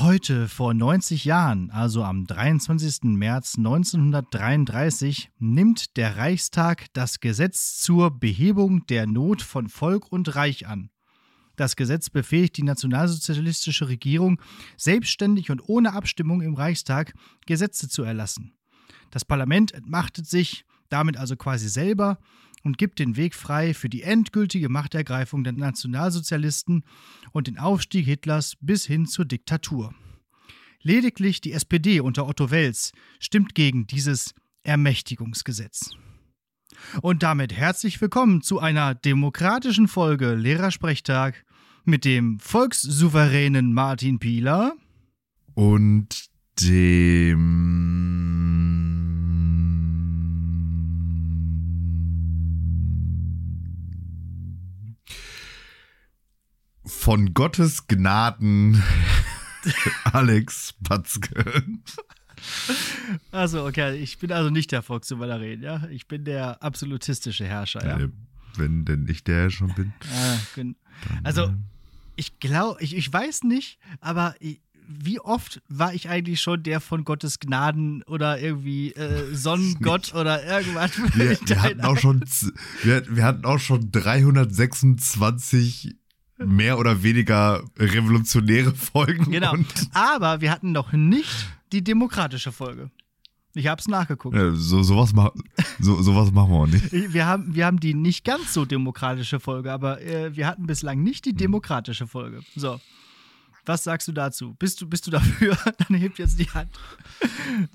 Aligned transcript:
Heute 0.00 0.46
vor 0.46 0.74
90 0.74 1.24
Jahren, 1.24 1.72
also 1.72 2.04
am 2.04 2.24
23. 2.24 3.02
März 3.16 3.54
1933, 3.58 5.32
nimmt 5.40 5.96
der 5.96 6.16
Reichstag 6.16 6.86
das 6.92 7.18
Gesetz 7.18 7.80
zur 7.80 8.12
Behebung 8.12 8.86
der 8.86 9.08
Not 9.08 9.42
von 9.42 9.68
Volk 9.68 10.12
und 10.12 10.36
Reich 10.36 10.68
an. 10.68 10.90
Das 11.56 11.74
Gesetz 11.74 12.10
befähigt 12.10 12.56
die 12.58 12.62
nationalsozialistische 12.62 13.88
Regierung, 13.88 14.40
selbstständig 14.76 15.50
und 15.50 15.68
ohne 15.68 15.94
Abstimmung 15.94 16.42
im 16.42 16.54
Reichstag 16.54 17.12
Gesetze 17.46 17.88
zu 17.88 18.04
erlassen. 18.04 18.52
Das 19.10 19.24
Parlament 19.24 19.72
entmachtet 19.72 20.28
sich 20.28 20.64
damit 20.90 21.16
also 21.16 21.34
quasi 21.34 21.68
selber 21.68 22.18
und 22.64 22.78
gibt 22.78 22.98
den 22.98 23.16
Weg 23.16 23.34
frei 23.34 23.74
für 23.74 23.88
die 23.88 24.02
endgültige 24.02 24.68
Machtergreifung 24.68 25.44
der 25.44 25.52
Nationalsozialisten 25.52 26.84
und 27.32 27.46
den 27.46 27.58
Aufstieg 27.58 28.04
Hitlers 28.04 28.56
bis 28.60 28.86
hin 28.86 29.06
zur 29.06 29.24
Diktatur. 29.24 29.94
Lediglich 30.82 31.40
die 31.40 31.52
SPD 31.52 32.00
unter 32.00 32.26
Otto 32.26 32.50
Wels 32.50 32.92
stimmt 33.18 33.54
gegen 33.54 33.86
dieses 33.86 34.34
Ermächtigungsgesetz. 34.62 35.90
Und 37.02 37.22
damit 37.22 37.52
herzlich 37.52 38.00
willkommen 38.00 38.42
zu 38.42 38.60
einer 38.60 38.94
demokratischen 38.94 39.88
Folge 39.88 40.34
Lehrersprechtag 40.34 41.44
mit 41.84 42.04
dem 42.04 42.38
volkssouveränen 42.38 43.72
Martin 43.72 44.18
Pieler 44.18 44.74
und 45.54 46.28
dem 46.60 48.27
von 56.88 57.34
Gottes 57.34 57.86
Gnaden 57.86 58.82
Alex 60.04 60.74
Batzke. 60.80 61.62
Also, 63.30 63.66
okay, 63.66 63.96
ich 63.96 64.18
bin 64.18 64.32
also 64.32 64.50
nicht 64.50 64.72
der 64.72 64.82
Volkssouverän, 64.82 65.62
ja? 65.62 65.86
Ich 65.90 66.08
bin 66.08 66.24
der 66.24 66.62
absolutistische 66.62 67.44
Herrscher, 67.44 67.86
ja? 67.86 67.98
Äh, 67.98 68.08
wenn 68.56 68.84
denn 68.84 69.06
ich 69.08 69.24
der 69.24 69.50
schon 69.50 69.74
bin. 69.74 69.92
Ah, 70.12 70.38
also, 71.22 71.44
äh, 71.44 71.54
ich 72.16 72.40
glaube, 72.40 72.82
ich, 72.82 72.96
ich 72.96 73.12
weiß 73.12 73.44
nicht, 73.44 73.78
aber 74.00 74.34
ich, 74.40 74.60
wie 74.88 75.20
oft 75.20 75.60
war 75.68 75.92
ich 75.92 76.08
eigentlich 76.08 76.40
schon 76.40 76.62
der 76.62 76.80
von 76.80 77.04
Gottes 77.04 77.38
Gnaden 77.38 78.02
oder 78.04 78.40
irgendwie 78.40 78.92
äh, 78.92 79.34
Sonnengott 79.34 80.14
oder 80.14 80.44
irgendwas? 80.44 80.98
wir, 81.14 81.38
wir, 81.44 81.62
hatten 81.62 81.82
auch 81.82 81.98
schon, 81.98 82.24
wir, 82.82 83.04
wir 83.14 83.24
hatten 83.24 83.44
auch 83.44 83.58
schon 83.58 83.92
326 83.92 85.96
mehr 86.44 86.78
oder 86.78 87.02
weniger 87.02 87.62
revolutionäre 87.78 88.74
Folgen. 88.74 89.30
Genau. 89.30 89.54
Aber 89.92 90.40
wir 90.40 90.50
hatten 90.50 90.72
noch 90.72 90.92
nicht 90.92 91.48
die 91.72 91.82
demokratische 91.82 92.52
Folge. 92.52 92.90
Ich 93.54 93.66
habe 93.66 93.80
es 93.80 93.88
nachgeguckt. 93.88 94.36
äh, 94.36 94.52
so, 94.54 94.82
sowas, 94.82 95.12
mach, 95.14 95.30
so, 95.80 96.00
sowas 96.00 96.30
machen 96.30 96.50
wir 96.52 96.58
auch 96.58 96.66
nicht. 96.66 96.92
Wir 97.12 97.26
haben, 97.26 97.54
wir 97.54 97.66
haben 97.66 97.80
die 97.80 97.94
nicht 97.94 98.24
ganz 98.24 98.52
so 98.54 98.64
demokratische 98.64 99.40
Folge, 99.40 99.72
aber 99.72 100.00
äh, 100.02 100.36
wir 100.36 100.46
hatten 100.46 100.66
bislang 100.66 101.02
nicht 101.02 101.24
die 101.24 101.32
demokratische 101.32 102.06
Folge. 102.06 102.40
So. 102.54 102.78
Was 103.68 103.84
sagst 103.84 104.08
du 104.08 104.12
dazu? 104.12 104.54
Bist 104.54 104.80
du, 104.80 104.88
bist 104.88 105.06
du 105.06 105.10
dafür? 105.10 105.56
Dann 105.88 105.96
hebt 105.98 106.18
jetzt 106.18 106.38
die 106.38 106.50
Hand. 106.50 106.70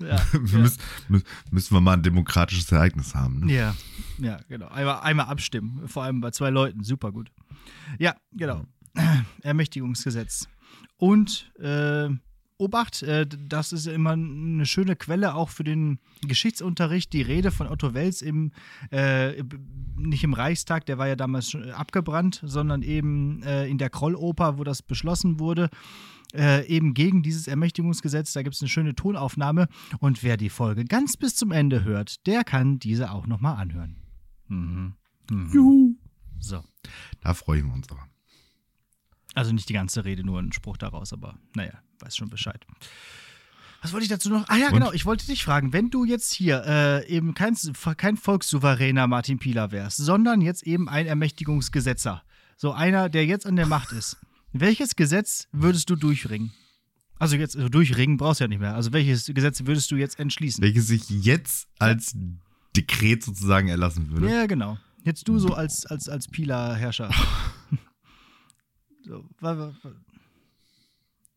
Ja, 0.00 0.20
Wir 0.32 0.58
müssen, 0.58 0.80
mü- 1.10 1.22
müssen 1.50 1.74
wir 1.74 1.80
mal 1.80 1.92
ein 1.92 2.02
demokratisches 2.02 2.70
Ereignis 2.72 3.14
haben. 3.14 3.40
Ne? 3.46 3.52
ja, 3.54 3.74
ja, 4.18 4.38
genau. 4.48 4.68
Einmal, 4.68 5.00
einmal 5.02 5.26
abstimmen. 5.26 5.86
Vor 5.88 6.02
allem 6.04 6.20
bei 6.20 6.30
zwei 6.30 6.50
Leuten. 6.50 6.82
Super 6.82 7.12
gut. 7.12 7.30
Ja, 7.98 8.14
genau. 8.32 8.64
Ermächtigungsgesetz. 9.42 10.48
Und 10.96 11.52
äh, 11.60 12.08
Obacht, 12.56 13.02
äh, 13.02 13.26
das 13.26 13.72
ist 13.72 13.86
immer 13.86 14.12
eine 14.12 14.64
schöne 14.66 14.94
Quelle 14.94 15.34
auch 15.34 15.48
für 15.48 15.64
den 15.64 15.98
Geschichtsunterricht. 16.22 17.12
Die 17.12 17.22
Rede 17.22 17.50
von 17.50 17.66
Otto 17.66 17.94
Wels 17.94 18.22
im, 18.22 18.52
äh, 18.90 19.42
nicht 19.96 20.22
im 20.22 20.34
Reichstag, 20.34 20.86
der 20.86 20.98
war 20.98 21.08
ja 21.08 21.16
damals 21.16 21.56
abgebrannt, 21.72 22.40
sondern 22.44 22.82
eben 22.82 23.42
äh, 23.42 23.66
in 23.66 23.78
der 23.78 23.90
Krolloper, 23.90 24.58
wo 24.58 24.64
das 24.64 24.82
beschlossen 24.82 25.40
wurde. 25.40 25.68
Äh, 26.32 26.66
eben 26.66 26.94
gegen 26.94 27.22
dieses 27.22 27.46
Ermächtigungsgesetz. 27.46 28.32
Da 28.32 28.42
gibt 28.42 28.56
es 28.56 28.62
eine 28.62 28.68
schöne 28.68 28.94
Tonaufnahme. 28.94 29.68
Und 30.00 30.22
wer 30.24 30.36
die 30.36 30.48
Folge 30.48 30.84
ganz 30.84 31.16
bis 31.16 31.36
zum 31.36 31.52
Ende 31.52 31.84
hört, 31.84 32.26
der 32.26 32.42
kann 32.42 32.78
diese 32.80 33.12
auch 33.12 33.26
nochmal 33.26 33.56
anhören. 33.56 33.96
Mhm. 34.48 34.94
Mhm. 35.30 35.50
Juhu. 35.52 35.94
So. 36.40 36.62
Da 37.20 37.34
freuen 37.34 37.66
wir 37.66 37.74
uns 37.74 37.88
aber. 37.90 38.08
Also 39.34 39.52
nicht 39.52 39.68
die 39.68 39.74
ganze 39.74 40.04
Rede, 40.04 40.24
nur 40.24 40.40
ein 40.40 40.52
Spruch 40.52 40.76
daraus, 40.76 41.12
aber 41.12 41.38
naja, 41.54 41.72
weiß 42.00 42.16
schon 42.16 42.30
Bescheid. 42.30 42.64
Was 43.82 43.92
wollte 43.92 44.04
ich 44.04 44.10
dazu 44.10 44.30
noch? 44.30 44.48
Ah 44.48 44.56
ja, 44.56 44.68
Und? 44.68 44.74
genau, 44.74 44.92
ich 44.92 45.04
wollte 45.04 45.26
dich 45.26 45.44
fragen, 45.44 45.72
wenn 45.72 45.90
du 45.90 46.04
jetzt 46.04 46.32
hier 46.32 46.64
äh, 46.66 47.06
eben 47.08 47.34
kein, 47.34 47.54
kein 47.98 48.16
volkssouveräner 48.16 49.06
Martin 49.06 49.38
Pieler 49.38 49.72
wärst, 49.72 49.98
sondern 49.98 50.40
jetzt 50.40 50.62
eben 50.62 50.88
ein 50.88 51.06
Ermächtigungsgesetzer, 51.06 52.22
so 52.56 52.72
einer, 52.72 53.08
der 53.10 53.26
jetzt 53.26 53.46
an 53.46 53.56
der 53.56 53.66
Macht 53.66 53.92
ist, 53.92 54.16
welches 54.52 54.96
Gesetz 54.96 55.48
würdest 55.52 55.90
du 55.90 55.96
durchringen? 55.96 56.52
Also 57.18 57.36
jetzt 57.36 57.56
also 57.56 57.68
durchringen 57.68 58.16
brauchst 58.16 58.40
du 58.40 58.44
ja 58.44 58.48
nicht 58.48 58.60
mehr. 58.60 58.74
Also 58.74 58.92
welches 58.92 59.26
Gesetz 59.26 59.66
würdest 59.66 59.90
du 59.90 59.96
jetzt 59.96 60.18
entschließen? 60.18 60.62
Welches 60.62 60.86
sich 60.86 61.08
jetzt 61.10 61.68
als 61.78 62.16
Dekret 62.76 63.22
sozusagen 63.22 63.68
erlassen 63.68 64.10
würde. 64.10 64.30
Ja, 64.30 64.46
genau. 64.46 64.78
Jetzt 65.04 65.28
du 65.28 65.38
so 65.38 65.54
als, 65.54 65.86
als, 65.86 66.08
als 66.08 66.28
Pieler-Herrscher. 66.28 67.10
so, 69.04 69.24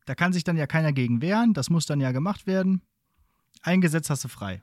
da 0.05 0.15
kann 0.15 0.33
sich 0.33 0.43
dann 0.43 0.57
ja 0.57 0.67
keiner 0.67 0.93
gegen 0.93 1.21
wehren, 1.21 1.53
das 1.53 1.69
muss 1.69 1.85
dann 1.85 1.99
ja 1.99 2.11
gemacht 2.11 2.47
werden. 2.47 2.81
Ein 3.61 3.81
Gesetz 3.81 4.09
hast 4.09 4.23
du 4.23 4.27
frei. 4.29 4.61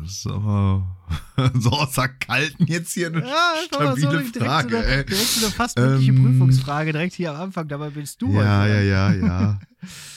Das 0.00 0.10
ist 0.10 0.26
aber 0.26 0.96
so 1.54 1.70
aus 1.70 1.92
der 1.92 2.08
Kalten 2.08 2.66
jetzt 2.66 2.92
hier 2.92 3.06
eine 3.08 3.24
stabile 3.66 4.08
direkt 4.10 4.36
Frage. 4.36 4.70
so 4.70 4.76
eine, 4.76 4.86
ey. 4.86 5.04
direkt 5.06 5.26
so 5.28 5.46
eine 5.46 5.54
fast 5.54 5.78
mögliche 5.78 6.10
Ähm, 6.12 6.22
Prüfungsfrage, 6.24 6.92
direkt 6.92 7.14
hier 7.14 7.32
am 7.34 7.40
Anfang, 7.42 7.68
dabei 7.68 7.90
bist 7.90 8.20
du. 8.20 8.32
Ja, 8.34 8.62
heute. 8.62 8.72
ja, 8.74 8.80
ja, 8.80 9.12
ja. 9.12 9.58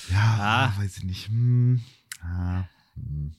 Ja, 0.10 0.38
Ah. 0.40 0.74
weiß 0.82 0.98
ich 0.98 1.04
nicht. 1.04 1.28
Hm. 1.28 1.82
Ah, 2.22 2.64
hm. 2.96 3.34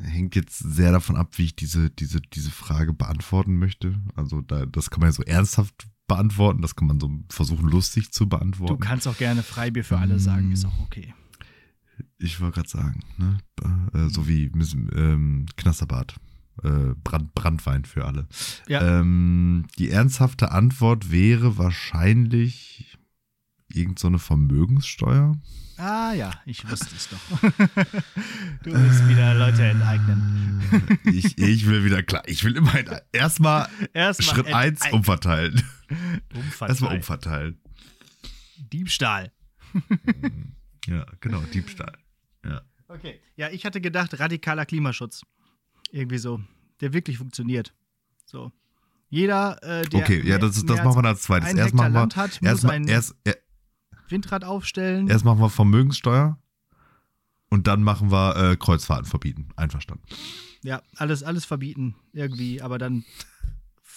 Hängt 0.00 0.36
jetzt 0.36 0.58
sehr 0.58 0.92
davon 0.92 1.16
ab, 1.16 1.30
wie 1.38 1.44
ich 1.46 1.56
diese, 1.56 1.90
diese, 1.90 2.20
diese 2.20 2.50
Frage 2.50 2.92
beantworten 2.92 3.58
möchte. 3.58 4.00
Also 4.14 4.40
da, 4.40 4.66
das 4.66 4.90
kann 4.90 5.00
man 5.00 5.08
ja 5.08 5.12
so 5.12 5.22
ernsthaft 5.24 5.86
beantworten, 6.06 6.62
das 6.62 6.76
kann 6.76 6.88
man 6.88 7.00
so 7.00 7.10
versuchen, 7.28 7.68
lustig 7.68 8.12
zu 8.12 8.28
beantworten. 8.28 8.74
Du 8.74 8.78
kannst 8.78 9.08
auch 9.08 9.16
gerne 9.16 9.42
Freibier 9.42 9.84
für 9.84 9.98
alle 9.98 10.18
sagen, 10.18 10.52
ist 10.52 10.64
auch 10.64 10.78
okay. 10.80 11.14
Ich 12.18 12.40
wollte 12.40 12.56
gerade 12.56 12.68
sagen, 12.68 13.00
ne? 13.18 13.38
Äh, 13.94 14.08
so 14.08 14.28
wie 14.28 14.44
ähm, 14.44 15.46
Knasterbad. 15.56 16.14
Äh, 16.62 16.94
Brand, 17.04 17.34
Brandwein 17.34 17.84
für 17.84 18.06
alle. 18.06 18.26
Ja. 18.66 19.00
Ähm, 19.00 19.66
die 19.78 19.90
ernsthafte 19.90 20.52
Antwort 20.52 21.10
wäre 21.10 21.58
wahrscheinlich 21.58 22.96
irgend 23.68 23.98
so 23.98 24.08
eine 24.08 24.18
Vermögenssteuer. 24.18 25.36
Ah 25.76 26.14
ja, 26.14 26.30
ich 26.46 26.68
wusste 26.70 26.94
es 26.96 27.10
doch. 27.10 27.40
du 28.62 28.72
willst 28.72 29.08
wieder 29.08 29.34
Leute 29.34 29.64
enteignen. 29.64 30.62
Ich, 31.04 31.36
ich 31.36 31.66
will 31.66 31.84
wieder 31.84 32.02
klar. 32.02 32.22
Ich 32.26 32.44
will 32.44 32.56
immerhin 32.56 32.86
erstmal 33.12 33.68
Erstmal 33.92 34.34
Schritt 34.34 34.54
1 34.54 34.86
enteignen. 34.86 35.62
umverteilen. 35.90 36.22
Umverteilen. 36.34 36.68
Erstmal 36.70 36.96
umverteilen. 36.96 37.60
Diebstahl. 38.72 39.32
Ja, 40.88 41.04
genau, 41.20 41.40
Diebstahl. 41.52 41.98
Ja. 42.44 42.62
Okay. 42.86 43.18
Ja, 43.34 43.50
ich 43.50 43.66
hatte 43.66 43.80
gedacht, 43.80 44.20
radikaler 44.20 44.64
Klimaschutz. 44.66 45.22
Irgendwie 45.90 46.18
so. 46.18 46.40
Der 46.80 46.92
wirklich 46.92 47.18
funktioniert. 47.18 47.74
So. 48.24 48.52
Jeder, 49.08 49.60
äh, 49.64 49.82
der. 49.88 50.00
Okay, 50.00 50.22
ja, 50.24 50.38
das, 50.38 50.64
das 50.64 50.84
machen 50.84 51.02
wir 51.02 51.08
als 51.08 51.22
zweites. 51.22 51.54
Erst 51.54 51.74
machen 51.74 51.92
wir, 51.92 51.98
Land 52.00 52.14
hat, 52.14 52.40
muss 52.40 52.48
erst, 52.50 52.62
mal- 52.64 52.70
ein 52.74 52.86
erst, 52.86 53.16
er- 53.24 53.36
Windrad 54.08 54.44
aufstellen. 54.44 55.08
erst 55.08 55.24
machen 55.24 55.40
wir 55.40 55.50
Vermögenssteuer 55.50 56.38
und 57.50 57.66
dann 57.66 57.82
machen 57.82 58.12
wir 58.12 58.36
äh, 58.52 58.56
Kreuzfahrten 58.56 59.06
verbieten. 59.06 59.48
Einverstanden. 59.56 60.04
Ja, 60.62 60.82
alles, 60.94 61.24
alles 61.24 61.44
verbieten. 61.44 61.96
Irgendwie, 62.12 62.62
aber 62.62 62.78
dann 62.78 63.04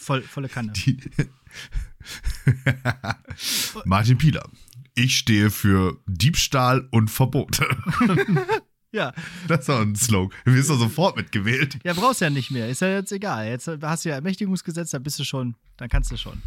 voll, 0.10 0.22
volle 0.24 0.50
Kanne. 0.50 0.74
Martin 3.86 4.18
Pieler. 4.18 4.50
Ich 4.96 5.18
stehe 5.18 5.52
für 5.52 6.00
Diebstahl 6.08 6.88
und 6.92 7.10
Verbote. 7.10 7.66
Ja. 8.92 9.14
Das 9.48 9.60
ist 9.60 9.70
doch 9.70 9.82
ein 9.82 9.96
Slogan. 9.96 10.36
Du 10.46 10.54
wirst 10.56 10.72
doch 10.72 10.80
sofort 10.80 11.16
mitgewählt. 11.16 11.78
Ja, 11.84 11.94
brauchst 11.94 12.22
ja 12.22 12.32
nicht 12.32 12.50
mehr. 12.50 12.70
Ist 12.70 12.82
ja 12.82 12.88
jetzt 12.88 13.12
egal. 13.12 13.48
Jetzt 13.48 13.68
hast 13.68 14.04
du 14.04 14.10
ja 14.10 14.16
Ermächtigungsgesetz, 14.16 14.90
dann 14.90 15.04
bist 15.04 15.20
du 15.20 15.24
schon, 15.24 15.54
dann 15.78 15.90
kannst 15.90 16.10
du 16.10 16.18
schon. 16.18 16.42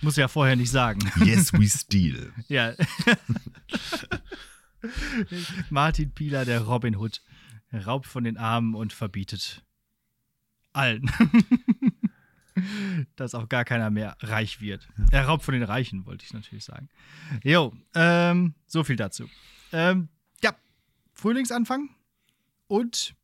Muss 0.00 0.16
ja 0.16 0.26
vorher 0.26 0.56
nicht 0.56 0.70
sagen. 0.70 1.00
Yes, 1.22 1.52
we 1.52 1.64
steal. 1.68 2.32
Ja. 2.48 2.72
Martin 5.68 6.12
Pieler, 6.12 6.46
der 6.46 6.62
Robin 6.62 6.96
Hood, 6.96 7.20
raubt 7.74 8.06
von 8.06 8.24
den 8.24 8.38
Armen 8.38 8.74
und 8.74 8.94
verbietet 8.94 9.62
allen. 10.72 11.10
dass 13.16 13.34
auch 13.34 13.48
gar 13.48 13.64
keiner 13.64 13.90
mehr 13.90 14.16
reich 14.20 14.60
wird. 14.60 14.88
Er 15.10 15.26
raubt 15.26 15.44
von 15.44 15.54
den 15.54 15.62
Reichen, 15.62 16.06
wollte 16.06 16.24
ich 16.24 16.32
natürlich 16.32 16.64
sagen. 16.64 16.88
Jo, 17.42 17.72
ähm, 17.94 18.54
so 18.66 18.84
viel 18.84 18.96
dazu. 18.96 19.28
Ähm, 19.72 20.08
ja, 20.42 20.54
Frühlingsanfang 21.14 21.90
und. 22.68 23.14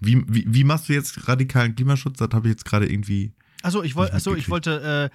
Wie, 0.00 0.22
wie, 0.26 0.44
wie 0.46 0.64
machst 0.64 0.88
du 0.88 0.92
jetzt 0.92 1.28
radikalen 1.28 1.74
Klimaschutz? 1.76 2.18
Das 2.18 2.28
habe 2.32 2.48
ich 2.48 2.52
jetzt 2.52 2.64
gerade 2.64 2.90
irgendwie. 2.90 3.32
Achso, 3.62 3.82
ich, 3.82 3.94
woll, 3.94 4.10
achso, 4.10 4.34
ich 4.34 4.50
wollte 4.50 5.10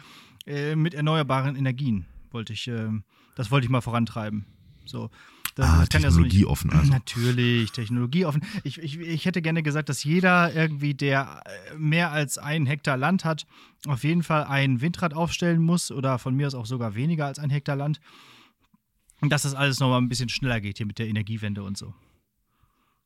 äh, 0.47 0.71
äh, 0.71 0.75
mit 0.75 0.93
erneuerbaren 0.93 1.55
Energien, 1.55 2.05
wollte 2.31 2.53
ich, 2.53 2.67
ähm, 2.67 3.03
das 3.35 3.51
wollte 3.51 3.65
ich 3.65 3.69
mal 3.69 3.81
vorantreiben. 3.81 4.45
So. 4.85 5.11
Das, 5.59 5.69
ah, 5.69 5.79
das 5.79 5.89
kann 5.89 6.01
ja 6.03 6.09
so 6.09 6.21
technologieoffen 6.21 6.71
also. 6.71 6.89
Natürlich, 6.89 7.73
technologieoffen. 7.73 8.45
Ich, 8.63 8.77
ich, 8.77 8.97
ich 8.97 9.25
hätte 9.25 9.41
gerne 9.41 9.61
gesagt, 9.61 9.89
dass 9.89 10.05
jeder 10.05 10.53
irgendwie, 10.53 10.93
der 10.93 11.43
äh, 11.45 11.75
mehr 11.75 12.13
als 12.13 12.37
einen 12.37 12.65
Hektar 12.65 12.95
Land 12.95 13.25
hat, 13.25 13.45
auf 13.85 14.05
jeden 14.05 14.23
Fall 14.23 14.45
ein 14.45 14.79
Windrad 14.79 15.13
aufstellen 15.13 15.61
muss 15.61 15.91
oder 15.91 16.17
von 16.17 16.33
mir 16.33 16.47
aus 16.47 16.55
auch 16.55 16.65
sogar 16.65 16.95
weniger 16.95 17.25
als 17.25 17.39
ein 17.39 17.49
Hektar 17.49 17.75
Land. 17.75 17.99
Und 19.19 19.33
dass 19.33 19.41
das 19.41 19.53
alles 19.53 19.81
nochmal 19.81 19.99
ein 20.01 20.07
bisschen 20.07 20.29
schneller 20.29 20.61
geht 20.61 20.77
hier 20.77 20.85
mit 20.85 20.97
der 20.97 21.09
Energiewende 21.09 21.61
und 21.63 21.77
so. 21.77 21.93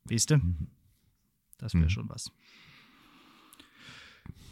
Weißt 0.04 0.30
du? 0.30 0.40
Das 1.58 1.74
wäre 1.74 1.86
Mhm. 1.86 1.90
schon 1.90 2.08
was. 2.08 2.30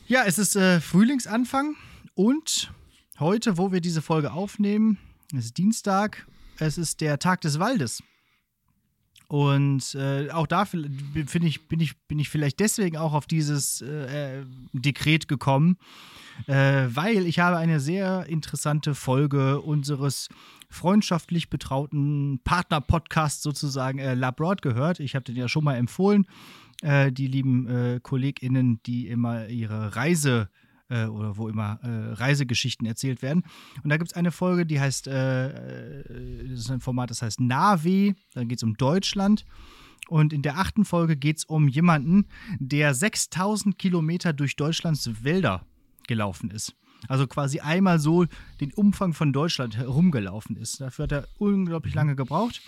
Ja, 0.09 0.25
es 0.27 0.39
ist 0.39 0.57
äh, 0.57 0.81
Frühlingsanfang 0.81 1.77
und 2.15 2.73
heute, 3.21 3.59
wo 3.59 3.71
wir 3.71 3.81
diese 3.81 4.03
Folge 4.03 4.33
aufnehmen, 4.33 4.99
ist 5.33 5.57
Dienstag, 5.57 6.27
es 6.59 6.79
ist 6.79 7.01
der 7.01 7.19
Tag 7.19 7.41
des 7.41 7.59
Waldes. 7.59 8.03
Und 9.33 9.95
äh, 9.95 10.29
auch 10.31 10.47
da 10.47 10.67
finde 10.67 10.91
ich, 11.47 11.67
bin 11.67 11.81
ich, 11.81 11.99
bin 12.07 12.19
ich 12.19 12.29
vielleicht 12.29 12.61
deswegen 12.61 12.99
auch 12.99 13.15
auf 13.15 13.25
dieses 13.25 13.81
äh, 13.81 14.41
äh, 14.41 14.45
Dekret 14.75 15.27
gekommen, 15.27 15.79
äh, 16.49 16.85
weil 16.89 17.25
ich 17.27 17.39
habe 17.39 17.57
eine 17.57 17.81
sehr 17.81 18.27
interessante 18.27 18.95
Folge 18.95 19.63
unseres 19.63 20.29
freundschaftlich 20.69 21.49
betrauten 21.49 22.41
Partner-Podcasts 22.45 23.43
sozusagen 23.43 24.01
äh, 24.01 24.13
Labroad 24.13 24.61
gehört. 24.61 25.01
Ich 25.01 25.15
habe 25.15 25.25
den 25.25 25.37
ja 25.37 25.49
schon 25.49 25.65
mal 25.65 25.77
empfohlen. 25.77 26.27
Äh, 26.83 27.11
die 27.11 27.27
lieben 27.27 27.69
äh, 27.69 28.01
KollegInnen, 28.03 28.83
die 28.85 29.09
immer 29.09 29.47
ihre 29.49 29.97
Reise 29.97 30.51
äh, 30.93 31.07
oder 31.07 31.37
wo 31.37 31.49
immer 31.49 31.79
äh, 31.83 32.13
Reisegeschichten 32.13 32.87
erzählt 32.87 33.23
werden. 33.23 33.43
Und 33.83 33.91
da 33.91 33.97
gibt 33.97 34.11
es 34.11 34.17
eine 34.17 34.31
Folge, 34.31 34.67
die 34.67 34.79
heißt, 34.79 35.07
äh, 35.07 35.47
äh, 35.49 36.49
das 36.49 36.61
ist 36.61 36.71
ein 36.71 36.81
Format, 36.81 37.11
das 37.11 37.23
heißt 37.23 37.41
Navi, 37.41 38.15
da 38.35 38.45
geht 38.45 38.59
es 38.59 38.63
um 38.63 38.75
Deutschland. 38.75 39.45
Und 40.09 40.33
in 40.33 40.43
der 40.43 40.59
achten 40.59 40.85
Folge 40.85 41.17
geht 41.17 41.39
es 41.39 41.45
um 41.45 41.69
jemanden, 41.69 42.27
der 42.59 42.93
6000 42.93 43.79
Kilometer 43.79 44.33
durch 44.33 44.57
Deutschlands 44.57 45.25
Wälder 45.25 45.65
gelaufen 46.07 46.51
ist. 46.51 46.75
Also 47.09 47.27
quasi 47.27 47.61
einmal 47.61 47.99
so 47.99 48.27
den 48.61 48.73
Umfang 48.75 49.15
von 49.15 49.33
Deutschland 49.33 49.77
herumgelaufen 49.77 50.57
ist. 50.57 50.81
Dafür 50.81 51.05
hat 51.05 51.13
er 51.13 51.29
unglaublich 51.39 51.95
lange 51.95 52.15
gebraucht 52.15 52.61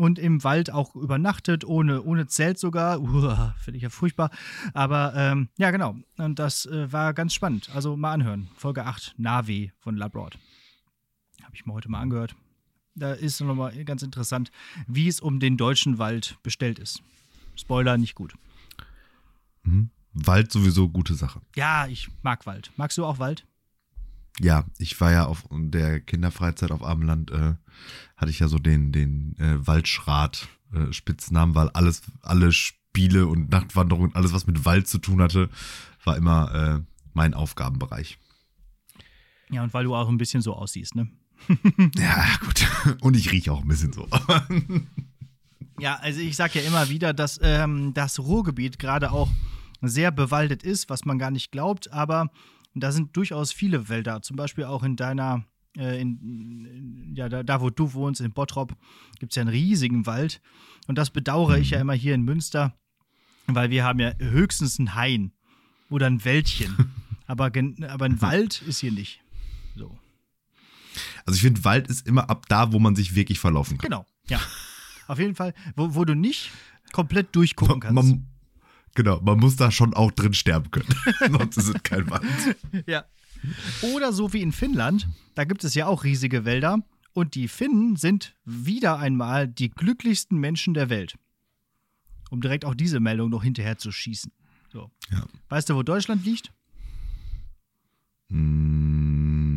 und 0.00 0.18
im 0.18 0.42
Wald 0.44 0.72
auch 0.72 0.96
übernachtet, 0.96 1.64
ohne, 1.64 2.02
ohne 2.02 2.26
Zelt 2.26 2.58
sogar. 2.58 3.00
Uah, 3.02 3.54
Finde 3.58 3.76
ich 3.76 3.82
ja 3.82 3.90
furchtbar. 3.90 4.30
Aber 4.72 5.12
ähm, 5.14 5.48
ja, 5.58 5.70
genau. 5.70 5.96
Und 6.16 6.38
das 6.38 6.66
äh, 6.66 6.90
war 6.92 7.12
ganz 7.12 7.34
spannend. 7.34 7.70
Also 7.74 7.96
mal 7.96 8.12
anhören. 8.12 8.48
Folge 8.56 8.86
8, 8.86 9.14
Navi 9.18 9.72
von 9.78 9.96
Labroad. 9.96 10.38
Habe 11.42 11.54
ich 11.54 11.66
mir 11.66 11.74
heute 11.74 11.90
mal 11.90 12.00
angehört. 12.00 12.34
Da 12.94 13.12
ist 13.12 13.40
nochmal 13.40 13.84
ganz 13.84 14.02
interessant, 14.02 14.50
wie 14.86 15.06
es 15.06 15.20
um 15.20 15.38
den 15.38 15.56
deutschen 15.56 15.98
Wald 15.98 16.38
bestellt 16.42 16.78
ist. 16.78 17.02
Spoiler, 17.54 17.98
nicht 17.98 18.14
gut. 18.14 18.34
Mhm. 19.62 19.90
Wald 20.12 20.50
sowieso 20.50 20.88
gute 20.88 21.14
Sache. 21.14 21.40
Ja, 21.54 21.86
ich 21.86 22.08
mag 22.22 22.46
Wald. 22.46 22.72
Magst 22.76 22.98
du 22.98 23.04
auch 23.04 23.18
Wald? 23.18 23.46
Ja, 24.38 24.64
ich 24.78 25.00
war 25.00 25.12
ja 25.12 25.26
auf 25.26 25.44
der 25.50 26.00
Kinderfreizeit 26.00 26.70
auf 26.70 26.82
Abendland, 26.82 27.30
äh, 27.30 27.54
hatte 28.16 28.30
ich 28.30 28.38
ja 28.38 28.48
so 28.48 28.58
den, 28.58 28.92
den 28.92 29.36
äh, 29.38 29.66
Waldschrat 29.66 30.48
äh, 30.72 30.90
weil 30.90 31.68
alles, 31.70 32.02
alle 32.22 32.52
Spiele 32.52 33.26
und 33.26 33.50
Nachtwanderungen, 33.50 34.14
alles, 34.14 34.32
was 34.32 34.46
mit 34.46 34.64
Wald 34.64 34.88
zu 34.88 34.98
tun 34.98 35.20
hatte, 35.20 35.50
war 36.04 36.16
immer 36.16 36.54
äh, 36.54 36.80
mein 37.12 37.34
Aufgabenbereich. 37.34 38.18
Ja, 39.50 39.62
und 39.62 39.74
weil 39.74 39.84
du 39.84 39.94
auch 39.94 40.08
ein 40.08 40.18
bisschen 40.18 40.42
so 40.42 40.54
aussiehst, 40.54 40.94
ne? 40.94 41.08
Ja, 41.96 42.26
gut. 42.40 42.66
Und 43.00 43.16
ich 43.16 43.32
rieche 43.32 43.52
auch 43.52 43.62
ein 43.62 43.68
bisschen 43.68 43.92
so. 43.92 44.06
Ja, 45.80 45.96
also 45.96 46.20
ich 46.20 46.36
sage 46.36 46.58
ja 46.60 46.66
immer 46.66 46.90
wieder, 46.90 47.14
dass 47.14 47.40
ähm, 47.42 47.94
das 47.94 48.18
Ruhrgebiet 48.18 48.78
gerade 48.78 49.12
auch 49.12 49.30
sehr 49.80 50.10
bewaldet 50.10 50.62
ist, 50.62 50.90
was 50.90 51.06
man 51.06 51.18
gar 51.18 51.30
nicht 51.30 51.52
glaubt, 51.52 51.90
aber 51.90 52.30
da 52.74 52.92
sind 52.92 53.16
durchaus 53.16 53.52
viele 53.52 53.88
Wälder, 53.88 54.22
zum 54.22 54.36
Beispiel 54.36 54.64
auch 54.64 54.82
in 54.82 54.96
deiner, 54.96 55.44
äh, 55.76 56.00
in, 56.00 56.18
in, 56.64 57.14
ja, 57.16 57.28
da, 57.28 57.42
da 57.42 57.60
wo 57.60 57.70
du 57.70 57.92
wohnst, 57.92 58.20
in 58.20 58.32
Bottrop, 58.32 58.76
gibt 59.18 59.32
es 59.32 59.36
ja 59.36 59.42
einen 59.42 59.50
riesigen 59.50 60.06
Wald 60.06 60.40
und 60.86 60.96
das 60.96 61.10
bedauere 61.10 61.58
ich 61.58 61.70
ja 61.70 61.80
immer 61.80 61.94
hier 61.94 62.14
in 62.14 62.22
Münster, 62.22 62.74
weil 63.46 63.70
wir 63.70 63.84
haben 63.84 63.98
ja 63.98 64.12
höchstens 64.18 64.78
einen 64.78 64.94
Hain 64.94 65.32
oder 65.88 66.06
ein 66.06 66.24
Wäldchen, 66.24 66.92
aber, 67.26 67.46
aber 67.46 68.04
ein 68.04 68.22
Wald 68.22 68.62
ist 68.62 68.80
hier 68.80 68.92
nicht. 68.92 69.20
So, 69.74 69.98
Also 71.26 71.36
ich 71.36 71.42
finde, 71.42 71.64
Wald 71.64 71.88
ist 71.88 72.06
immer 72.06 72.30
ab 72.30 72.46
da, 72.48 72.72
wo 72.72 72.78
man 72.78 72.94
sich 72.94 73.14
wirklich 73.14 73.38
verlaufen 73.40 73.78
kann. 73.78 73.90
genau, 73.90 74.06
ja. 74.28 74.40
Auf 75.08 75.18
jeden 75.18 75.34
Fall, 75.34 75.54
wo, 75.74 75.94
wo 75.96 76.04
du 76.04 76.14
nicht 76.14 76.50
komplett 76.92 77.34
durchgucken 77.34 77.80
kannst. 77.80 77.94
Man, 77.94 78.26
genau, 78.94 79.20
man 79.20 79.38
muss 79.38 79.56
da 79.56 79.70
schon 79.70 79.94
auch 79.94 80.10
drin 80.10 80.34
sterben 80.34 80.70
können. 80.70 80.88
Sonst 81.30 81.56
ist 81.56 81.68
es 81.68 81.82
kein 81.82 82.08
Wald. 82.10 82.24
Ja. 82.86 83.04
Oder 83.94 84.12
so 84.12 84.32
wie 84.32 84.42
in 84.42 84.52
Finnland, 84.52 85.08
da 85.34 85.44
gibt 85.44 85.64
es 85.64 85.74
ja 85.74 85.86
auch 85.86 86.04
riesige 86.04 86.44
Wälder 86.44 86.78
und 87.12 87.34
die 87.34 87.48
Finnen 87.48 87.96
sind 87.96 88.36
wieder 88.44 88.98
einmal 88.98 89.48
die 89.48 89.70
glücklichsten 89.70 90.38
Menschen 90.38 90.74
der 90.74 90.90
Welt. 90.90 91.16
Um 92.30 92.40
direkt 92.40 92.64
auch 92.64 92.74
diese 92.74 93.00
Meldung 93.00 93.30
noch 93.30 93.42
hinterher 93.42 93.78
zu 93.78 93.90
schießen. 93.90 94.30
So. 94.72 94.90
Ja. 95.10 95.24
Weißt 95.48 95.68
du, 95.68 95.74
wo 95.74 95.82
Deutschland 95.82 96.24
liegt? 96.24 96.52
Mm, 98.28 99.50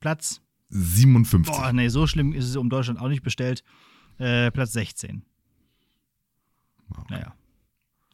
Platz. 0.00 0.40
57. 0.70 1.52
Boah, 1.54 1.72
nee, 1.72 1.88
so 1.88 2.06
schlimm 2.06 2.32
ist 2.32 2.48
es 2.48 2.56
um 2.56 2.70
Deutschland 2.70 2.98
auch 3.00 3.08
nicht 3.08 3.22
bestellt. 3.22 3.62
Äh, 4.18 4.50
Platz 4.50 4.72
16. 4.72 5.22
Naja. 7.10 7.34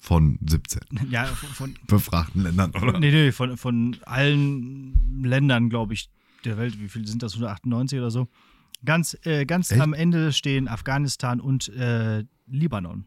Von 0.00 0.38
17 0.44 0.80
Ja, 1.10 1.26
von, 1.26 1.48
von, 1.50 1.78
befragten 1.86 2.42
Ländern, 2.42 2.72
oder? 2.72 2.98
nee, 2.98 3.10
nee, 3.10 3.32
von, 3.32 3.56
von 3.56 3.96
allen 4.04 5.22
Ländern, 5.24 5.70
glaube 5.70 5.94
ich, 5.94 6.10
der 6.44 6.56
Welt. 6.58 6.80
Wie 6.80 6.88
viele 6.88 7.06
sind 7.06 7.22
das? 7.22 7.34
198 7.34 7.98
oder 7.98 8.10
so? 8.10 8.28
Ganz, 8.84 9.16
äh, 9.24 9.44
ganz 9.46 9.70
Echt? 9.70 9.80
am 9.80 9.92
Ende 9.94 10.32
stehen 10.32 10.66
Afghanistan 10.66 11.40
und 11.40 11.68
äh, 11.68 12.24
Libanon. 12.46 13.04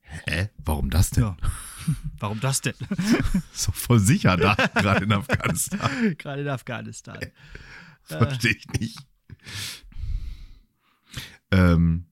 Hä? 0.00 0.50
Warum 0.64 0.90
das 0.90 1.10
denn? 1.10 1.24
Ja. 1.24 1.36
Warum 2.18 2.40
das 2.40 2.60
denn? 2.60 2.74
Doch 3.66 3.74
voll 3.74 4.00
sicher 4.00 4.36
da, 4.36 4.54
gerade 4.74 5.04
in 5.04 5.12
Afghanistan. 5.12 6.16
Gerade 6.18 6.42
in 6.42 6.48
Afghanistan. 6.48 7.18
Verstehe 8.02 8.52
ich 8.52 8.80
nicht. 8.80 8.98
Ähm, 11.50 12.06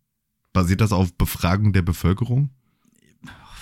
basiert 0.55 0.81
das 0.81 0.93
auf 0.93 1.13
Befragung 1.19 1.75
der 1.75 1.83
Bevölkerung? 1.83 2.49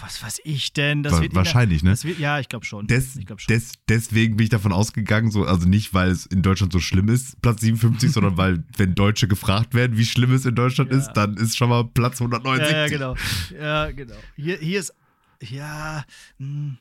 Was 0.00 0.20
weiß 0.20 0.40
ich 0.44 0.72
denn? 0.72 1.04
Das 1.04 1.12
wird 1.14 1.26
in 1.26 1.30
der- 1.30 1.36
wahrscheinlich, 1.36 1.84
ne? 1.84 1.90
Das 1.90 2.04
wird, 2.04 2.18
ja, 2.18 2.40
ich 2.40 2.48
glaube 2.48 2.64
schon. 2.64 2.88
Des, 2.88 3.14
ich 3.14 3.24
glaube 3.24 3.40
schon. 3.40 3.54
des, 3.54 3.72
deswegen 3.88 4.36
bin 4.36 4.42
ich 4.44 4.50
davon 4.50 4.72
ausgegangen, 4.72 5.30
so, 5.30 5.44
also 5.44 5.68
nicht, 5.68 5.94
weil 5.94 6.10
es 6.10 6.26
in 6.26 6.42
Deutschland 6.42 6.72
so 6.72 6.80
schlimm 6.80 7.08
ist, 7.08 7.40
Platz 7.40 7.60
57, 7.60 8.10
sondern 8.12 8.36
weil, 8.36 8.64
wenn 8.76 8.96
Deutsche 8.96 9.28
gefragt 9.28 9.74
werden, 9.74 9.96
wie 9.96 10.04
schlimm 10.04 10.32
es 10.32 10.44
in 10.44 10.56
Deutschland 10.56 10.90
Ja. 10.90 10.98
ist, 10.98 11.12
dann 11.12 11.36
ist 11.36 11.56
schon 11.56 11.68
mal 11.68 11.84
Platz 11.84 12.20
179. 12.20 12.72
ja, 12.72 12.78
ja, 12.82 12.88
genau. 12.88 13.16
Ja, 13.56 13.90
genau. 13.92 14.16
Hier, 14.34 14.58
hier 14.58 14.80
ist, 14.80 14.92
ja, 15.40 16.04
hm, 16.38 16.78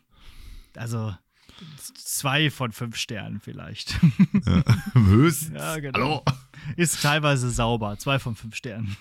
also 0.76 1.16
zwei 1.94 2.50
von 2.50 2.72
fünf 2.72 2.96
Sternen 2.96 3.40
vielleicht. 3.40 4.00
Höchstens. 4.96 5.52
Ja, 5.60 5.78
genau. 5.80 6.00
Hallo. 6.00 6.24
Ist 6.76 7.02
teilweise 7.04 7.52
sauber. 7.52 8.00
Zwei 8.00 8.18
von 8.18 8.36
fünf 8.36 8.56
Sternen. 8.56 8.96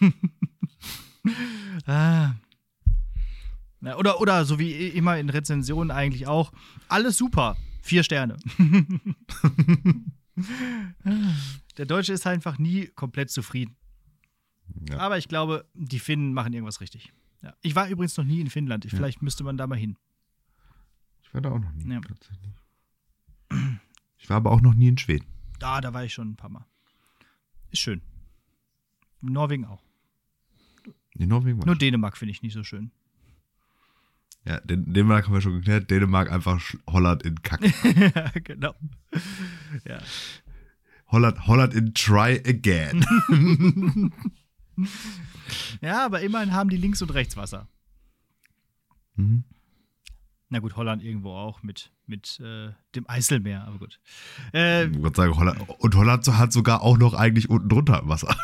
Ah. 1.87 2.35
Na, 3.81 3.97
oder, 3.97 4.21
oder 4.21 4.45
so 4.45 4.59
wie 4.59 4.89
immer 4.89 5.19
in 5.19 5.31
Rezensionen 5.31 5.91
eigentlich 5.91 6.27
auch. 6.27 6.53
Alles 6.89 7.17
super. 7.17 7.57
Vier 7.83 8.03
Sterne. 8.03 8.37
Der 11.77 11.87
Deutsche 11.87 12.13
ist 12.13 12.27
einfach 12.27 12.59
nie 12.59 12.87
komplett 12.89 13.31
zufrieden. 13.31 13.77
Ja. 14.89 14.99
Aber 14.99 15.19
ich 15.19 15.29
glaube, 15.29 15.67
die 15.75 15.99
Finnen 15.99 16.33
machen 16.35 16.53
irgendwas 16.53 16.81
richtig. 16.81 17.13
Ja. 17.43 17.55
Ich 17.63 17.75
war 17.75 17.89
übrigens 17.89 18.17
noch 18.17 18.25
nie 18.25 18.41
in 18.41 18.51
Finnland. 18.51 18.85
Ich, 18.85 18.91
Vielleicht 18.91 19.23
müsste 19.23 19.45
man 19.45 19.57
da 19.57 19.67
mal 19.67 19.79
hin. 19.79 19.97
Ich 21.23 21.33
war 21.35 21.41
da 21.41 21.51
auch 21.51 21.59
noch 21.59 21.73
nie, 21.73 21.93
Ja. 21.93 22.01
tatsächlich. 22.01 22.53
Ich 24.19 24.29
war 24.29 24.37
aber 24.37 24.53
auch 24.53 24.61
noch 24.61 24.75
nie 24.75 24.89
in 24.89 24.99
Schweden. 24.99 25.27
Da, 25.59 25.81
da 25.81 25.93
war 25.95 26.05
ich 26.05 26.13
schon 26.13 26.31
ein 26.31 26.37
paar 26.37 26.51
Mal. 26.51 26.67
Ist 27.71 27.81
schön. 27.81 28.03
Norwegen 29.21 29.65
auch. 29.65 29.83
In 31.21 31.29
Norwegen 31.29 31.59
war 31.59 31.67
Nur. 31.67 31.77
Dänemark 31.77 32.17
finde 32.17 32.33
ich 32.33 32.43
nicht 32.43 32.55
so 32.55 32.65
schön. 32.65 32.91
Ja, 34.47 34.59
Den 34.61 34.91
Dänemark 34.95 35.27
haben 35.27 35.35
wir 35.35 35.43
schon 35.43 35.53
geklärt. 35.53 35.91
Dänemark 35.91 36.33
einfach 36.33 36.63
Holland 36.89 37.23
in 37.25 37.43
Kack. 37.43 37.61
ja, 38.15 38.31
genau. 38.43 38.75
Ja. 39.87 39.99
Holland, 41.09 41.47
Holland 41.47 41.75
in 41.75 41.93
Try 41.93 42.41
Again. 42.47 43.05
ja, 45.83 46.07
aber 46.07 46.23
immerhin 46.23 46.53
haben 46.55 46.71
die 46.71 46.79
links 46.79 47.03
und 47.03 47.13
rechts 47.13 47.37
Wasser. 47.37 47.69
mhm. 49.17 49.45
Na 50.53 50.59
gut, 50.59 50.75
Holland 50.75 51.05
irgendwo 51.05 51.31
auch 51.33 51.63
mit, 51.63 51.93
mit 52.07 52.41
äh, 52.41 52.71
dem 52.97 53.09
Eiselmeer, 53.09 53.67
aber 53.67 53.79
gut. 53.79 54.01
Äh, 54.53 54.87
Ich 54.87 55.17
sagen, 55.17 55.37
Holland, 55.37 55.61
und 55.79 55.95
Holland 55.95 56.27
hat 56.27 56.53
sogar 56.53 56.83
auch 56.83 56.99
noch 56.99 57.15
eigentlich 57.15 57.49
unten 57.51 57.69
drunter 57.69 58.09
Wasser. 58.09 58.35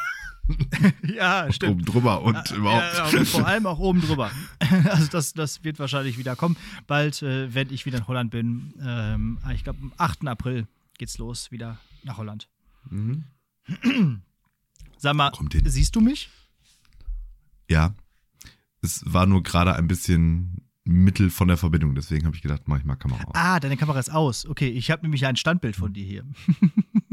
ja, 1.03 1.51
stimmt. 1.53 1.73
Oben 1.73 1.85
drüber 1.85 2.23
und 2.23 2.51
überhaupt. 2.51 2.95
Ja, 2.95 3.11
ja, 3.11 3.19
und 3.19 3.29
vor 3.29 3.47
allem 3.47 3.67
auch 3.67 3.79
oben 3.79 4.01
drüber. 4.01 4.31
Also 4.85 5.09
das, 5.09 5.33
das 5.33 5.65
wird 5.65 5.79
wahrscheinlich 5.79 6.19
wieder 6.19 6.35
kommen. 6.35 6.57
Bald, 6.87 7.23
äh, 7.23 7.55
wenn 7.55 7.73
ich 7.73 7.87
wieder 7.87 7.99
in 7.99 8.09
Holland 8.09 8.31
bin, 8.31 8.75
ähm, 8.83 9.39
ich 9.55 9.65
glaube 9.65 9.79
am 9.81 9.93
8. 9.97 10.27
April 10.27 10.67
geht's 10.99 11.19
los, 11.19 11.51
wieder 11.53 11.79
nach 12.03 12.17
Holland. 12.17 12.49
Mhm. 12.91 13.25
Sag 14.99 15.15
mal, 15.15 15.31
siehst 15.65 15.95
du 15.95 16.01
mich? 16.01 16.31
Ja. 17.69 17.95
Es 18.83 19.03
war 19.07 19.27
nur 19.27 19.43
gerade 19.43 19.75
ein 19.75 19.89
bisschen 19.89 20.67
Mittel 20.85 21.31
von 21.31 21.49
der 21.49 21.57
Verbindung, 21.57 21.95
deswegen 21.95 22.27
habe 22.27 22.37
ich 22.37 22.43
gedacht, 22.43 22.63
mach 22.67 22.79
ich 22.79 22.85
mal 22.85 22.95
Kamera 22.95 23.25
aus. 23.25 23.35
Ah, 23.35 23.61
deine 23.61 23.77
Kamera 23.77 23.99
ist 23.99 24.11
aus. 24.11 24.47
Okay, 24.47 24.69
ich 24.69 24.91
habe 24.91 25.03
nämlich 25.03 25.27
ein 25.27 25.37
Standbild 25.37 25.77
von 25.77 25.93
dir 25.93 26.05
hier. 26.05 26.25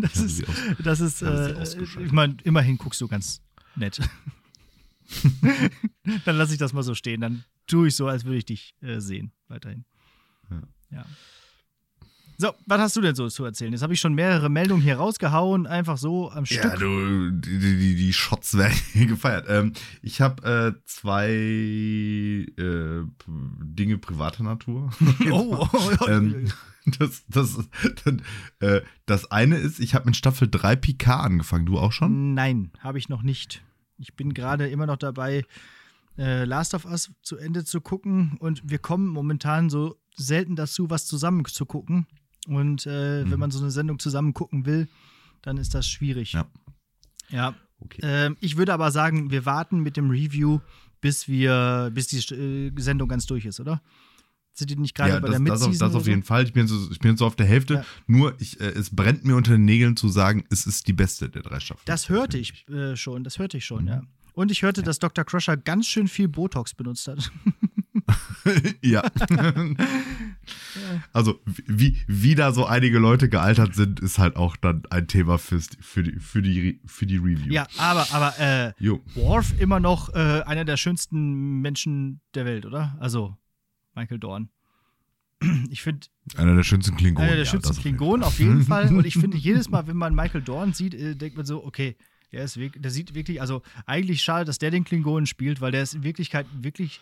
Das 0.00 0.16
ist, 0.16 0.44
das 0.82 1.00
ist, 1.00 1.22
äh, 1.22 1.82
ich 1.82 2.12
meine, 2.12 2.36
immerhin 2.44 2.78
guckst 2.78 3.00
du 3.00 3.08
ganz 3.08 3.40
nett. 3.76 4.00
Dann 6.24 6.36
lasse 6.36 6.52
ich 6.52 6.58
das 6.58 6.72
mal 6.72 6.82
so 6.82 6.94
stehen. 6.94 7.20
Dann 7.20 7.44
tue 7.66 7.88
ich 7.88 7.96
so, 7.96 8.06
als 8.06 8.24
würde 8.24 8.38
ich 8.38 8.44
dich 8.44 8.74
äh, 8.80 9.00
sehen, 9.00 9.32
weiterhin. 9.48 9.84
Ja. 10.50 10.62
ja. 10.90 11.06
So, 12.40 12.54
was 12.64 12.80
hast 12.80 12.96
du 12.96 13.02
denn 13.02 13.14
so 13.14 13.28
zu 13.28 13.44
erzählen? 13.44 13.70
Jetzt 13.70 13.82
habe 13.82 13.92
ich 13.92 14.00
schon 14.00 14.14
mehrere 14.14 14.48
Meldungen 14.48 14.82
hier 14.82 14.96
rausgehauen, 14.96 15.66
einfach 15.66 15.98
so 15.98 16.30
am 16.30 16.44
Ja, 16.44 16.70
Stück. 16.70 16.78
du, 16.78 17.32
die, 17.32 17.58
die, 17.58 17.94
die 17.96 18.12
Shots 18.14 18.56
werden 18.56 18.78
hier 18.94 19.04
gefeiert. 19.04 19.44
Ähm, 19.46 19.74
ich 20.00 20.22
habe 20.22 20.74
äh, 20.78 20.82
zwei 20.86 21.28
äh, 21.28 23.02
Dinge 23.28 23.98
privater 23.98 24.42
Natur. 24.42 24.90
Oh, 25.30 25.68
oh, 25.70 25.80
oh, 26.00 26.06
ähm, 26.08 26.50
das, 26.98 27.24
das, 27.28 27.58
das, 28.04 28.14
äh, 28.60 28.80
das 29.04 29.30
eine 29.30 29.58
ist, 29.58 29.78
ich 29.78 29.94
habe 29.94 30.06
mit 30.06 30.16
Staffel 30.16 30.48
3 30.50 30.76
Picard 30.76 31.26
angefangen. 31.26 31.66
Du 31.66 31.78
auch 31.78 31.92
schon? 31.92 32.32
Nein, 32.32 32.70
habe 32.78 32.96
ich 32.96 33.10
noch 33.10 33.22
nicht. 33.22 33.62
Ich 33.98 34.14
bin 34.14 34.32
gerade 34.32 34.66
immer 34.68 34.86
noch 34.86 34.96
dabei, 34.96 35.44
äh, 36.16 36.44
Last 36.44 36.72
of 36.72 36.86
Us 36.86 37.12
zu 37.20 37.36
Ende 37.36 37.64
zu 37.64 37.82
gucken 37.82 38.38
und 38.40 38.62
wir 38.64 38.78
kommen 38.78 39.08
momentan 39.08 39.68
so 39.68 39.96
selten 40.16 40.56
dazu, 40.56 40.88
was 40.88 41.06
zusammen 41.06 41.44
zu 41.44 41.66
gucken. 41.66 42.06
Und 42.48 42.86
äh, 42.86 43.24
Mhm. 43.24 43.30
wenn 43.30 43.38
man 43.40 43.50
so 43.50 43.60
eine 43.60 43.70
Sendung 43.70 43.98
zusammen 43.98 44.32
gucken 44.34 44.66
will, 44.66 44.88
dann 45.42 45.56
ist 45.58 45.74
das 45.74 45.88
schwierig. 45.88 46.32
Ja. 46.32 46.46
Ja. 47.28 47.54
Okay. 47.80 48.00
Ähm, 48.02 48.36
ich 48.40 48.56
würde 48.56 48.74
aber 48.74 48.90
sagen, 48.90 49.30
wir 49.30 49.46
warten 49.46 49.80
mit 49.80 49.96
dem 49.96 50.10
Review, 50.10 50.60
bis 51.00 51.28
wir, 51.28 51.90
bis 51.94 52.08
die 52.08 52.18
äh, 52.34 52.72
Sendung 52.76 53.08
ganz 53.08 53.26
durch 53.26 53.44
ist, 53.46 53.58
oder? 53.60 53.80
Sind 54.52 54.68
die 54.70 54.76
nicht 54.76 54.94
gerade 54.94 55.12
ja, 55.14 55.20
bei 55.20 55.28
das, 55.28 55.36
der 55.38 55.46
das, 55.46 55.62
auf, 55.62 55.78
das 55.78 55.94
auf 55.94 56.04
so? 56.04 56.10
jeden 56.10 56.24
Fall. 56.24 56.44
Ich 56.44 56.52
bin, 56.52 56.66
so, 56.66 56.90
ich 56.90 56.98
bin 56.98 57.16
so 57.16 57.24
auf 57.24 57.36
der 57.36 57.46
Hälfte. 57.46 57.74
Ja. 57.74 57.84
Nur, 58.06 58.34
ich, 58.40 58.60
äh, 58.60 58.64
es 58.70 58.94
brennt 58.94 59.24
mir 59.24 59.36
unter 59.36 59.52
den 59.52 59.64
Nägeln 59.64 59.96
zu 59.96 60.08
sagen, 60.08 60.44
es 60.50 60.66
ist 60.66 60.88
die 60.88 60.92
beste 60.92 61.30
der 61.30 61.42
drei 61.42 61.60
Staffeln. 61.60 61.84
Das 61.86 62.08
hörte 62.08 62.36
ich 62.36 62.68
äh, 62.68 62.96
schon, 62.96 63.24
das 63.24 63.38
hörte 63.38 63.56
ich 63.56 63.64
schon, 63.64 63.82
Mhm. 63.84 63.88
ja. 63.88 64.02
Und 64.34 64.50
ich 64.50 64.62
hörte, 64.62 64.82
dass 64.82 64.98
Dr. 64.98 65.24
Crusher 65.24 65.56
ganz 65.56 65.86
schön 65.86 66.08
viel 66.08 66.28
Botox 66.28 66.74
benutzt 66.74 67.08
hat. 67.08 67.30
ja. 68.82 69.02
also, 71.12 71.40
wie, 71.66 71.98
wie 72.06 72.34
da 72.34 72.52
so 72.52 72.66
einige 72.66 72.98
Leute 72.98 73.28
gealtert 73.28 73.74
sind, 73.74 74.00
ist 74.00 74.18
halt 74.18 74.36
auch 74.36 74.56
dann 74.56 74.82
ein 74.90 75.06
Thema 75.08 75.38
fürs, 75.38 75.68
für, 75.80 76.02
die, 76.02 76.18
für, 76.20 76.42
die, 76.42 76.80
für 76.86 77.06
die 77.06 77.16
Review. 77.16 77.52
Ja, 77.52 77.66
aber, 77.78 78.06
aber 78.12 78.38
äh, 78.38 78.72
Jo. 78.78 79.00
Worf 79.14 79.52
immer 79.58 79.80
noch 79.80 80.14
äh, 80.14 80.42
einer 80.42 80.64
der 80.64 80.76
schönsten 80.76 81.60
Menschen 81.60 82.20
der 82.34 82.44
Welt, 82.44 82.66
oder? 82.66 82.96
Also, 83.00 83.36
Michael 83.94 84.18
Dorn. 84.18 84.48
Ich 85.70 85.82
finde, 85.82 86.06
Einer 86.36 86.54
der 86.54 86.64
schönsten 86.64 86.96
Klingonen. 86.96 87.28
einer 87.28 87.36
der 87.36 87.44
ja, 87.44 87.50
schönsten 87.50 87.68
das 87.70 87.78
auf 87.78 87.84
jeden 87.84 87.96
Klingonen 87.96 88.22
Fall. 88.22 88.28
auf 88.28 88.38
jeden 88.38 88.62
Fall. 88.64 88.88
Und 88.94 89.06
ich 89.06 89.14
finde, 89.14 89.36
jedes 89.38 89.70
Mal, 89.70 89.86
wenn 89.86 89.96
man 89.96 90.14
Michael 90.14 90.42
Dorn 90.42 90.72
sieht, 90.74 90.94
äh, 90.94 91.14
denkt 91.16 91.36
man 91.36 91.46
so, 91.46 91.64
okay, 91.64 91.96
der 92.32 92.44
ist 92.44 92.56
wirklich, 92.58 92.82
der 92.82 92.90
sieht 92.90 93.14
wirklich, 93.14 93.40
also 93.40 93.62
eigentlich 93.86 94.22
schade, 94.22 94.44
dass 94.44 94.58
der 94.58 94.70
den 94.70 94.84
Klingonen 94.84 95.26
spielt, 95.26 95.60
weil 95.60 95.72
der 95.72 95.82
ist 95.82 95.94
in 95.94 96.04
Wirklichkeit 96.04 96.46
wirklich 96.52 97.00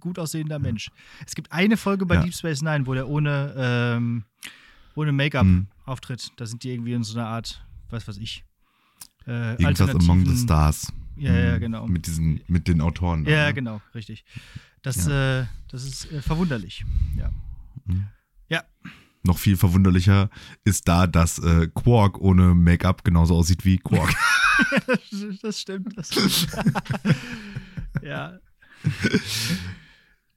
gut 0.00 0.18
aussehender 0.18 0.58
Mensch. 0.58 0.90
Es 1.26 1.34
gibt 1.34 1.52
eine 1.52 1.76
Folge 1.76 2.06
bei 2.06 2.16
Ja. 2.16 2.22
Deep 2.22 2.34
Space 2.34 2.62
Nine, 2.62 2.86
wo 2.86 2.94
der 2.94 3.08
ohne, 3.08 3.54
ähm, 3.56 4.24
ohne 4.94 5.12
Make-up 5.12 5.44
Mhm. 5.46 5.66
auftritt. 5.84 6.32
Da 6.36 6.46
sind 6.46 6.62
die 6.64 6.70
irgendwie 6.72 6.92
in 6.92 7.02
so 7.04 7.18
einer 7.18 7.28
Art, 7.28 7.64
was 7.90 8.06
weiß 8.08 8.18
ich. 8.18 8.44
Äh, 9.26 9.60
Irgendwas 9.62 9.94
Among 9.94 10.24
the 10.26 10.36
Stars. 10.36 10.92
Ja, 11.16 11.32
ja, 11.36 11.56
Mhm. 11.56 11.60
genau. 11.60 11.86
Mit, 11.86 12.06
diesen, 12.06 12.40
mit 12.46 12.66
den 12.68 12.80
Autoren. 12.80 13.24
da, 13.24 13.30
Ja, 13.30 13.46
ne? 13.46 13.54
genau, 13.54 13.80
richtig. 13.94 14.24
Das, 14.82 15.06
äh, 15.08 15.44
das 15.68 15.82
ist 15.84 16.10
äh, 16.12 16.22
verwunderlich. 16.22 16.84
Ja. 17.16 17.30
Ja, 18.48 18.62
Noch 19.24 19.36
viel 19.38 19.56
verwunderlicher 19.56 20.30
ist 20.64 20.86
da, 20.88 21.06
dass 21.06 21.38
äh, 21.40 21.66
Quark 21.74 22.18
ohne 22.18 22.54
Make-up 22.54 23.02
genauso 23.04 23.34
aussieht 23.36 23.64
wie 23.64 23.76
Quark. 23.78 24.14
das 25.42 25.60
stimmt. 25.60 25.98
Das 25.98 26.08
stimmt. 26.12 26.48
ja, 28.02 28.38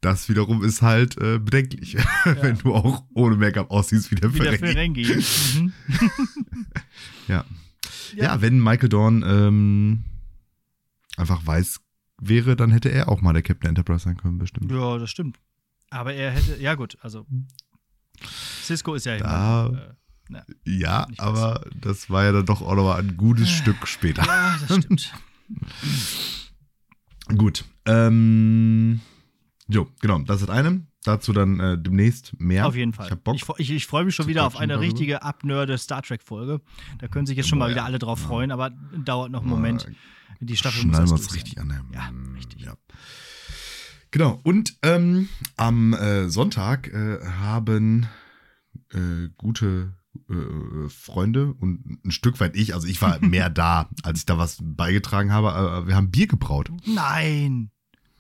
Das 0.04 0.30
wiederum 0.30 0.64
ist 0.64 0.82
halt 0.82 1.16
äh, 1.22 1.38
bedenklich, 1.38 1.96
wenn 2.24 2.58
du 2.58 2.74
auch 2.74 3.04
ohne 3.14 3.36
Make-up 3.36 3.70
aussiehst 3.70 4.10
wie 4.10 4.16
der 4.16 4.32
Ferengi. 4.32 5.06
Mhm. 5.56 5.74
Ja. 7.28 7.46
Ja. 8.16 8.24
ja. 8.24 8.42
wenn 8.42 8.60
Michael 8.60 8.90
Dorn 8.90 9.24
ähm, 9.24 10.04
einfach 11.18 11.46
weiß 11.46 11.82
wäre, 12.20 12.56
dann 12.56 12.72
hätte 12.72 12.90
er 12.90 13.10
auch 13.10 13.22
mal 13.22 13.34
der 13.34 13.44
Captain 13.44 13.70
Enterprise 13.70 14.04
sein 14.06 14.18
können, 14.18 14.40
bestimmt. 14.40 14.72
Ja, 14.72 14.98
das 14.98 15.12
stimmt. 15.12 15.38
Aber 15.92 16.14
er 16.16 16.32
hätte, 16.32 16.60
ja 16.60 16.74
gut, 16.74 16.98
also 17.02 17.28
Cisco 18.64 18.96
ist 18.96 19.06
ja 19.06 19.18
Da- 19.18 19.68
immer, 19.68 19.78
äh, 19.82 19.94
na, 20.30 20.46
Ja, 20.66 21.08
aber 21.20 21.64
das 21.80 22.10
war 22.10 22.24
ja 22.24 22.32
dann 22.32 22.46
doch 22.48 22.62
auch 22.64 22.76
noch 22.76 22.96
ein 22.96 23.18
gutes 23.18 23.50
Stück 23.52 23.88
später. 23.88 24.24
Ja, 24.26 24.58
das 24.68 24.78
stimmt. 24.80 25.14
Gut. 27.38 27.66
Ähm, 27.86 29.02
jo, 29.68 29.88
genau, 30.02 30.20
das 30.20 30.42
ist 30.42 30.50
das 30.50 30.56
eine. 30.56 30.86
Dazu 31.04 31.34
dann 31.34 31.60
äh, 31.60 31.78
demnächst 31.80 32.40
mehr. 32.40 32.68
Auf 32.68 32.76
jeden 32.76 32.94
Fall. 32.94 33.08
Ich 33.08 33.12
hab 33.12 33.24
Bock. 33.24 33.36
Ich, 33.36 33.44
ich, 33.58 33.72
ich 33.72 33.88
freue 33.88 34.06
mich 34.06 34.14
schon 34.14 34.28
wieder 34.28 34.46
auf 34.46 34.56
eine 34.56 34.74
darüber. 34.74 34.86
richtige 34.86 35.24
abnörde 35.24 35.78
Star 35.80 36.04
Trek-Folge. 36.04 36.62
Da 37.00 37.08
können 37.08 37.26
sich 37.26 37.38
jetzt 37.38 37.50
schon 37.50 37.58
Boah, 37.58 37.66
mal 37.66 37.72
wieder 37.72 37.86
alle 37.86 37.98
drauf 37.98 38.22
Ja. 38.22 38.28
freuen, 38.28 38.52
aber 38.52 38.70
dauert 39.04 39.32
noch 39.32 39.42
einen 39.42 39.50
Moment. 39.50 39.88
Die 40.40 40.56
Staffel 40.58 40.86
muss 40.86 40.96
Schnallen 40.96 41.10
wir 41.10 41.14
uns 41.14 41.34
richtig 41.34 41.60
an. 41.60 41.90
Ja, 41.94 42.12
richtig. 42.36 42.62
Ja. 42.62 42.76
Genau. 44.12 44.40
Und 44.44 44.76
ähm, 44.84 45.30
am 45.58 45.94
äh, 45.94 46.30
Sonntag 46.30 46.88
äh, 46.94 47.20
haben 47.26 48.08
äh, 48.94 49.30
gute 49.38 49.94
äh, 50.30 50.90
Freunde 50.90 51.54
und 51.54 52.06
ein 52.06 52.12
Stück 52.12 52.40
weit 52.40 52.56
ich, 52.56 52.74
also 52.74 52.88
ich 52.88 53.02
war 53.02 53.20
mehr 53.26 53.50
da, 53.50 53.90
als 54.04 54.20
ich 54.20 54.26
da 54.26 54.38
was 54.38 54.58
beigetragen 54.62 55.32
habe, 55.32 55.54
aber 55.54 55.88
wir 55.88 55.96
haben 55.96 56.12
Bier 56.12 56.28
gebraut. 56.28 56.72
Nein! 56.86 57.72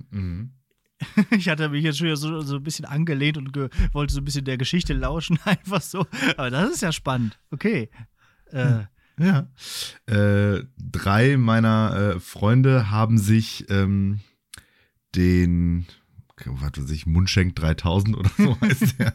Mhm. 0.09 0.51
Ich 1.31 1.49
hatte 1.49 1.69
mich 1.69 1.83
jetzt 1.83 1.97
schon 1.97 2.05
wieder 2.05 2.15
so, 2.15 2.41
so 2.41 2.57
ein 2.57 2.63
bisschen 2.63 2.85
angelehnt 2.85 3.35
und 3.35 3.51
ge 3.53 3.69
wollte 3.91 4.13
so 4.13 4.21
ein 4.21 4.23
bisschen 4.25 4.45
der 4.45 4.57
Geschichte 4.59 4.93
lauschen, 4.93 5.39
einfach 5.45 5.81
so. 5.81 6.05
Aber 6.37 6.51
das 6.51 6.69
ist 6.71 6.81
ja 6.81 6.91
spannend. 6.91 7.39
Okay. 7.49 7.89
Äh, 8.51 8.83
Ja. 9.17 9.47
Äh, 10.05 10.63
drei 10.77 11.37
meiner 11.37 12.15
äh, 12.15 12.19
Freunde 12.19 12.91
haben 12.91 13.17
sich 13.17 13.65
ähm, 13.69 14.19
den, 15.15 15.85
was 16.45 16.71
weiß 16.77 16.91
ich, 16.91 17.05
Mundschenk 17.05 17.55
3000 17.55 18.17
oder 18.17 18.29
so 18.37 18.59
heißt 18.61 18.99
der, 18.99 19.13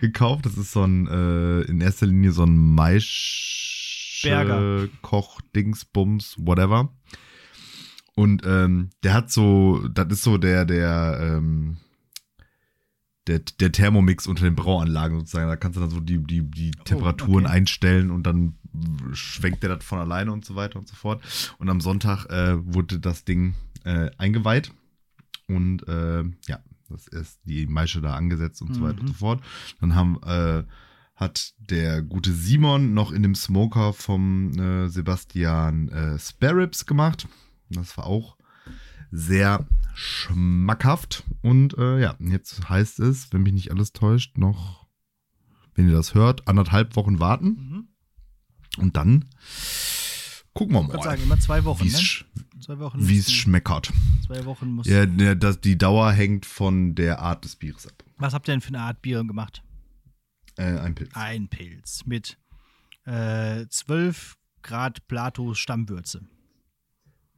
gekauft. 0.00 0.46
Das 0.46 0.56
ist 0.56 0.72
so 0.72 0.82
ein, 0.82 1.06
äh, 1.06 1.60
in 1.62 1.80
erster 1.80 2.06
Linie 2.06 2.32
so 2.32 2.44
ein 2.44 2.56
Maisch 2.74 4.20
Berger. 4.22 4.88
Koch, 5.02 5.40
Dingsbums, 5.54 6.36
whatever. 6.38 6.92
Und 8.14 8.42
ähm, 8.44 8.90
der 9.02 9.14
hat 9.14 9.30
so, 9.32 9.86
das 9.88 10.08
ist 10.12 10.22
so 10.22 10.38
der, 10.38 10.64
der, 10.64 11.18
ähm, 11.20 11.78
der, 13.26 13.40
der 13.60 13.72
Thermomix 13.72 14.26
unter 14.26 14.44
den 14.44 14.54
Brauanlagen 14.54 15.18
sozusagen. 15.18 15.48
Da 15.48 15.56
kannst 15.56 15.76
du 15.76 15.80
dann 15.80 15.90
so 15.90 16.00
die, 16.00 16.18
die, 16.18 16.42
die 16.42 16.72
Temperaturen 16.84 17.44
Oh, 17.44 17.48
okay. 17.48 17.56
einstellen 17.56 18.10
und 18.10 18.24
dann 18.24 18.54
schwenkt 19.12 19.62
der 19.62 19.76
das 19.76 19.84
von 19.84 19.98
alleine 19.98 20.32
und 20.32 20.44
so 20.44 20.54
weiter 20.54 20.78
und 20.78 20.88
so 20.88 20.94
fort. 20.94 21.22
Und 21.58 21.68
am 21.68 21.80
Sonntag 21.80 22.26
äh, 22.26 22.56
wurde 22.64 22.98
das 22.98 23.24
Ding 23.24 23.54
äh, 23.84 24.10
eingeweiht. 24.18 24.72
Und 25.54 25.86
äh, 25.88 26.22
ja, 26.48 26.58
das 26.88 27.06
ist 27.08 27.40
die 27.44 27.66
Maische 27.66 28.00
da 28.00 28.14
angesetzt 28.14 28.60
und 28.62 28.74
so 28.74 28.82
weiter 28.82 29.00
und 29.00 29.04
Mhm. 29.04 29.08
so 29.08 29.14
fort. 29.14 29.42
Dann 29.80 29.94
haben, 29.94 30.22
äh, 30.24 30.64
hat 31.14 31.54
der 31.58 32.02
gute 32.02 32.32
Simon 32.32 32.94
noch 32.94 33.12
in 33.12 33.22
dem 33.22 33.34
Smoker 33.34 33.92
vom 33.92 34.52
äh, 34.58 34.88
Sebastian 34.88 35.88
äh, 35.88 36.18
Spare 36.18 36.56
Ribs 36.56 36.84
gemacht. 36.86 37.28
Das 37.70 37.96
war 37.96 38.06
auch 38.06 38.36
sehr 39.10 39.66
schmackhaft. 39.94 41.24
Und 41.42 41.76
äh, 41.78 42.00
ja, 42.00 42.14
jetzt 42.18 42.68
heißt 42.68 43.00
es, 43.00 43.32
wenn 43.32 43.42
mich 43.42 43.52
nicht 43.52 43.70
alles 43.70 43.92
täuscht, 43.92 44.38
noch, 44.38 44.86
wenn 45.74 45.88
ihr 45.88 45.94
das 45.94 46.14
hört, 46.14 46.48
anderthalb 46.48 46.96
Wochen 46.96 47.20
warten. 47.20 47.46
Mhm. 47.46 47.88
Und 48.78 48.96
dann 48.96 49.26
gucken 50.54 50.74
wir 50.74 50.80
Ich 50.82 50.88
würde 50.88 50.96
mal, 50.98 51.04
sagen, 51.04 51.22
immer 51.22 51.38
zwei 51.40 51.64
Wochen. 51.64 51.84
wie 51.84 51.90
Ne? 52.68 53.08
wie 53.08 53.18
es 53.18 53.32
schmeckert. 53.32 53.92
Zwei 54.26 54.44
Wochen 54.44 54.70
muss. 54.70 54.86
Ja, 54.86 55.04
der, 55.04 55.34
das, 55.34 55.60
die 55.60 55.76
Dauer 55.76 56.12
hängt 56.12 56.46
von 56.46 56.94
der 56.94 57.18
Art 57.18 57.44
des 57.44 57.56
Bieres 57.56 57.86
ab. 57.86 58.04
Was 58.18 58.34
habt 58.34 58.48
ihr 58.48 58.52
denn 58.52 58.60
für 58.60 58.68
eine 58.68 58.80
Art 58.80 59.02
Bier 59.02 59.24
gemacht? 59.24 59.62
Äh, 60.56 60.78
ein 60.78 60.94
Pilz. 60.94 61.10
Ein 61.14 61.48
Pilz 61.48 62.06
mit 62.06 62.38
äh, 63.04 63.66
12 63.68 64.36
Grad 64.62 65.08
Plato 65.08 65.54
Stammwürze. 65.54 66.22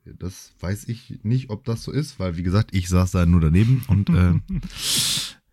Das 0.05 0.53
weiß 0.61 0.89
ich 0.89 1.21
nicht, 1.23 1.49
ob 1.49 1.65
das 1.65 1.83
so 1.83 1.91
ist, 1.91 2.19
weil 2.19 2.37
wie 2.37 2.43
gesagt, 2.43 2.75
ich 2.75 2.91
saß 2.91 3.13
da 3.13 3.25
nur 3.25 3.41
daneben 3.41 3.83
und 3.89 4.11
äh, 4.11 4.35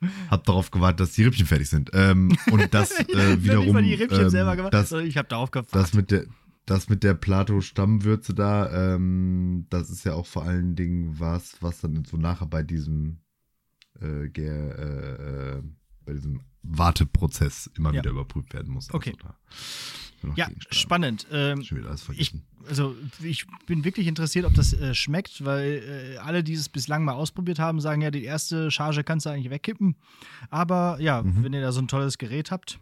hab 0.29 0.43
darauf 0.43 0.71
gewartet, 0.71 0.99
dass 0.99 1.13
die 1.13 1.23
Rippchen 1.23 1.45
fertig 1.45 1.69
sind. 1.69 1.91
Ähm, 1.93 2.37
und 2.51 2.73
das 2.73 2.91
äh, 2.99 3.41
wiederum, 3.41 3.71
mal 3.71 3.83
die 3.83 3.93
Rippchen 3.93 4.23
ähm, 4.23 4.29
selber 4.29 4.57
gemacht. 4.57 4.73
das, 4.73 4.91
ich 4.91 5.15
habe 5.15 5.29
darauf 5.29 5.51
gewartet. 5.51 5.73
das 5.73 5.93
mit 5.93 6.11
der 6.11 6.25
das 6.65 6.89
mit 6.89 7.03
der 7.03 7.13
Plato-Stammwürze 7.15 8.33
da, 8.33 8.93
ähm, 8.95 9.65
das 9.69 9.89
ist 9.89 10.03
ja 10.05 10.13
auch 10.13 10.25
vor 10.27 10.43
allen 10.43 10.75
Dingen 10.75 11.19
was, 11.19 11.61
was 11.61 11.81
dann 11.81 12.05
so 12.05 12.17
nachher 12.17 12.45
bei 12.47 12.63
diesem 12.63 13.17
äh, 14.01 14.25
äh, 14.25 15.57
äh, 15.57 15.63
bei 16.05 16.13
diesem 16.13 16.41
Warteprozess 16.63 17.69
immer 17.77 17.91
Ja. 17.93 18.01
wieder 18.01 18.11
überprüft 18.11 18.53
werden 18.53 18.71
muss. 18.73 18.91
Okay. 18.93 19.15
noch 20.23 20.37
ja, 20.37 20.47
spannend. 20.69 21.25
Ähm, 21.31 21.63
Schon 21.63 21.79
wieder 21.79 21.89
alles 21.89 22.01
ich, 22.01 22.05
vergessen. 22.29 22.43
also 22.67 22.95
ich 23.23 23.45
bin 23.65 23.83
wirklich 23.83 24.05
interessiert, 24.07 24.45
ob 24.45 24.53
das 24.53 24.71
äh, 24.73 24.93
schmeckt, 24.93 25.43
weil 25.43 26.13
äh, 26.15 26.17
alle, 26.17 26.43
die 26.43 26.53
es 26.53 26.69
bislang 26.69 27.03
mal 27.03 27.13
ausprobiert 27.13 27.57
haben, 27.59 27.79
sagen 27.81 28.01
ja, 28.01 28.11
die 28.11 28.23
erste 28.23 28.69
Charge 28.71 29.03
kannst 29.03 29.25
du 29.25 29.31
eigentlich 29.31 29.49
wegkippen. 29.49 29.95
Aber 30.51 30.97
ja, 30.99 31.23
Mhm. 31.23 31.43
wenn 31.43 31.53
ihr 31.53 31.61
da 31.61 31.71
so 31.71 31.81
ein 31.81 31.87
tolles 31.87 32.17
Gerät 32.19 32.51
habt, 32.51 32.79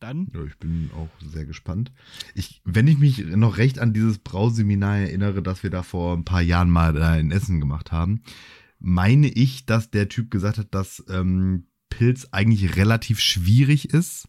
dann 0.00 0.28
Ja, 0.34 0.44
ich 0.44 0.56
bin 0.58 0.90
auch 0.94 1.08
sehr 1.26 1.44
gespannt. 1.44 1.92
Ich, 2.34 2.60
wenn 2.64 2.86
ich 2.86 2.98
mich 2.98 3.18
noch 3.24 3.56
recht 3.56 3.78
an 3.78 3.92
dieses 3.92 4.18
Brauseminar 4.18 4.98
erinnere, 4.98 5.42
das 5.42 5.62
wir 5.62 5.70
da 5.70 5.82
vor 5.82 6.16
ein 6.16 6.24
paar 6.24 6.42
Jahren 6.42 6.70
mal 6.70 6.92
da 6.92 7.16
in 7.16 7.30
Essen 7.32 7.60
gemacht 7.60 7.92
haben, 7.92 8.22
meine 8.78 9.28
ich, 9.28 9.66
dass 9.66 9.90
der 9.90 10.08
Typ 10.08 10.30
gesagt 10.30 10.58
hat, 10.58 10.74
dass 10.74 11.04
ähm, 11.08 11.66
Pilz 11.90 12.28
eigentlich 12.30 12.76
relativ 12.76 13.18
schwierig 13.20 13.90
ist, 13.92 14.28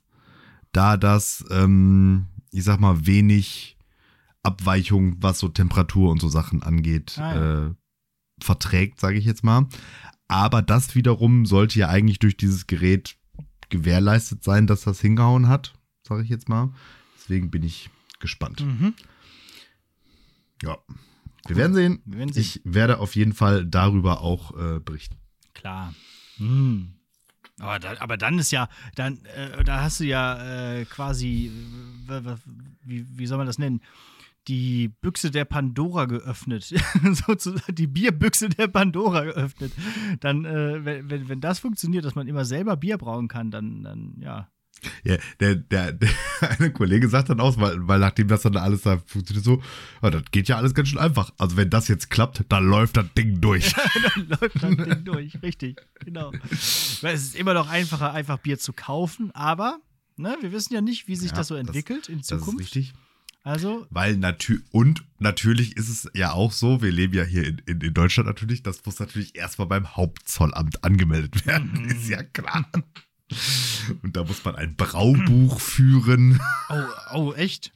da 0.71 0.97
das, 0.97 1.45
ähm, 1.51 2.25
ich 2.51 2.63
sag 2.63 2.79
mal, 2.79 3.05
wenig 3.05 3.77
Abweichung, 4.41 5.17
was 5.19 5.39
so 5.39 5.49
Temperatur 5.49 6.09
und 6.09 6.19
so 6.21 6.29
Sachen 6.29 6.63
angeht, 6.63 7.17
Ah, 7.19 7.35
ja. 7.35 7.67
äh, 7.67 7.73
verträgt, 8.41 8.99
sage 8.99 9.17
ich 9.19 9.25
jetzt 9.25 9.43
mal. 9.43 9.67
Aber 10.27 10.61
das 10.61 10.95
wiederum 10.95 11.45
sollte 11.45 11.77
ja 11.79 11.89
eigentlich 11.89 12.19
durch 12.19 12.37
dieses 12.37 12.65
Gerät 12.65 13.17
gewährleistet 13.69 14.43
sein, 14.43 14.67
dass 14.67 14.81
das 14.81 14.99
hingehauen 15.01 15.47
hat, 15.47 15.73
sage 16.07 16.23
ich 16.23 16.29
jetzt 16.29 16.49
mal. 16.49 16.73
Deswegen 17.17 17.51
bin 17.51 17.63
ich 17.63 17.89
gespannt. 18.19 18.61
mhm. 18.61 18.93
Ja. 20.61 20.77
Wir 21.47 21.55
werden 21.55 21.73
sehen. 21.73 22.01
Wir 22.05 22.19
werden 22.19 22.33
sehen. 22.33 22.41
Ich 22.41 22.61
werde 22.65 22.99
auf 22.99 23.15
jeden 23.15 23.33
Fall 23.33 23.65
darüber 23.65 24.21
auch 24.21 24.51
äh, 24.57 24.79
berichten. 24.79 25.15
Klar. 25.53 25.93
Hm. 26.37 26.93
Aber, 27.59 27.79
da, 27.79 27.95
aber 27.99 28.17
dann 28.17 28.39
ist 28.39 28.51
ja, 28.51 28.69
dann, 28.95 29.23
äh, 29.25 29.63
da 29.63 29.81
hast 29.81 29.99
du 29.99 30.05
ja 30.05 30.77
äh, 30.77 30.85
quasi, 30.85 31.51
äh, 32.09 32.35
wie, 32.85 33.05
wie 33.17 33.27
soll 33.27 33.37
man 33.37 33.47
das 33.47 33.57
nennen? 33.57 33.81
Die 34.49 34.87
Büchse 34.87 35.29
der 35.31 35.45
Pandora 35.45 36.05
geöffnet. 36.05 36.63
Sozusagen 37.27 37.75
die 37.75 37.87
Bierbüchse 37.87 38.49
der 38.49 38.67
Pandora 38.67 39.23
geöffnet. 39.25 39.71
Dann, 40.19 40.43
äh, 40.43 40.83
wenn, 40.83 41.09
wenn, 41.09 41.29
wenn 41.29 41.39
das 41.41 41.59
funktioniert, 41.59 42.03
dass 42.03 42.15
man 42.15 42.27
immer 42.27 42.43
selber 42.45 42.75
Bier 42.75 42.97
brauen 42.97 43.27
kann, 43.27 43.51
dann, 43.51 43.83
dann 43.83 44.15
ja. 44.19 44.49
Ja, 45.03 45.17
der, 45.39 45.55
der, 45.55 45.91
der 45.91 46.09
eine 46.57 46.71
Kollege 46.71 47.09
sagt 47.09 47.29
dann 47.29 47.39
aus, 47.41 47.59
weil, 47.59 47.87
weil 47.87 47.99
nachdem 47.99 48.27
das 48.29 48.41
dann 48.43 48.55
alles 48.57 48.81
da 48.83 48.97
funktioniert, 49.05 49.43
so, 49.45 49.61
ja, 50.01 50.09
das 50.09 50.23
geht 50.31 50.47
ja 50.47 50.57
alles 50.57 50.73
ganz 50.73 50.87
schön 50.89 50.97
einfach. 50.99 51.31
Also 51.37 51.55
wenn 51.57 51.69
das 51.69 51.87
jetzt 51.89 52.09
klappt, 52.09 52.45
dann 52.49 52.65
läuft 52.65 52.97
das 52.97 53.05
Ding 53.15 53.39
durch. 53.41 53.73
dann 54.15 54.27
läuft 54.29 54.63
das 54.63 54.75
Ding 54.77 55.03
durch. 55.03 55.41
Richtig, 55.43 55.79
genau. 56.03 56.31
Weil 57.01 57.13
es 57.13 57.23
ist 57.23 57.35
immer 57.35 57.53
noch 57.53 57.69
einfacher, 57.69 58.13
einfach 58.13 58.39
Bier 58.39 58.57
zu 58.57 58.73
kaufen, 58.73 59.31
aber 59.35 59.79
ne, 60.17 60.35
wir 60.41 60.51
wissen 60.53 60.73
ja 60.73 60.81
nicht, 60.81 61.07
wie 61.07 61.15
sich 61.17 61.31
Ja, 61.31 61.37
das 61.37 61.49
so 61.49 61.55
das- 61.55 61.67
entwickelt 61.67 62.09
in 62.09 62.19
Das 62.19 62.31
ist 62.31 62.39
Zukunft. 62.39 62.61
richtig. 62.61 62.93
Also, 63.43 63.87
Weil 63.89 64.17
natürlich, 64.17 64.63
und 64.71 65.03
natürlich 65.17 65.77
ist 65.77 65.89
es 65.89 66.09
ja 66.13 66.33
auch 66.33 66.51
so, 66.51 66.81
wir 66.81 66.91
leben 66.91 67.13
ja 67.13 67.23
hier 67.23 67.47
in, 67.47 67.57
in, 67.65 67.79
in 67.81 67.93
Deutschland 67.93 68.27
natürlich, 68.27 68.63
das 68.63 68.85
muss 68.85 68.99
natürlich 68.99 69.35
erstmal 69.35 69.67
beim 69.67 69.95
Hauptzollamt 69.95 70.83
angemeldet 70.83 71.45
werden, 71.45 71.71
Mhm. 71.83 71.85
ist 71.89 72.09
ja 72.09 72.21
klar. 72.23 72.65
Und 74.01 74.15
da 74.17 74.23
muss 74.23 74.43
man 74.43 74.55
ein 74.55 74.75
Braubuch 74.75 75.59
führen. 75.61 76.39
oh, 76.69 76.83
oh, 77.13 77.33
echt? 77.33 77.71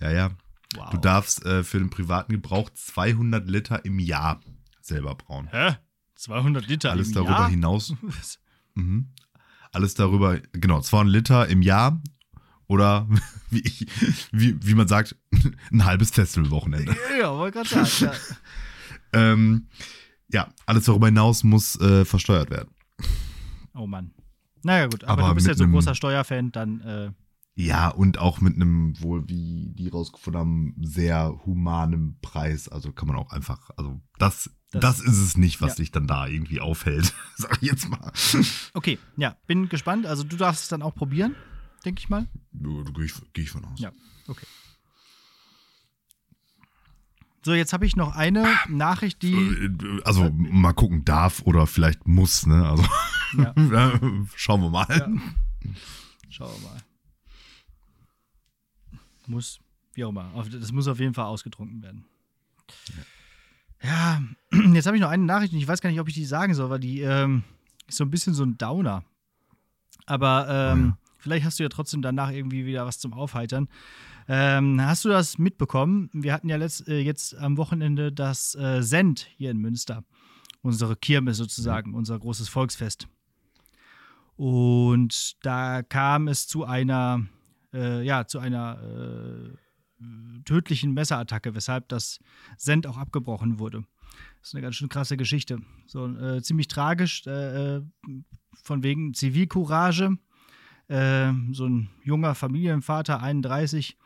Ja, 0.00 0.10
ja. 0.12 0.30
Wow. 0.76 0.90
Du 0.90 0.98
darfst 0.98 1.44
äh, 1.44 1.64
für 1.64 1.78
den 1.80 1.90
privaten 1.90 2.32
Gebrauch 2.32 2.70
200 2.70 3.48
Liter 3.48 3.84
im 3.84 3.98
Jahr 3.98 4.40
selber 4.80 5.16
brauen. 5.16 5.48
Hä? 5.50 5.76
200 6.14 6.66
Liter 6.68 6.92
Alles 6.92 7.08
im 7.08 7.14
darüber 7.14 7.30
Jahr? 7.32 7.50
hinaus. 7.50 7.94
Mhm. 8.76 9.08
Alles 9.72 9.94
darüber, 9.94 10.38
genau, 10.52 10.80
200 10.80 11.12
Liter 11.12 11.48
im 11.48 11.60
Jahr 11.60 12.00
oder 12.70 13.06
wie, 13.50 13.58
ich, 13.60 13.86
wie, 14.30 14.56
wie 14.64 14.74
man 14.74 14.86
sagt, 14.86 15.16
ein 15.72 15.84
halbes 15.84 16.10
Festivalwochenende. 16.12 16.96
Ja, 17.20 17.36
wollte 17.36 17.58
gerade 17.64 17.86
sagen. 17.86 18.16
Ähm, 19.12 19.66
ja, 20.28 20.46
alles 20.66 20.84
darüber 20.84 21.06
hinaus 21.08 21.42
muss 21.42 21.74
äh, 21.80 22.04
versteuert 22.04 22.48
werden. 22.50 22.70
Ja. 23.00 23.06
Oh 23.74 23.88
Mann. 23.88 24.12
Naja, 24.62 24.86
gut, 24.86 25.02
aber, 25.02 25.22
Aber 25.24 25.28
du 25.30 25.34
bist 25.34 25.48
ja 25.48 25.54
so 25.54 25.64
ein 25.64 25.72
großer 25.72 25.96
Steuerfan, 25.96 26.52
dann, 26.52 26.80
äh, 26.82 27.10
Ja, 27.56 27.88
und 27.88 28.18
auch 28.18 28.40
mit 28.40 28.54
einem 28.54 28.94
wohl, 29.02 29.28
wie 29.28 29.72
die 29.74 29.88
rausgefunden 29.88 30.38
haben, 30.40 30.74
sehr 30.80 31.40
humanem 31.44 32.18
Preis. 32.22 32.68
Also 32.68 32.92
kann 32.92 33.08
man 33.08 33.16
auch 33.16 33.32
einfach, 33.32 33.70
also 33.76 34.00
das, 34.18 34.48
Das- 34.70 34.80
das, 34.80 35.00
ist 35.00 35.18
es 35.18 35.36
nicht, 35.36 35.60
was 35.60 35.70
Ja. 35.72 35.74
dich 35.76 35.90
dann 35.90 36.06
da 36.06 36.28
irgendwie 36.28 36.60
aufhält, 36.60 37.12
sag 37.36 37.58
ich 37.62 37.68
jetzt 37.68 37.88
mal. 37.88 38.12
okay, 38.74 38.96
ja, 39.16 39.34
bin 39.48 39.68
gespannt. 39.68 40.06
Also, 40.06 40.22
du 40.22 40.36
darfst 40.36 40.62
es 40.62 40.68
dann 40.68 40.82
auch 40.82 40.94
probieren, 40.94 41.34
denke 41.84 42.00
ich 42.00 42.08
mal. 42.08 42.26
Ja, 42.52 42.82
da 42.84 42.90
gehe 42.90 43.04
ich, 43.04 43.14
geh 43.32 43.42
ich 43.42 43.50
von 43.50 43.64
aus. 43.64 43.78
Ja, 43.80 43.92
okay. 44.28 44.46
So, 47.42 47.54
jetzt 47.54 47.72
habe 47.72 47.86
ich 47.86 47.96
noch 47.96 48.14
eine 48.14 48.46
Nachricht, 48.68 49.22
die. 49.22 49.32
Äh, 49.34 50.02
Also 50.04 50.30
mal 50.30 50.74
gucken, 50.74 51.04
darf 51.06 51.40
oder 51.42 51.66
vielleicht 51.66 52.06
muss, 52.06 52.46
ne? 52.46 52.68
Also 52.68 52.84
Ja, 53.38 53.54
schauen 54.34 54.60
wir 54.62 54.70
mal. 54.70 54.86
Ja. 54.90 55.08
schauen 56.28 56.52
wir 56.60 56.68
mal. 56.68 56.82
Muss, 59.26 59.60
wie 59.94 60.04
auch 60.04 60.10
immer. 60.10 60.30
Das 60.50 60.72
muss 60.72 60.88
auf 60.88 60.98
jeden 60.98 61.14
Fall 61.14 61.26
ausgetrunken 61.26 61.82
werden. 61.82 62.04
Ja, 63.82 64.20
jetzt 64.74 64.86
habe 64.86 64.96
ich 64.96 65.00
noch 65.00 65.10
eine 65.10 65.24
Nachricht 65.24 65.52
und 65.52 65.58
ich 65.60 65.68
weiß 65.68 65.80
gar 65.80 65.88
nicht, 65.90 66.00
ob 66.00 66.08
ich 66.08 66.14
die 66.14 66.24
sagen 66.26 66.52
soll, 66.54 66.68
weil 66.68 66.80
die 66.80 67.00
ähm, 67.00 67.44
ist 67.86 67.96
so 67.96 68.04
ein 68.04 68.10
bisschen 68.10 68.34
so 68.34 68.44
ein 68.44 68.58
Downer. 68.58 69.04
Aber 70.06 70.46
ähm, 70.72 70.82
Oh 70.82 70.86
ja. 70.88 70.98
Vielleicht 71.20 71.44
hast 71.44 71.58
du 71.58 71.62
ja 71.62 71.68
trotzdem 71.68 72.02
danach 72.02 72.30
irgendwie 72.30 72.66
wieder 72.66 72.86
was 72.86 72.98
zum 72.98 73.12
Aufheitern. 73.12 73.68
Ähm, 74.28 74.80
hast 74.80 75.04
du 75.04 75.08
das 75.08 75.38
mitbekommen? 75.38 76.10
Wir 76.12 76.32
hatten 76.32 76.48
ja 76.48 76.56
letzt, 76.56 76.88
äh, 76.88 77.00
jetzt 77.00 77.36
am 77.36 77.56
Wochenende 77.56 78.12
das 78.12 78.54
äh, 78.54 78.82
Send 78.82 79.28
hier 79.36 79.50
in 79.50 79.58
Münster. 79.58 80.04
Unsere 80.62 80.96
Kirmes 80.96 81.36
sozusagen, 81.36 81.94
unser 81.94 82.18
großes 82.18 82.48
Volksfest. 82.48 83.08
Und 84.36 85.44
da 85.44 85.82
kam 85.82 86.28
es 86.28 86.46
zu 86.46 86.64
einer, 86.64 87.26
äh, 87.72 88.02
ja, 88.04 88.26
zu 88.26 88.38
einer 88.38 88.80
äh, 88.82 90.42
tödlichen 90.44 90.94
Messerattacke, 90.94 91.54
weshalb 91.54 91.88
das 91.88 92.20
Send 92.56 92.86
auch 92.86 92.96
abgebrochen 92.96 93.58
wurde. 93.58 93.84
Das 94.40 94.48
ist 94.48 94.54
eine 94.54 94.62
ganz 94.62 94.76
schön 94.76 94.88
krasse 94.88 95.16
Geschichte. 95.16 95.60
So 95.86 96.06
äh, 96.06 96.42
ziemlich 96.42 96.68
tragisch, 96.68 97.26
äh, 97.26 97.80
von 98.62 98.82
wegen 98.82 99.14
Zivilcourage. 99.14 100.16
Äh, 100.90 101.32
so 101.52 101.66
ein 101.66 101.88
junger 102.02 102.34
Familienvater, 102.34 103.22
31, 103.22 103.96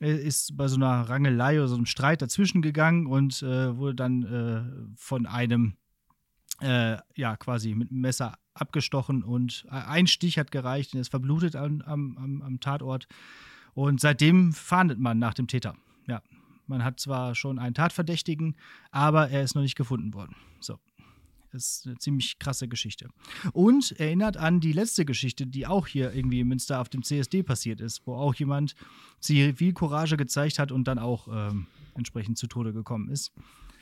äh, 0.00 0.14
ist 0.14 0.56
bei 0.56 0.66
so 0.66 0.76
einer 0.76 1.02
Rangelei 1.02 1.58
oder 1.58 1.68
so 1.68 1.74
einem 1.74 1.84
Streit 1.84 2.22
dazwischen 2.22 2.62
gegangen 2.62 3.06
und 3.06 3.42
äh, 3.42 3.76
wurde 3.76 3.94
dann 3.96 4.22
äh, 4.22 4.96
von 4.96 5.26
einem, 5.26 5.76
äh, 6.62 6.96
ja, 7.14 7.36
quasi 7.36 7.74
mit 7.74 7.90
einem 7.90 8.00
Messer 8.00 8.38
abgestochen 8.54 9.22
und 9.22 9.66
ein 9.68 10.06
Stich 10.06 10.38
hat 10.38 10.50
gereicht 10.50 10.94
und 10.94 10.98
er 10.98 11.02
ist 11.02 11.10
verblutet 11.10 11.54
am, 11.54 11.82
am, 11.82 12.42
am 12.42 12.60
Tatort. 12.60 13.08
Und 13.74 14.00
seitdem 14.00 14.54
fahndet 14.54 14.98
man 14.98 15.18
nach 15.18 15.34
dem 15.34 15.48
Täter. 15.48 15.74
Ja, 16.06 16.22
man 16.66 16.82
hat 16.82 16.98
zwar 16.98 17.34
schon 17.34 17.58
einen 17.58 17.74
Tatverdächtigen, 17.74 18.56
aber 18.90 19.28
er 19.28 19.42
ist 19.42 19.54
noch 19.54 19.62
nicht 19.62 19.76
gefunden 19.76 20.14
worden. 20.14 20.34
So. 20.60 20.78
Das 21.52 21.78
ist 21.78 21.86
eine 21.86 21.98
ziemlich 21.98 22.38
krasse 22.38 22.66
Geschichte. 22.66 23.08
Und 23.52 23.92
erinnert 24.00 24.36
an 24.36 24.60
die 24.60 24.72
letzte 24.72 25.04
Geschichte, 25.04 25.46
die 25.46 25.66
auch 25.66 25.86
hier 25.86 26.12
irgendwie 26.12 26.40
in 26.40 26.48
Münster 26.48 26.80
auf 26.80 26.88
dem 26.88 27.02
CSD 27.02 27.42
passiert 27.42 27.80
ist, 27.80 28.06
wo 28.06 28.14
auch 28.14 28.34
jemand 28.34 28.74
Zivilcourage 29.20 30.16
gezeigt 30.16 30.58
hat 30.58 30.72
und 30.72 30.88
dann 30.88 30.98
auch 30.98 31.28
ähm, 31.30 31.66
entsprechend 31.94 32.38
zu 32.38 32.46
Tode 32.46 32.72
gekommen 32.72 33.10
ist. 33.10 33.32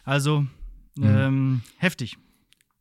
Also, 0.05 0.47
Mhm. 0.97 1.05
Ähm, 1.05 1.63
heftig. 1.79 2.19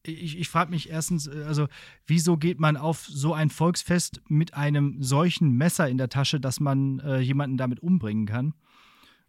Ich, 0.04 0.38
ich 0.38 0.50
frage 0.50 0.72
mich 0.72 0.90
erstens, 0.90 1.28
äh, 1.28 1.44
also, 1.46 1.68
wieso 2.08 2.38
geht 2.38 2.60
man 2.60 2.78
auf 2.78 3.06
so 3.06 3.34
ein 3.34 3.50
Volksfest 3.50 4.22
mit 4.28 4.54
einem 4.54 5.02
solchen 5.02 5.56
Messer 5.56 5.90
in 5.90 5.98
der 5.98 6.10
Tasche, 6.10 6.40
dass 6.40 6.60
man 6.60 7.00
äh, 7.00 7.20
jemanden 7.20 7.58
damit 7.58 7.80
umbringen 7.82 8.26
kann? 8.26 8.54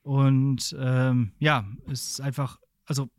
Und 0.02 0.74
ähm, 0.78 1.32
ja, 1.38 1.66
es 1.90 2.12
ist 2.12 2.20
einfach, 2.20 2.58
also 2.86 3.10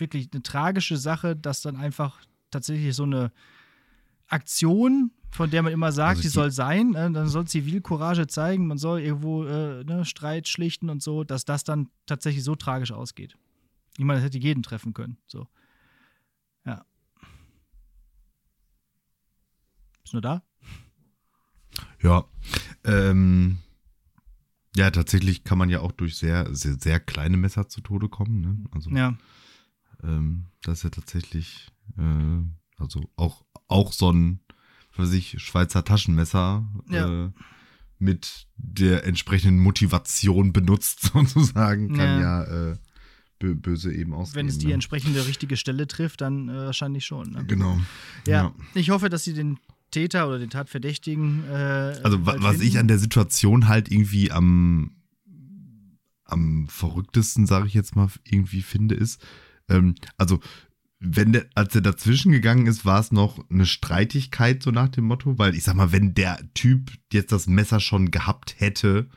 wirklich 0.00 0.28
eine 0.32 0.42
tragische 0.42 0.96
Sache, 0.96 1.36
dass 1.36 1.62
dann 1.62 1.76
einfach 1.76 2.20
tatsächlich 2.50 2.94
so 2.94 3.04
eine 3.04 3.32
Aktion, 4.28 5.10
von 5.30 5.50
der 5.50 5.62
man 5.62 5.72
immer 5.72 5.92
sagt, 5.92 6.18
also 6.18 6.22
die 6.22 6.28
soll 6.28 6.50
sein, 6.50 6.94
äh, 6.94 7.10
dann 7.10 7.28
soll 7.28 7.46
Zivilcourage 7.46 8.26
zeigen, 8.26 8.66
man 8.66 8.78
soll 8.78 9.00
irgendwo 9.00 9.44
äh, 9.44 9.84
ne, 9.84 10.04
Streit 10.04 10.48
schlichten 10.48 10.90
und 10.90 11.02
so, 11.02 11.24
dass 11.24 11.44
das 11.44 11.64
dann 11.64 11.88
tatsächlich 12.06 12.44
so 12.44 12.56
tragisch 12.56 12.92
ausgeht. 12.92 13.36
Ich 13.96 14.04
meine, 14.04 14.18
das 14.18 14.26
hätte 14.26 14.38
jeden 14.38 14.62
treffen 14.62 14.94
können. 14.94 15.18
So. 15.26 15.46
Ja. 16.64 16.84
Bist 20.02 20.14
du 20.14 20.20
da? 20.20 20.42
Ja. 22.02 22.24
Ähm, 22.84 23.58
ja, 24.76 24.90
tatsächlich 24.90 25.44
kann 25.44 25.58
man 25.58 25.68
ja 25.68 25.80
auch 25.80 25.92
durch 25.92 26.16
sehr, 26.16 26.54
sehr, 26.54 26.76
sehr 26.80 27.00
kleine 27.00 27.36
Messer 27.36 27.68
zu 27.68 27.80
Tode 27.80 28.08
kommen. 28.08 28.40
Ne? 28.40 28.58
Also, 28.72 28.90
ja. 28.90 29.16
Ähm, 30.04 30.46
das 30.62 30.78
ist 30.78 30.84
ja 30.84 30.90
tatsächlich, 30.90 31.68
äh, 31.98 32.42
also 32.76 33.10
auch, 33.16 33.44
auch 33.68 33.92
so 33.92 34.12
ein, 34.12 34.40
was 34.96 35.12
ich, 35.12 35.42
Schweizer 35.42 35.84
Taschenmesser 35.84 36.66
ja. 36.88 37.26
äh, 37.26 37.30
mit 37.98 38.46
der 38.56 39.06
entsprechenden 39.06 39.58
Motivation 39.58 40.52
benutzt, 40.52 41.02
sozusagen, 41.12 41.94
kann 41.94 42.20
ja, 42.20 42.44
ja 42.44 42.72
äh, 42.72 42.76
böse 43.38 43.92
eben 43.92 44.12
ausgehen. 44.12 44.36
Wenn 44.36 44.48
es 44.48 44.58
die 44.58 44.66
ne? 44.66 44.74
entsprechende 44.74 45.26
richtige 45.26 45.56
Stelle 45.56 45.86
trifft, 45.86 46.20
dann 46.20 46.48
äh, 46.48 46.66
wahrscheinlich 46.66 47.06
schon. 47.06 47.30
Ne? 47.30 47.44
Genau. 47.46 47.78
Ja, 48.26 48.32
ja, 48.32 48.54
ich 48.74 48.90
hoffe, 48.90 49.08
dass 49.08 49.24
sie 49.24 49.32
den 49.32 49.58
Täter 49.90 50.28
oder 50.28 50.38
den 50.38 50.50
Tatverdächtigen. 50.50 51.44
Äh, 51.48 52.00
also, 52.02 52.24
wa 52.26 52.36
was 52.38 52.60
ich 52.60 52.78
an 52.78 52.88
der 52.88 52.98
Situation 52.98 53.68
halt 53.68 53.90
irgendwie 53.90 54.30
am, 54.30 54.92
am 56.24 56.68
verrücktesten, 56.68 57.46
sage 57.46 57.66
ich 57.66 57.74
jetzt 57.74 57.96
mal, 57.96 58.08
irgendwie 58.24 58.62
finde, 58.62 58.94
ist, 58.94 59.24
ähm, 59.70 59.94
also 60.18 60.40
wenn 61.00 61.32
der, 61.32 61.46
als 61.54 61.74
er 61.74 61.80
dazwischen 61.80 62.30
gegangen 62.30 62.66
ist, 62.66 62.84
war 62.84 63.00
es 63.00 63.10
noch 63.10 63.38
eine 63.50 63.64
Streitigkeit, 63.64 64.62
so 64.62 64.70
nach 64.70 64.88
dem 64.88 65.04
Motto, 65.04 65.38
weil 65.38 65.54
ich 65.54 65.64
sag 65.64 65.74
mal, 65.74 65.92
wenn 65.92 66.12
der 66.12 66.38
Typ 66.52 66.92
jetzt 67.10 67.32
das 67.32 67.46
Messer 67.46 67.80
schon 67.80 68.10
gehabt 68.10 68.56
hätte, 68.58 69.08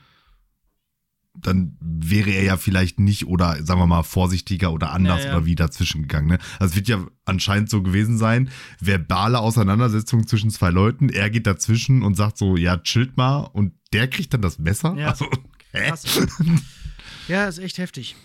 dann 1.36 1.78
wäre 1.82 2.30
er 2.30 2.44
ja 2.44 2.58
vielleicht 2.58 3.00
nicht 3.00 3.26
oder 3.26 3.63
sagen 3.66 3.80
wir 3.80 3.88
mal 3.88 4.04
vorsichtiger 4.04 4.72
oder 4.72 4.92
anders 4.92 5.24
ja, 5.24 5.32
ja. 5.32 5.38
oder 5.38 5.46
wie 5.46 5.56
dazwischen 5.56 6.04
gegangen. 6.04 6.28
Ne? 6.28 6.38
Also 6.60 6.72
es 6.72 6.76
wird 6.76 6.88
ja 6.88 7.06
anscheinend 7.26 7.70
so 7.70 7.82
gewesen 7.82 8.18
sein, 8.18 8.50
verbale 8.80 9.39
Auseinandersetzung 9.39 10.28
zwischen 10.28 10.52
zwei 10.52 10.70
Leuten, 10.70 11.10
er 11.10 11.30
geht 11.30 11.48
dazwischen 11.48 12.04
und 12.04 12.16
sagt 12.16 12.38
so, 12.38 12.56
ja, 12.56 12.78
chillt 12.78 13.18
mal 13.18 13.39
und 13.39 13.74
der 13.94 14.08
kriegt 14.08 14.34
dann 14.34 14.42
das 14.42 14.60
Messer. 14.60 14.96
Ja, 14.96 15.10
also, 15.10 15.26
ja 17.28 17.46
ist 17.46 17.58
echt 17.58 17.80
heftig. 17.80 18.16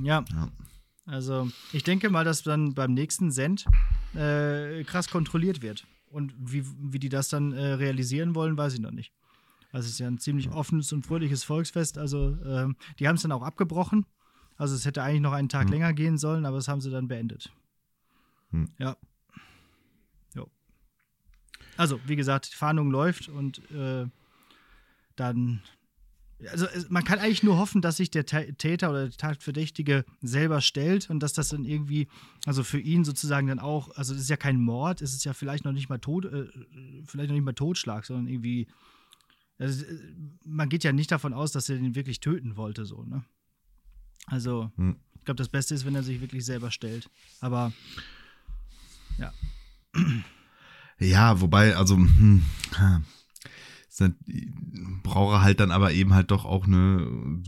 Ja. 0.00 0.24
ja. 0.30 0.48
Also 1.06 1.50
ich 1.72 1.82
denke 1.82 2.10
mal, 2.10 2.24
dass 2.24 2.42
dann 2.42 2.74
beim 2.74 2.94
nächsten 2.94 3.30
Send 3.30 3.64
äh, 4.14 4.84
krass 4.84 5.08
kontrolliert 5.08 5.62
wird. 5.62 5.86
Und 6.10 6.34
wie, 6.38 6.64
wie 6.78 6.98
die 6.98 7.08
das 7.08 7.28
dann 7.28 7.52
äh, 7.52 7.72
realisieren 7.72 8.34
wollen, 8.34 8.56
weiß 8.56 8.74
ich 8.74 8.80
noch 8.80 8.90
nicht. 8.90 9.12
Also 9.72 9.86
es 9.86 9.92
ist 9.92 9.98
ja 9.98 10.06
ein 10.06 10.18
ziemlich 10.18 10.50
offenes 10.50 10.92
und 10.92 11.06
fröhliches 11.06 11.44
Volksfest. 11.44 11.96
Also 11.96 12.36
ähm, 12.44 12.76
die 12.98 13.08
haben 13.08 13.16
es 13.16 13.22
dann 13.22 13.32
auch 13.32 13.42
abgebrochen. 13.42 14.06
Also 14.56 14.74
es 14.74 14.84
hätte 14.84 15.02
eigentlich 15.02 15.22
noch 15.22 15.32
einen 15.32 15.48
Tag 15.48 15.66
mhm. 15.66 15.72
länger 15.72 15.92
gehen 15.94 16.18
sollen, 16.18 16.44
aber 16.44 16.56
das 16.56 16.68
haben 16.68 16.80
sie 16.80 16.90
dann 16.90 17.08
beendet. 17.08 17.50
Mhm. 18.50 18.68
Ja. 18.78 18.96
Jo. 20.34 20.46
Also, 21.76 21.98
wie 22.06 22.16
gesagt, 22.16 22.52
die 22.52 22.56
Fahndung 22.56 22.90
läuft 22.90 23.28
und 23.28 23.58
äh, 23.72 24.06
dann. 25.16 25.62
Also 26.50 26.66
man 26.88 27.04
kann 27.04 27.18
eigentlich 27.18 27.42
nur 27.42 27.56
hoffen, 27.56 27.82
dass 27.82 27.98
sich 27.98 28.10
der 28.10 28.26
Täter 28.26 28.90
oder 28.90 29.08
der 29.08 29.16
Tatverdächtige 29.16 30.04
selber 30.20 30.60
stellt 30.60 31.08
und 31.08 31.20
dass 31.20 31.32
das 31.32 31.50
dann 31.50 31.64
irgendwie, 31.64 32.08
also 32.46 32.64
für 32.64 32.80
ihn 32.80 33.04
sozusagen 33.04 33.46
dann 33.46 33.58
auch, 33.58 33.94
also 33.96 34.14
es 34.14 34.22
ist 34.22 34.30
ja 34.30 34.36
kein 34.36 34.60
Mord, 34.60 35.02
es 35.02 35.14
ist 35.14 35.24
ja 35.24 35.32
vielleicht 35.32 35.64
noch 35.64 35.72
nicht 35.72 35.88
mal 35.88 35.98
Tod, 35.98 36.24
äh, 36.24 36.48
vielleicht 37.04 37.28
noch 37.28 37.36
nicht 37.36 37.44
mal 37.44 37.52
Totschlag, 37.52 38.04
sondern 38.04 38.26
irgendwie 38.26 38.66
also, 39.62 39.84
äh, 39.84 39.98
man 40.44 40.68
geht 40.68 40.84
ja 40.84 40.92
nicht 40.92 41.12
davon 41.12 41.32
aus, 41.32 41.52
dass 41.52 41.68
er 41.68 41.76
den 41.76 41.94
wirklich 41.94 42.20
töten 42.20 42.56
wollte, 42.56 42.84
so, 42.84 43.04
ne? 43.04 43.24
Also, 44.26 44.70
hm. 44.76 44.96
ich 45.14 45.24
glaube, 45.24 45.38
das 45.38 45.48
Beste 45.48 45.74
ist, 45.74 45.84
wenn 45.84 45.94
er 45.94 46.02
sich 46.02 46.20
wirklich 46.20 46.44
selber 46.44 46.70
stellt. 46.70 47.08
Aber, 47.40 47.72
ja. 49.18 49.32
Ja, 50.98 51.40
wobei, 51.40 51.76
also, 51.76 51.96
hm, 51.96 52.44
braucht 55.02 55.34
er 55.34 55.42
halt 55.42 55.60
dann 55.60 55.70
aber 55.70 55.92
eben 55.92 56.14
halt 56.14 56.30
doch 56.30 56.44
auch 56.44 56.66
eine 56.66 57.06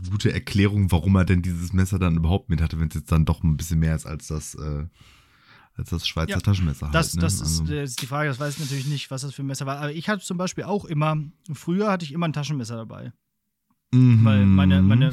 gute 0.09 0.31
Erklärung, 0.31 0.91
warum 0.91 1.15
er 1.15 1.25
denn 1.25 1.41
dieses 1.41 1.73
Messer 1.73 1.99
dann 1.99 2.17
überhaupt 2.17 2.49
mit 2.49 2.61
hatte, 2.61 2.79
wenn 2.79 2.89
es 2.89 2.95
jetzt 2.95 3.11
dann 3.11 3.25
doch 3.25 3.43
ein 3.43 3.57
bisschen 3.57 3.79
mehr 3.79 3.95
ist 3.95 4.05
als 4.05 4.27
das 4.27 4.55
äh, 4.55 4.85
als 5.77 5.89
das 5.89 6.07
Schweizer 6.07 6.31
ja, 6.31 6.39
Taschenmesser. 6.39 6.89
Das, 6.91 7.07
halt, 7.07 7.15
ne? 7.15 7.21
das 7.21 7.33
ist, 7.41 7.61
also. 7.61 7.73
ist, 7.73 8.01
die 8.01 8.05
Frage, 8.05 8.29
das 8.29 8.39
weiß 8.39 8.55
ich 8.55 8.59
natürlich 8.61 8.87
nicht, 8.87 9.11
was 9.11 9.23
das 9.23 9.33
für 9.33 9.43
ein 9.43 9.47
Messer 9.47 9.65
war. 9.65 9.77
Aber 9.77 9.91
ich 9.91 10.07
hatte 10.07 10.23
zum 10.23 10.37
Beispiel 10.37 10.63
auch 10.63 10.85
immer, 10.85 11.17
früher 11.51 11.91
hatte 11.91 12.05
ich 12.05 12.13
immer 12.13 12.27
ein 12.27 12.33
Taschenmesser 12.33 12.77
dabei. 12.77 13.11
Mhm. 13.91 14.25
Weil 14.25 14.45
meine, 14.45 14.81
meine, 14.81 15.11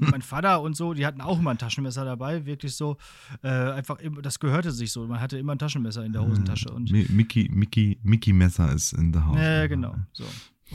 mein 0.00 0.22
Vater 0.22 0.60
und 0.60 0.76
so, 0.76 0.94
die 0.94 1.04
hatten 1.06 1.20
auch 1.20 1.38
immer 1.38 1.50
ein 1.50 1.58
Taschenmesser 1.58 2.04
dabei, 2.04 2.46
wirklich 2.46 2.74
so. 2.74 2.96
Äh, 3.42 3.48
einfach, 3.48 3.98
das 4.22 4.38
gehörte 4.38 4.70
sich 4.70 4.92
so. 4.92 5.06
Man 5.06 5.20
hatte 5.20 5.38
immer 5.38 5.52
ein 5.52 5.58
Taschenmesser 5.58 6.04
in 6.04 6.12
der 6.12 6.24
Hosentasche. 6.24 6.70
Und 6.70 6.90
Mickey, 6.90 7.48
Mickey, 7.52 7.98
Mickey 8.02 8.32
Messer 8.32 8.72
ist 8.72 8.92
in 8.92 9.12
der 9.12 9.26
Haus. 9.26 9.36
Ja, 9.36 9.66
genau. 9.66 9.94
So. 10.12 10.24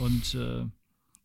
Und 0.00 0.34
äh, 0.34 0.66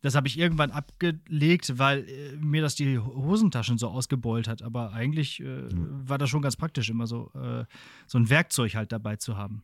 das 0.02 0.14
habe 0.14 0.28
ich 0.28 0.38
irgendwann 0.38 0.70
abgelegt, 0.70 1.78
weil 1.78 2.08
äh, 2.08 2.36
mir 2.36 2.62
das 2.62 2.74
die 2.76 2.98
Hosentaschen 2.98 3.78
so 3.78 3.88
ausgebeult 3.88 4.46
hat. 4.46 4.62
Aber 4.62 4.92
eigentlich 4.92 5.40
äh, 5.40 5.44
mhm. 5.44 6.08
war 6.08 6.18
das 6.18 6.30
schon 6.30 6.42
ganz 6.42 6.56
praktisch, 6.56 6.90
immer 6.90 7.06
so, 7.06 7.32
äh, 7.34 7.64
so 8.06 8.18
ein 8.18 8.30
Werkzeug 8.30 8.74
halt 8.74 8.92
dabei 8.92 9.16
zu 9.16 9.36
haben. 9.36 9.62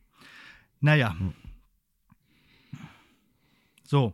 Naja. 0.81 1.15
Mhm. 1.17 1.33
So. 3.83 4.13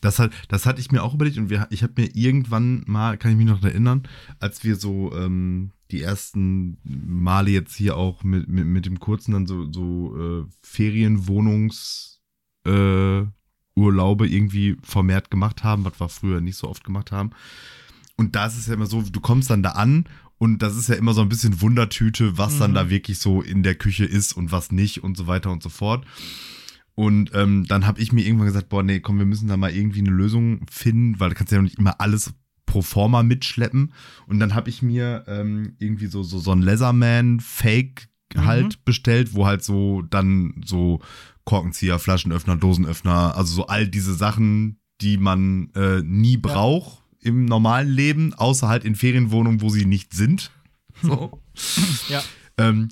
Das, 0.00 0.18
hat, 0.18 0.32
das 0.48 0.64
hatte 0.64 0.80
ich 0.80 0.90
mir 0.90 1.02
auch 1.02 1.12
überlegt 1.12 1.36
und 1.36 1.50
wir, 1.50 1.66
ich 1.70 1.82
habe 1.82 2.00
mir 2.00 2.08
irgendwann 2.14 2.82
mal, 2.86 3.18
kann 3.18 3.32
ich 3.32 3.36
mich 3.36 3.46
noch 3.46 3.62
erinnern, 3.62 4.08
als 4.38 4.64
wir 4.64 4.76
so 4.76 5.12
ähm, 5.14 5.72
die 5.90 6.00
ersten 6.00 6.78
Male 6.84 7.50
jetzt 7.50 7.74
hier 7.74 7.98
auch 7.98 8.24
mit, 8.24 8.48
mit, 8.48 8.64
mit 8.64 8.86
dem 8.86 8.98
kurzen 8.98 9.32
dann 9.32 9.46
so, 9.46 9.70
so 9.70 10.16
äh, 10.16 10.46
Ferienwohnungs 10.62 12.22
äh, 12.64 13.24
Urlaube 13.80 14.28
irgendwie 14.28 14.76
vermehrt 14.82 15.30
gemacht 15.30 15.64
haben, 15.64 15.84
was 15.84 15.98
wir 15.98 16.08
früher 16.08 16.40
nicht 16.40 16.56
so 16.56 16.68
oft 16.68 16.84
gemacht 16.84 17.12
haben. 17.12 17.30
Und 18.16 18.36
da 18.36 18.46
ist 18.46 18.58
es 18.58 18.66
ja 18.66 18.74
immer 18.74 18.86
so, 18.86 19.02
du 19.02 19.20
kommst 19.20 19.48
dann 19.48 19.62
da 19.62 19.70
an 19.70 20.04
und 20.38 20.60
das 20.60 20.76
ist 20.76 20.88
ja 20.88 20.94
immer 20.94 21.14
so 21.14 21.22
ein 21.22 21.28
bisschen 21.30 21.60
Wundertüte, 21.62 22.36
was 22.36 22.54
mhm. 22.56 22.58
dann 22.58 22.74
da 22.74 22.90
wirklich 22.90 23.18
so 23.18 23.40
in 23.40 23.62
der 23.62 23.74
Küche 23.74 24.04
ist 24.04 24.34
und 24.34 24.52
was 24.52 24.70
nicht 24.70 25.02
und 25.02 25.16
so 25.16 25.26
weiter 25.26 25.50
und 25.50 25.62
so 25.62 25.70
fort. 25.70 26.04
Und 26.94 27.30
ähm, 27.34 27.64
dann 27.66 27.86
habe 27.86 28.00
ich 28.00 28.12
mir 28.12 28.26
irgendwann 28.26 28.48
gesagt, 28.48 28.68
boah, 28.68 28.82
nee, 28.82 29.00
komm, 29.00 29.18
wir 29.18 29.24
müssen 29.24 29.48
da 29.48 29.56
mal 29.56 29.74
irgendwie 29.74 30.00
eine 30.00 30.10
Lösung 30.10 30.66
finden, 30.70 31.18
weil 31.18 31.30
du 31.30 31.34
kannst 31.34 31.50
ja 31.50 31.58
noch 31.58 31.64
nicht 31.64 31.78
immer 31.78 31.98
alles 31.98 32.34
pro 32.66 32.82
forma 32.82 33.22
mitschleppen. 33.22 33.94
Und 34.26 34.38
dann 34.38 34.54
habe 34.54 34.68
ich 34.68 34.82
mir 34.82 35.24
ähm, 35.26 35.76
irgendwie 35.78 36.08
so, 36.08 36.22
so, 36.22 36.38
so 36.38 36.52
ein 36.52 36.60
Leatherman 36.60 37.40
Fake 37.40 38.09
halt 38.36 38.64
mhm. 38.64 38.80
bestellt, 38.84 39.34
wo 39.34 39.46
halt 39.46 39.64
so 39.64 40.02
dann 40.02 40.62
so 40.64 41.00
Korkenzieher, 41.44 41.98
Flaschenöffner, 41.98 42.56
Dosenöffner, 42.56 43.36
also 43.36 43.54
so 43.54 43.66
all 43.66 43.88
diese 43.88 44.14
Sachen, 44.14 44.78
die 45.00 45.16
man 45.16 45.70
äh, 45.74 46.00
nie 46.02 46.36
braucht 46.36 47.02
ja. 47.20 47.30
im 47.30 47.44
normalen 47.44 47.88
Leben, 47.88 48.34
außer 48.34 48.68
halt 48.68 48.84
in 48.84 48.94
Ferienwohnungen, 48.94 49.60
wo 49.60 49.68
sie 49.68 49.84
nicht 49.84 50.14
sind. 50.14 50.50
So. 51.02 51.40
ja. 52.10 52.22
Ähm, 52.58 52.90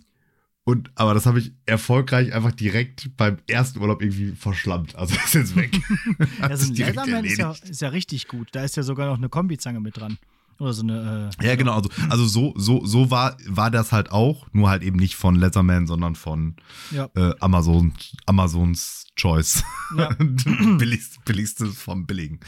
und, 0.64 0.90
aber 0.94 1.12
das 1.12 1.26
habe 1.26 1.38
ich 1.40 1.52
erfolgreich 1.66 2.32
einfach 2.32 2.52
direkt 2.52 3.14
beim 3.18 3.36
ersten 3.46 3.80
Urlaub 3.80 4.00
irgendwie 4.00 4.32
verschlammt. 4.32 4.96
Also 4.96 5.14
ist 5.24 5.34
jetzt 5.34 5.56
weg. 5.56 5.78
also 6.40 6.72
ein 6.72 7.24
ist 7.24 7.38
ja, 7.38 7.52
ist 7.52 7.80
ja 7.82 7.88
richtig 7.88 8.28
gut. 8.28 8.48
Da 8.52 8.64
ist 8.64 8.76
ja 8.76 8.82
sogar 8.82 9.08
noch 9.08 9.18
eine 9.18 9.28
Kombizange 9.28 9.80
mit 9.80 9.98
dran. 9.98 10.16
Oder 10.58 10.72
so 10.72 10.82
eine. 10.82 11.30
Äh, 11.40 11.46
ja, 11.46 11.56
genau. 11.56 11.74
Also, 11.74 11.88
also 12.08 12.26
so, 12.26 12.54
so, 12.56 12.84
so 12.84 13.10
war, 13.10 13.36
war 13.46 13.70
das 13.70 13.92
halt 13.92 14.10
auch, 14.10 14.46
nur 14.52 14.68
halt 14.68 14.82
eben 14.82 14.96
nicht 14.96 15.14
von 15.14 15.36
Leatherman, 15.36 15.86
sondern 15.86 16.16
von 16.16 16.56
ja. 16.90 17.08
äh, 17.14 17.32
Amazon, 17.40 17.92
Amazons 18.26 19.06
Choice. 19.16 19.62
Ja. 19.96 20.10
Billigst, 20.78 21.24
billigstes 21.24 21.78
vom 21.78 22.06
Billigen. 22.06 22.40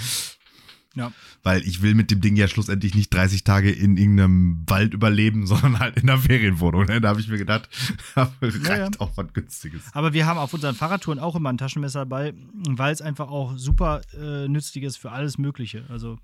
Ja. 0.97 1.13
Weil 1.45 1.63
ich 1.63 1.83
will 1.83 1.95
mit 1.95 2.11
dem 2.11 2.21
Ding 2.21 2.35
ja 2.35 2.49
schlussendlich 2.49 2.97
nicht 2.97 3.15
30 3.15 3.45
Tage 3.45 3.71
in 3.71 3.97
irgendeinem 3.97 4.65
Wald 4.67 4.93
überleben, 4.93 5.47
sondern 5.47 5.79
halt 5.79 5.97
in 5.97 6.09
einer 6.09 6.19
Ferienwohnung. 6.19 6.87
Ne? 6.87 7.01
Da 7.01 7.11
habe 7.11 7.21
ich 7.21 7.29
mir 7.29 7.39
gedacht, 7.39 7.69
reicht 8.17 8.67
ja, 8.67 8.77
ja. 8.77 8.89
auch 8.99 9.17
was 9.17 9.33
Günstiges. 9.33 9.83
Aber 9.93 10.13
wir 10.13 10.27
haben 10.27 10.39
auf 10.39 10.53
unseren 10.53 10.75
Fahrradtouren 10.75 11.21
auch 11.21 11.37
immer 11.37 11.51
ein 11.51 11.59
Taschenmesser 11.59 12.01
dabei, 12.01 12.35
weil 12.69 12.93
es 12.93 13.03
einfach 13.03 13.29
auch 13.29 13.57
super 13.57 14.01
äh, 14.21 14.49
nützlich 14.49 14.83
ist 14.85 14.97
für 14.97 15.13
alles 15.13 15.39
Mögliche. 15.39 15.85
Also 15.89 16.19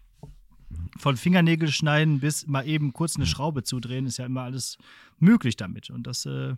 von 0.99 1.17
Fingernägel 1.17 1.69
schneiden 1.71 2.21
bis 2.21 2.47
mal 2.47 2.67
eben 2.67 2.93
kurz 2.93 3.17
eine 3.17 3.27
Schraube 3.27 3.63
zudrehen, 3.63 4.07
ist 4.07 4.19
ja 4.19 4.27
immer 4.27 4.43
alles 4.43 4.79
möglich 5.19 5.57
damit. 5.57 5.91
Und 5.91 6.07
das 6.07 6.27
äh, 6.27 6.53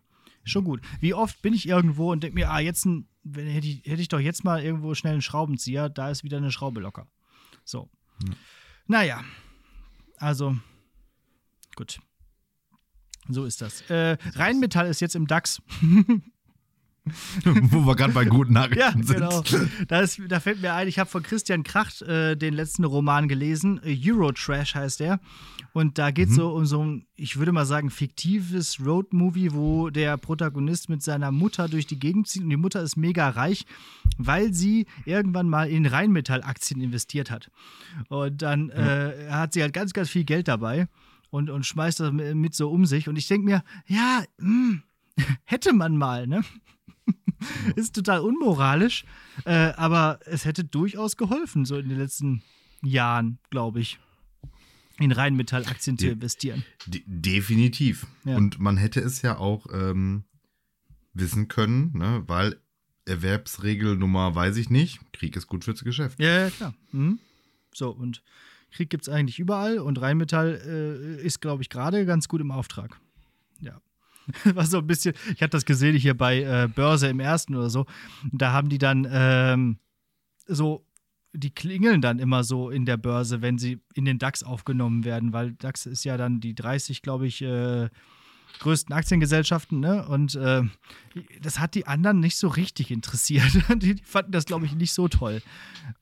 ist 0.45 0.53
schon 0.53 0.65
gut. 0.65 0.81
Wie 1.01 1.15
oft 1.15 1.41
bin 1.43 1.55
ich 1.55 1.69
irgendwo 1.69 2.13
und 2.13 2.23
denke 2.23 2.35
mir, 2.35 2.51
ah, 2.51 2.61
jetzt 2.61 2.87
ein, 2.87 3.09
wenn, 3.25 3.47
hätte, 3.47 3.67
ich, 3.67 3.85
hätte 3.85 4.03
ich 4.03 4.09
doch 4.09 4.21
jetzt 4.21 4.45
mal 4.45 4.63
irgendwo 4.63 4.95
schnell 4.95 5.15
einen 5.15 5.23
Schraubenzieher, 5.23 5.89
da 5.89 6.11
ist 6.11 6.25
wieder 6.25 6.39
eine 6.39 6.53
Schraube 6.53 6.81
locker. 6.81 7.07
So. 7.65 7.91
Ja. 8.27 8.35
Naja. 8.87 9.25
Also, 10.17 10.57
gut. 11.77 12.01
So 13.29 13.45
ist 13.45 13.61
das. 13.61 13.83
Äh, 13.91 14.17
Rheinmetall 14.35 14.89
ist 14.89 15.01
jetzt 15.01 15.15
im 15.15 15.27
DAX. 15.27 15.61
Wo 17.45 17.87
wir 17.87 17.97
gerade 17.97 18.13
bei 18.13 18.25
guten 18.25 18.53
Nachrichten 18.55 18.79
Ja, 18.79 18.93
sind. 18.93 19.07
genau. 19.17 19.43
Da, 19.89 20.01
ist, 20.01 20.21
da 20.29 20.41
fällt 20.41 20.61
mir 20.63 20.75
ein, 20.75 20.89
ich 20.89 20.99
habe 20.99 21.09
von 21.11 21.23
Christian 21.23 21.63
Kracht 21.63 22.03
äh, 22.03 22.37
den 22.37 22.55
letzten 22.55 22.85
Roman 22.85 23.29
gelesen. 23.29 23.81
Eurotrash 23.85 24.75
heißt 24.75 25.01
der. 25.01 25.21
Und 25.73 25.99
da 25.99 26.11
geht 26.11 26.29
es 26.31 26.35
so 26.35 26.51
um 26.51 26.67
so 26.67 26.83
ein, 26.85 27.07
ich 27.15 27.39
würde 27.39 27.53
mal 27.53 27.67
sagen, 27.67 27.91
fiktives 27.91 28.81
Roadmovie, 28.85 29.53
wo 29.53 29.91
der 29.91 30.17
Protagonist 30.17 30.89
mit 30.89 31.03
seiner 31.03 31.31
Mutter 31.31 31.69
durch 31.69 31.87
die 31.87 31.99
Gegend 31.99 32.27
zieht. 32.29 32.43
Und 32.43 32.51
die 32.51 32.57
Mutter 32.57 32.83
ist 32.83 32.97
mega 32.97 33.29
reich, 33.29 33.65
weil 34.17 34.53
sie 34.55 34.87
irgendwann 35.05 35.49
mal 35.49 35.69
in 35.69 35.87
Rheinmetall-Aktien 35.87 36.81
investiert 36.81 37.31
hat. 37.31 37.51
Und 38.09 38.43
dann 38.43 38.71
äh, 38.71 39.29
hat 39.31 39.53
sie 39.53 39.63
halt 39.63 39.73
ganz, 39.73 39.93
ganz 39.93 40.09
viel 40.09 40.25
Geld 40.25 40.49
dabei 40.49 40.89
und, 41.31 41.51
und 41.51 41.65
schmeißt 41.67 42.01
das 42.01 42.13
mit, 42.13 42.35
mit 42.35 42.55
so 42.55 42.71
um 42.71 42.87
sich. 42.87 43.09
Und 43.09 43.17
ich 43.17 43.29
denke 43.29 43.45
mir, 43.45 43.63
ja, 43.87 44.25
mh, 44.39 44.79
hätte 45.45 45.73
man 45.75 45.97
mal, 45.97 46.27
ne? 46.27 46.43
ist 47.77 47.95
total 47.95 48.21
unmoralisch, 48.21 49.05
äh, 49.45 49.73
aber 49.77 50.21
es 50.25 50.45
hätte 50.45 50.65
durchaus 50.65 51.17
geholfen, 51.17 51.65
so 51.65 51.77
in 51.77 51.89
den 51.89 51.99
letzten 51.99 52.43
Jahren, 52.83 53.39
glaube 53.51 53.81
ich, 53.81 53.99
in 54.99 55.13
Rheinmetall-Aktien 55.13 55.97
zu 55.99 56.09
investieren. 56.09 56.65
De 56.87 57.03
definitiv. 57.07 58.07
Ja. 58.25 58.37
Und 58.37 58.59
man 58.59 58.77
hätte 58.77 59.01
es 59.01 59.23
ja 59.23 59.39
auch 59.39 59.67
ähm, 59.73 60.25
wissen 61.13 61.49
können, 61.49 61.93
ne? 61.97 62.25
weil 62.27 62.57
Erwerbsregel 63.05 63.97
Nummer 63.97 64.35
weiß 64.35 64.57
ich 64.57 64.71
nicht. 64.71 65.01
Krieg 65.13 65.37
ist 65.37 65.47
gut 65.47 65.65
fürs 65.65 65.85
Geschäft. 65.85 66.21
Ja, 66.21 66.41
ja, 66.41 66.51
klar. 66.51 66.75
Mhm. 66.93 67.21
So, 67.73 67.91
und 67.91 68.23
Krieg 68.71 68.91
gibt 68.91 69.05
es 69.05 69.09
eigentlich 69.09 69.39
überall 69.39 69.79
und 69.79 70.01
Rheinmetall 70.01 70.61
äh, 71.21 71.25
ist, 71.25 71.41
glaube 71.41 71.63
ich, 71.63 71.71
gerade 71.71 72.05
ganz 72.05 72.29
gut 72.29 72.41
im 72.41 72.51
Auftrag. 72.51 73.01
Ja. 73.61 73.81
War 74.45 74.67
so 74.67 74.79
ein 74.79 74.87
bisschen, 74.87 75.15
ich 75.35 75.43
habe 75.43 75.51
das 75.51 75.65
gesehen 75.65 75.97
hier 75.97 76.17
bei 76.17 76.43
äh, 76.43 76.69
Börse 76.69 77.09
im 77.09 77.21
ersten 77.21 77.55
oder 77.55 77.71
so. 77.71 77.87
Da 78.33 78.53
haben 78.53 78.69
die 78.69 78.79
dann 78.79 79.07
ähm, 79.11 79.79
so, 80.47 80.85
die 81.33 81.51
klingeln 81.51 82.01
dann 82.01 82.19
immer 82.19 82.45
so 82.45 82.71
in 82.71 82.87
der 82.87 82.97
Börse, 82.97 83.43
wenn 83.43 83.59
sie 83.59 83.81
in 83.95 84.05
den 84.05 84.19
DAX 84.19 84.43
aufgenommen 84.43 85.05
werden, 85.05 85.33
weil 85.33 85.53
DAX 85.53 85.87
ist 85.87 86.05
ja 86.05 86.17
dann 86.17 86.41
die 86.41 86.55
30, 86.55 87.03
glaube 87.03 87.27
ich, 87.27 87.43
äh, 87.43 87.89
größten 88.61 88.95
Aktiengesellschaften, 88.95 89.81
ne? 89.81 90.07
Und 90.09 90.35
äh, 90.35 90.63
das 91.41 91.59
hat 91.59 91.75
die 91.75 91.87
anderen 91.87 92.21
nicht 92.21 92.37
so 92.37 92.49
richtig 92.49 92.91
interessiert. 92.91 93.45
Die, 93.83 93.95
die 93.95 94.03
fanden 94.03 94.33
das, 94.33 94.47
glaube 94.47 94.67
ich, 94.67 94.75
nicht 94.75 94.93
so 94.93 95.09
toll. 95.09 95.43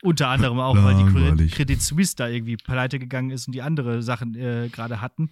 Unter 0.03 0.29
anderem 0.29 0.59
auch, 0.59 0.77
weil 0.77 0.97
die 0.97 1.12
Credit. 1.12 1.53
Credit 1.53 1.83
Suisse 1.83 2.17
da 2.17 2.29
irgendwie 2.29 2.57
pleite 2.57 2.99
gegangen 2.99 3.31
ist 3.31 3.47
und 3.47 3.55
die 3.55 3.62
andere 3.62 4.03
Sachen 4.03 4.35
äh, 4.35 4.69
gerade 4.71 5.01
hatten. 5.01 5.31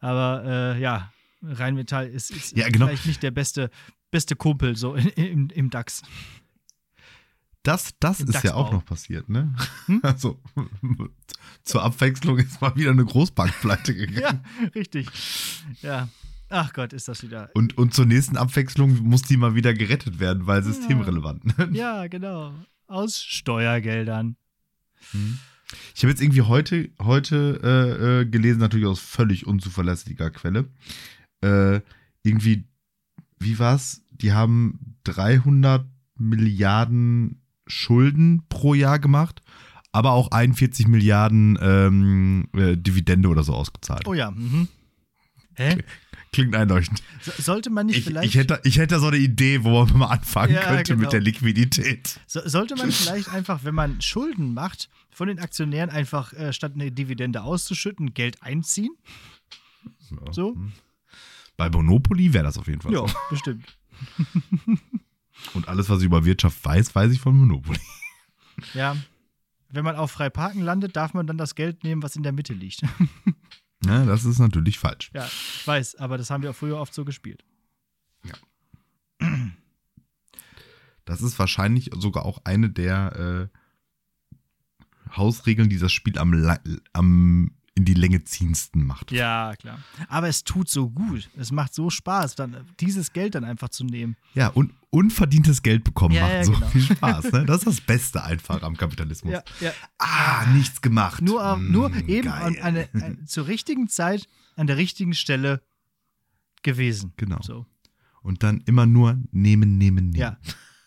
Aber 0.00 0.44
äh, 0.44 0.80
ja, 0.80 1.12
Rheinmetall 1.42 2.08
ist, 2.08 2.30
ist 2.30 2.56
Ja, 2.56 2.68
genau. 2.68 2.86
vielleicht 2.86 3.06
nicht 3.06 3.22
der 3.22 3.30
beste, 3.30 3.70
beste 4.10 4.36
Kumpel 4.36 4.76
so 4.76 4.94
in, 4.94 5.08
im, 5.08 5.48
im 5.50 5.70
DAX. 5.70 6.02
Das, 7.62 7.92
das 8.00 8.20
Im 8.20 8.28
ist 8.28 8.34
ja 8.34 8.40
DAX-Bau. 8.42 8.58
auch 8.60 8.72
noch 8.72 8.84
passiert, 8.84 9.28
ne? 9.28 9.54
Hm? 9.86 10.00
Also, 10.04 10.40
zur 11.64 11.82
Abwechslung 11.84 12.38
ist 12.38 12.60
mal 12.60 12.74
wieder 12.74 12.90
eine 12.90 13.04
Großbank 13.04 13.60
pleite 13.60 13.94
gegangen. 13.96 14.42
Ja, 14.60 14.68
richtig. 14.74 15.08
Ja. 15.80 16.08
Ach 16.48 16.72
Gott, 16.74 16.92
ist 16.92 17.08
das 17.08 17.22
wieder. 17.22 17.50
Und, 17.54 17.78
und 17.78 17.94
zur 17.94 18.04
nächsten 18.04 18.36
Abwechslung 18.36 18.96
muss 19.02 19.22
die 19.22 19.36
mal 19.38 19.54
wieder 19.54 19.72
gerettet 19.72 20.18
werden, 20.20 20.46
weil 20.46 20.62
systemrelevant. 20.62 21.56
Ne? 21.58 21.70
Ja, 21.72 22.08
genau. 22.08 22.52
Aus 22.88 23.22
Steuergeldern. 23.22 24.36
Ich 25.94 26.02
habe 26.02 26.10
jetzt 26.10 26.20
irgendwie 26.20 26.42
heute, 26.42 26.90
heute 27.00 27.58
äh, 27.62 28.20
äh, 28.20 28.24
gelesen, 28.26 28.58
natürlich 28.60 28.86
aus 28.86 29.00
völlig 29.00 29.46
unzuverlässiger 29.46 30.30
Quelle. 30.30 30.68
Äh, 31.42 31.80
irgendwie, 32.22 32.64
wie 33.38 33.58
war's? 33.58 34.02
Die 34.10 34.32
haben 34.32 34.96
300 35.04 35.86
Milliarden 36.16 37.42
Schulden 37.66 38.44
pro 38.48 38.74
Jahr 38.74 38.98
gemacht, 38.98 39.42
aber 39.92 40.12
auch 40.12 40.30
41 40.30 40.86
Milliarden 40.88 41.58
ähm, 41.60 42.48
äh, 42.54 42.76
Dividende 42.76 43.28
oder 43.28 43.42
so 43.42 43.54
ausgezahlt. 43.54 44.06
Oh 44.06 44.14
ja. 44.14 44.30
Mhm. 44.30 44.68
Hä? 45.54 45.78
Klingt 46.32 46.54
einleuchtend. 46.56 47.02
So, 47.20 47.30
sollte 47.42 47.68
man 47.68 47.86
nicht 47.86 47.98
Ich, 47.98 48.04
vielleicht. 48.04 48.28
ich, 48.28 48.36
hätte, 48.36 48.58
ich 48.64 48.78
hätte 48.78 48.98
so 49.00 49.08
eine 49.08 49.18
Idee, 49.18 49.64
wo 49.64 49.84
man 49.84 49.98
mal 49.98 50.06
anfangen 50.06 50.54
Ja, 50.54 50.62
könnte 50.62 50.92
genau. 50.92 51.02
mit 51.02 51.12
der 51.12 51.20
Liquidität. 51.20 52.20
So, 52.26 52.40
sollte 52.46 52.74
man 52.74 52.90
vielleicht 52.90 53.28
einfach, 53.28 53.64
wenn 53.64 53.74
man 53.74 54.00
Schulden 54.00 54.54
macht, 54.54 54.88
von 55.10 55.28
den 55.28 55.38
Aktionären 55.38 55.90
einfach 55.90 56.32
äh, 56.32 56.54
statt 56.54 56.72
eine 56.74 56.90
Dividende 56.90 57.42
auszuschütten, 57.42 58.14
Geld 58.14 58.42
einziehen? 58.42 58.92
So? 60.30 60.56
Bei 61.62 61.70
Monopoly 61.70 62.32
wäre 62.32 62.42
das 62.42 62.58
auf 62.58 62.66
jeden 62.66 62.80
Fall. 62.80 62.92
Ja, 62.92 63.06
so. 63.06 63.14
bestimmt. 63.30 63.78
Und 65.54 65.68
alles, 65.68 65.88
was 65.88 66.00
ich 66.00 66.06
über 66.06 66.24
Wirtschaft 66.24 66.64
weiß, 66.64 66.92
weiß 66.92 67.12
ich 67.12 67.20
von 67.20 67.36
Monopoly. 67.36 67.78
Ja. 68.74 68.96
Wenn 69.70 69.84
man 69.84 69.96
auf 69.96 70.10
frei 70.10 70.28
parken 70.28 70.60
landet, 70.60 70.94
darf 70.96 71.14
man 71.14 71.26
dann 71.26 71.38
das 71.38 71.54
Geld 71.54 71.84
nehmen, 71.84 72.02
was 72.02 72.16
in 72.16 72.22
der 72.22 72.32
Mitte 72.32 72.52
liegt. 72.52 72.82
Ja, 73.84 74.04
das 74.04 74.24
ist 74.24 74.38
natürlich 74.38 74.78
falsch. 74.78 75.10
ja, 75.14 75.24
ich 75.24 75.66
weiß, 75.66 75.94
aber 75.96 76.18
das 76.18 76.30
haben 76.30 76.42
wir 76.42 76.50
auch 76.50 76.54
früher 76.54 76.78
oft 76.78 76.92
so 76.92 77.04
gespielt. 77.04 77.44
Das 81.04 81.22
ist 81.22 81.38
wahrscheinlich 81.38 81.90
sogar 81.94 82.26
auch 82.26 82.44
eine 82.44 82.70
der 82.70 83.48
äh, 85.10 85.16
Hausregeln, 85.16 85.70
die 85.70 85.78
das 85.78 85.92
Spiel 85.92 86.18
am, 86.18 86.58
am 86.92 87.52
in 87.74 87.84
die 87.86 87.94
Länge 87.94 88.22
ziehendsten 88.24 88.84
macht. 88.84 89.10
Ja, 89.12 89.54
klar. 89.56 89.78
Aber 90.08 90.28
es 90.28 90.44
tut 90.44 90.68
so 90.68 90.90
gut. 90.90 91.30
Es 91.38 91.50
macht 91.52 91.72
so 91.72 91.88
Spaß, 91.88 92.34
dann 92.34 92.66
dieses 92.80 93.12
Geld 93.14 93.34
dann 93.34 93.44
einfach 93.44 93.70
zu 93.70 93.84
nehmen. 93.84 94.16
Ja, 94.34 94.48
und 94.48 94.74
unverdientes 94.90 95.62
Geld 95.62 95.82
bekommen 95.82 96.14
Ja, 96.14 96.22
macht 96.22 96.32
ja, 96.32 96.44
so 96.44 96.52
genau. 96.52 96.66
viel 96.68 96.82
Spaß. 96.82 97.32
Ne? 97.32 97.46
Das 97.46 97.58
ist 97.58 97.66
das 97.66 97.80
Beste 97.80 98.22
einfach 98.22 98.62
am 98.62 98.76
Kapitalismus. 98.76 99.32
Ja, 99.32 99.42
ja. 99.60 99.72
Ah, 99.98 100.44
nichts 100.52 100.82
gemacht. 100.82 101.22
Nur, 101.22 101.42
äh, 101.42 101.56
Mm, 101.56 101.72
nur 101.72 101.94
eben 102.08 102.28
geil. 102.28 102.42
an, 102.42 102.56
eine, 102.58 102.88
an, 102.92 103.26
zur 103.26 103.46
richtigen 103.46 103.88
Zeit 103.88 104.28
an 104.56 104.66
der 104.66 104.76
richtigen 104.76 105.14
Stelle 105.14 105.62
gewesen. 106.62 107.14
Genau. 107.16 107.40
So. 107.42 107.64
Und 108.20 108.42
dann 108.42 108.60
immer 108.66 108.84
nur 108.84 109.18
nehmen, 109.32 109.78
nehmen, 109.78 110.10
nehmen. 110.10 110.14
Ja. 110.20 110.36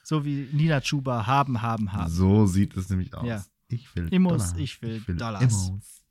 So 0.04 0.24
wie 0.24 0.48
Nina 0.54 0.82
Chuba 0.82 1.26
haben, 1.26 1.64
haben, 1.64 1.92
haben. 1.94 2.12
So 2.12 2.46
sieht 2.46 2.78
es 2.78 2.90
nämlich 2.92 3.14
aus. 3.16 3.28
Ja. 3.28 3.44
Ich 3.70 3.94
will 3.96 4.08
Immos, 4.10 4.50
Dollar. 4.52 4.60
ich 4.60 4.82
will 4.84 5.00
Dollars. 5.02 5.42
Immos. 5.68 6.04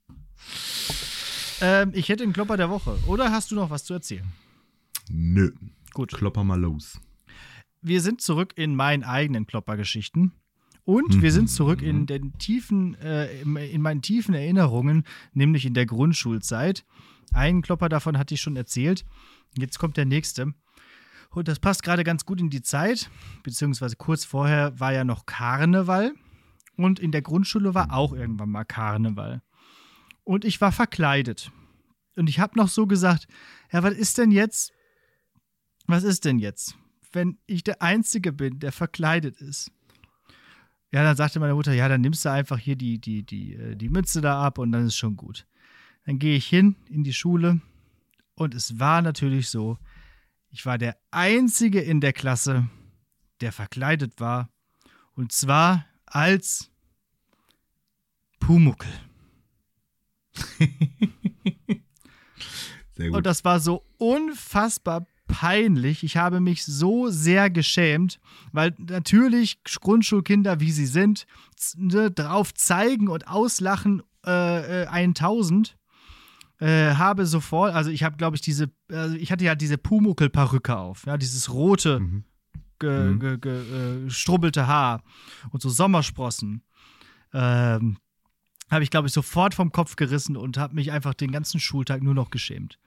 Ähm, 1.60 1.92
ich 1.94 2.08
hätte 2.08 2.24
einen 2.24 2.32
Klopper 2.32 2.56
der 2.56 2.70
Woche. 2.70 2.98
Oder 3.06 3.30
hast 3.30 3.50
du 3.50 3.54
noch 3.54 3.70
was 3.70 3.84
zu 3.84 3.94
erzählen? 3.94 4.32
Nö. 5.08 5.52
Gut. 5.92 6.12
Klopper 6.12 6.44
mal 6.44 6.60
los. 6.60 7.00
Wir 7.80 8.00
sind 8.00 8.20
zurück 8.20 8.52
in 8.56 8.74
meinen 8.74 9.04
eigenen 9.04 9.46
Kloppergeschichten. 9.46 10.32
Und 10.84 11.22
wir 11.22 11.32
sind 11.32 11.48
zurück 11.48 11.80
in 11.80 12.04
den 12.06 12.36
tiefen, 12.36 12.94
äh, 12.96 13.40
in 13.40 13.56
in 13.56 13.80
meinen 13.80 14.02
tiefen 14.02 14.34
Erinnerungen, 14.34 15.04
nämlich 15.32 15.64
in 15.64 15.72
der 15.72 15.86
Grundschulzeit. 15.86 16.84
Einen 17.32 17.62
Klopper 17.62 17.88
davon 17.88 18.18
hatte 18.18 18.34
ich 18.34 18.42
schon 18.42 18.56
erzählt. 18.56 19.06
Jetzt 19.56 19.78
kommt 19.78 19.96
der 19.96 20.04
nächste. 20.04 20.52
Und 21.30 21.48
das 21.48 21.58
passt 21.58 21.82
gerade 21.82 22.04
ganz 22.04 22.26
gut 22.26 22.40
in 22.40 22.50
die 22.50 22.62
Zeit, 22.62 23.10
beziehungsweise 23.42 23.96
kurz 23.96 24.24
vorher 24.24 24.78
war 24.78 24.92
ja 24.92 25.04
noch 25.04 25.26
Karneval. 25.26 26.14
Und 26.76 27.00
in 27.00 27.12
der 27.12 27.22
Grundschule 27.22 27.74
war 27.74 27.92
auch 27.92 28.12
irgendwann 28.12 28.50
mal 28.50 28.64
Karneval. 28.64 29.42
Und 30.24 30.44
ich 30.44 30.60
war 30.60 30.72
verkleidet. 30.72 31.50
Und 32.16 32.28
ich 32.28 32.40
habe 32.40 32.58
noch 32.58 32.68
so 32.68 32.86
gesagt, 32.86 33.26
ja, 33.72 33.82
was 33.82 33.94
ist 33.94 34.18
denn 34.18 34.30
jetzt? 34.30 34.72
Was 35.86 36.02
ist 36.02 36.24
denn 36.24 36.38
jetzt, 36.38 36.76
wenn 37.12 37.38
ich 37.46 37.62
der 37.62 37.82
Einzige 37.82 38.32
bin, 38.32 38.58
der 38.58 38.72
verkleidet 38.72 39.40
ist? 39.40 39.70
Ja, 40.90 41.02
dann 41.02 41.16
sagte 41.16 41.40
meine 41.40 41.54
Mutter, 41.54 41.72
ja, 41.72 41.88
dann 41.88 42.00
nimmst 42.00 42.24
du 42.24 42.30
einfach 42.30 42.58
hier 42.58 42.76
die, 42.76 43.00
die, 43.00 43.24
die, 43.24 43.54
äh, 43.54 43.76
die 43.76 43.88
Mütze 43.88 44.20
da 44.20 44.42
ab 44.42 44.58
und 44.58 44.72
dann 44.72 44.86
ist 44.86 44.96
schon 44.96 45.16
gut. 45.16 45.46
Dann 46.06 46.18
gehe 46.18 46.36
ich 46.36 46.46
hin 46.46 46.76
in 46.88 47.02
die 47.02 47.12
Schule 47.12 47.60
und 48.36 48.54
es 48.54 48.78
war 48.78 49.02
natürlich 49.02 49.50
so, 49.50 49.78
ich 50.50 50.64
war 50.66 50.78
der 50.78 50.96
Einzige 51.10 51.80
in 51.80 52.00
der 52.00 52.12
Klasse, 52.12 52.68
der 53.40 53.52
verkleidet 53.52 54.20
war. 54.20 54.50
Und 55.14 55.32
zwar 55.32 55.84
als 56.06 56.70
Pumuckel. 58.38 58.92
Sehr 62.96 63.08
gut. 63.08 63.16
Und 63.16 63.26
das 63.26 63.44
war 63.44 63.60
so 63.60 63.84
unfassbar 63.98 65.06
peinlich. 65.26 66.04
Ich 66.04 66.16
habe 66.16 66.40
mich 66.40 66.64
so 66.64 67.08
sehr 67.08 67.50
geschämt, 67.50 68.20
weil 68.52 68.74
natürlich 68.78 69.62
Grundschulkinder, 69.64 70.60
wie 70.60 70.70
sie 70.70 70.86
sind, 70.86 71.26
ne, 71.76 72.10
drauf 72.10 72.54
zeigen 72.54 73.08
und 73.08 73.26
auslachen, 73.26 74.02
äh, 74.24 74.82
äh, 74.84 74.86
1000 74.86 75.76
äh, 76.60 76.94
habe 76.94 77.26
sofort, 77.26 77.74
also 77.74 77.90
ich 77.90 78.04
habe, 78.04 78.16
glaube 78.16 78.36
ich, 78.36 78.42
diese, 78.42 78.70
also 78.90 79.16
ich 79.16 79.32
hatte 79.32 79.44
ja 79.44 79.54
diese 79.56 79.76
Pumuckel-Perücke 79.76 80.76
auf, 80.76 81.04
ja, 81.06 81.16
dieses 81.16 81.52
rote, 81.52 81.98
Mhm. 82.00 82.24
ge, 82.78 83.10
Mhm. 83.10 83.18
ge, 83.20 83.38
ge, 83.38 84.06
äh, 84.06 84.10
strubbelte 84.10 84.66
Haar 84.68 85.02
und 85.50 85.60
so 85.62 85.68
Sommersprossen. 85.68 86.62
Ähm, 87.32 87.96
habe 88.74 88.84
ich, 88.84 88.90
glaube 88.90 89.08
ich, 89.08 89.14
sofort 89.14 89.54
vom 89.54 89.72
Kopf 89.72 89.96
gerissen 89.96 90.36
und 90.36 90.58
habe 90.58 90.74
mich 90.74 90.92
einfach 90.92 91.14
den 91.14 91.32
ganzen 91.32 91.60
Schultag 91.60 92.02
nur 92.02 92.14
noch 92.14 92.30
geschämt. 92.30 92.78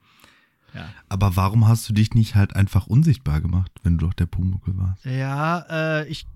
Ja, 0.74 0.88
Aber 1.08 1.34
warum 1.34 1.66
hast 1.66 1.88
du 1.88 1.94
dich 1.94 2.14
nicht 2.14 2.34
halt 2.34 2.54
einfach 2.54 2.86
unsichtbar 2.86 3.40
gemacht, 3.40 3.72
wenn 3.82 3.96
du 3.98 4.06
doch 4.06 4.14
der 4.14 4.26
Pumuckel 4.26 4.76
warst? 4.76 5.04
ja 5.04 5.64
äh, 5.70 6.08
ich, 6.08 6.26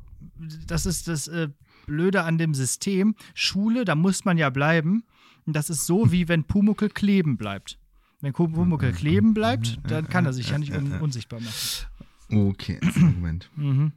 das 0.66 0.86
ist 0.86 1.06
das 1.06 1.28
äh, 1.28 1.50
Blöde 1.86 2.22
an 2.22 2.38
dem 2.38 2.54
System. 2.54 3.14
Schule, 3.34 3.84
da 3.84 3.94
muss 3.94 4.24
man 4.24 4.38
ja 4.38 4.50
bleiben. 4.50 5.04
Und 5.46 5.54
das 5.54 5.70
ist 5.70 5.86
so, 5.86 6.12
wie 6.12 6.28
wenn 6.28 6.44
Pumuckel 6.44 6.88
kleben 6.88 7.36
bleibt. 7.36 7.78
Wenn 8.20 8.32
Pumuckel 8.32 8.92
kleben 8.92 9.34
bleibt, 9.34 9.80
dann 9.88 10.08
kann 10.08 10.24
er 10.24 10.32
sich 10.32 10.50
ja 10.50 10.58
nicht 10.58 10.72
un 10.72 10.92
unsichtbar 11.00 11.40
machen. 11.40 11.86
Okay, 12.30 12.78
Moment. 12.94 13.50
Mhm. 13.56 13.92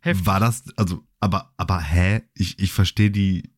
Heftig. 0.00 0.26
War 0.26 0.40
das, 0.40 0.64
also, 0.76 1.04
aber, 1.20 1.52
aber 1.56 1.80
hä? 1.80 2.22
Ich, 2.34 2.58
ich 2.58 2.72
verstehe 2.72 3.10
die. 3.10 3.50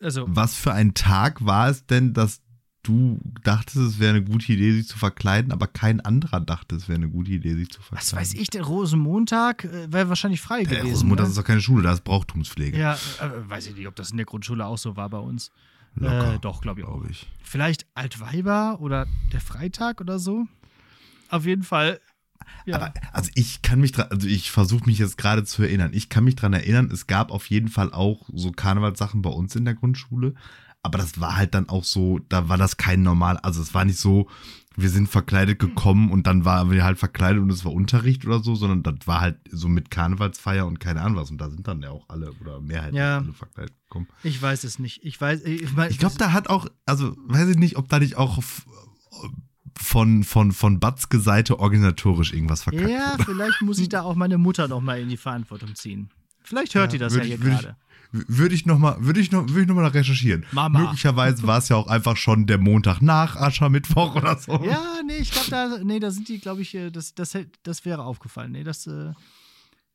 Also, 0.00 0.24
Was 0.28 0.54
für 0.56 0.72
ein 0.72 0.94
Tag 0.94 1.44
war 1.44 1.68
es 1.68 1.86
denn, 1.86 2.12
dass 2.14 2.40
du 2.82 3.20
dachtest, 3.44 3.76
es 3.76 3.98
wäre 3.98 4.16
eine 4.16 4.24
gute 4.24 4.52
Idee, 4.52 4.72
sich 4.72 4.88
zu 4.88 4.96
verkleiden, 4.98 5.52
aber 5.52 5.66
kein 5.66 6.00
anderer 6.00 6.40
dachte, 6.40 6.74
es 6.76 6.88
wäre 6.88 6.96
eine 6.96 7.10
gute 7.10 7.30
Idee, 7.32 7.54
sich 7.54 7.68
zu 7.70 7.80
verkleiden? 7.82 8.06
was 8.06 8.16
weiß 8.16 8.34
ich, 8.34 8.48
der 8.48 8.62
Rosenmontag 8.62 9.64
äh, 9.64 9.92
wäre 9.92 10.08
wahrscheinlich 10.08 10.40
frei 10.40 10.64
Der 10.64 10.78
gewesen. 10.78 10.92
Rosenmutter, 10.94 11.22
ne? 11.24 11.28
ist 11.28 11.36
doch 11.36 11.44
keine 11.44 11.60
Schule, 11.60 11.82
da 11.82 11.92
ist 11.92 12.04
Brauchtumspflege. 12.04 12.78
Ja, 12.78 12.94
äh, 12.94 12.98
weiß 13.48 13.66
ich 13.66 13.76
nicht, 13.76 13.86
ob 13.86 13.96
das 13.96 14.10
in 14.10 14.16
der 14.16 14.24
Grundschule 14.26 14.64
auch 14.64 14.78
so 14.78 14.96
war 14.96 15.10
bei 15.10 15.18
uns. 15.18 15.50
Locker, 15.96 16.34
Äh, 16.34 16.38
doch, 16.38 16.62
glaube 16.62 16.80
ich 16.80 16.86
auch. 16.86 16.94
glaube 16.94 17.08
ich. 17.10 17.28
Vielleicht 17.42 17.84
Altweiber 17.94 18.78
oder 18.80 19.06
der 19.32 19.40
Freitag 19.40 20.00
oder 20.00 20.18
so. 20.18 20.46
Auf 21.28 21.44
jeden 21.44 21.62
Fall. 21.64 22.00
Ja. 22.66 22.76
Aber 22.76 22.94
also 23.12 23.30
ich 23.34 23.62
kann 23.62 23.80
mich 23.80 23.92
dran, 23.92 24.08
also 24.10 24.26
ich 24.28 24.50
versuche 24.50 24.84
mich 24.86 24.98
jetzt 24.98 25.16
gerade 25.18 25.44
zu 25.44 25.62
erinnern. 25.62 25.90
Ich 25.94 26.08
kann 26.08 26.24
mich 26.24 26.36
dran 26.36 26.52
erinnern, 26.52 26.90
es 26.92 27.06
gab 27.06 27.30
auf 27.30 27.46
jeden 27.50 27.68
Fall 27.68 27.92
auch 27.92 28.28
so 28.32 28.52
Karnevalssachen 28.52 29.22
bei 29.22 29.30
uns 29.30 29.56
in 29.56 29.64
der 29.64 29.74
Grundschule. 29.74 30.34
Aber 30.82 30.96
das 30.98 31.20
war 31.20 31.36
halt 31.36 31.54
dann 31.54 31.68
auch 31.68 31.84
so, 31.84 32.20
da 32.30 32.48
war 32.48 32.56
das 32.56 32.78
kein 32.78 33.02
normal, 33.02 33.36
also 33.38 33.60
es 33.60 33.74
war 33.74 33.84
nicht 33.84 33.98
so, 33.98 34.28
wir 34.76 34.88
sind 34.88 35.08
verkleidet 35.10 35.58
gekommen 35.58 36.10
und 36.10 36.26
dann 36.26 36.46
waren 36.46 36.70
wir 36.70 36.84
halt 36.84 36.98
verkleidet 36.98 37.42
und 37.42 37.50
es 37.50 37.66
war 37.66 37.72
Unterricht 37.72 38.24
oder 38.24 38.42
so, 38.42 38.54
sondern 38.54 38.82
das 38.82 39.06
war 39.06 39.20
halt 39.20 39.38
so 39.50 39.68
mit 39.68 39.90
Karnevalsfeier 39.90 40.66
und 40.66 40.80
keine 40.80 41.02
Ahnung 41.02 41.18
was. 41.18 41.30
Und 41.30 41.36
da 41.38 41.50
sind 41.50 41.68
dann 41.68 41.82
ja 41.82 41.90
auch 41.90 42.08
alle 42.08 42.32
oder 42.40 42.62
mehrheitlich 42.62 42.98
Ja. 42.98 43.18
alle 43.18 43.34
verkleidet 43.34 43.74
gekommen. 43.82 44.06
ich 44.22 44.40
weiß 44.40 44.64
es 44.64 44.78
nicht. 44.78 45.04
Ich 45.04 45.20
weiß, 45.20 45.44
ich, 45.44 45.70
mein, 45.74 45.90
Ich 45.90 45.98
glaube, 45.98 46.16
da 46.16 46.32
hat 46.32 46.48
auch, 46.48 46.66
also 46.86 47.14
weiß 47.26 47.48
ich 47.50 47.56
nicht, 47.58 47.76
ob 47.76 47.88
da 47.90 47.98
nicht 47.98 48.16
auch 48.16 48.38
f- 48.38 48.64
von, 49.82 50.24
von, 50.24 50.52
von 50.52 50.78
Batzke 50.80 51.18
Seite 51.20 51.58
organisatorisch 51.58 52.32
irgendwas 52.32 52.62
verkackt 52.64 52.88
Ja, 52.90 53.12
wurde. 53.12 53.24
vielleicht 53.24 53.62
muss 53.62 53.78
ich 53.78 53.88
da 53.88 54.02
auch 54.02 54.14
meine 54.14 54.38
Mutter 54.38 54.68
noch 54.68 54.80
mal 54.80 55.00
in 55.00 55.08
die 55.08 55.16
Verantwortung 55.16 55.74
ziehen. 55.74 56.10
Vielleicht 56.42 56.74
hört 56.74 56.92
Ja, 56.92 56.98
die 56.98 56.98
das 56.98 57.12
ja 57.14 57.18
würd 57.20 57.26
hier 57.26 57.34
ich- 57.36 57.42
würd 57.42 57.54
ich- 57.54 57.60
gerade. 57.62 57.76
Würde 58.12 58.54
ich 58.56 58.66
noch 58.66 58.78
mal, 58.80 58.96
würde 58.98 59.20
ich 59.20 59.30
noch, 59.30 59.48
würde 59.48 59.60
ich 59.62 59.66
noch 59.68 59.76
mal 59.76 59.86
recherchieren. 59.86 60.44
Mama. 60.50 60.80
Möglicherweise 60.80 61.46
war 61.46 61.58
es 61.58 61.68
ja 61.68 61.76
auch 61.76 61.86
einfach 61.86 62.16
schon 62.16 62.44
der 62.46 62.58
Montag 62.58 63.00
nach 63.00 63.36
Aschermittwoch 63.36 64.16
oder 64.16 64.36
so. 64.36 64.60
Ja, 64.64 64.82
nee, 65.06 65.18
ich 65.18 65.30
glaube, 65.30 65.48
da, 65.50 65.78
nee, 65.84 66.00
da 66.00 66.10
sind 66.10 66.28
die, 66.28 66.40
glaube 66.40 66.60
ich, 66.62 66.74
äh, 66.74 66.90
das, 66.90 67.14
das, 67.14 67.38
das 67.62 67.84
wäre 67.84 68.02
aufgefallen. 68.02 68.50
Nee, 68.50 68.64
das, 68.64 68.88
äh, 68.88 69.12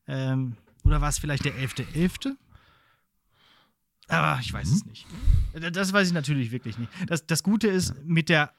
ähm, 0.07 0.55
oder 0.85 1.01
war 1.01 1.09
es 1.09 1.19
vielleicht 1.19 1.43
der 1.43 1.55
11.11.? 1.57 2.37
Aber 4.07 4.39
ich 4.41 4.53
weiß 4.53 4.69
Mhm. 4.69 4.75
es 4.75 4.85
nicht. 4.85 5.07
Äh, 5.53 5.71
Das 5.71 5.91
weiß 5.91 6.07
ich 6.07 6.13
natürlich 6.13 6.51
wirklich 6.51 6.77
nicht. 6.77 6.91
Das, 7.07 7.25
das 7.27 7.43
Gute 7.43 7.67
ist, 7.67 7.95
mit, 8.05 8.29
der, 8.29 8.51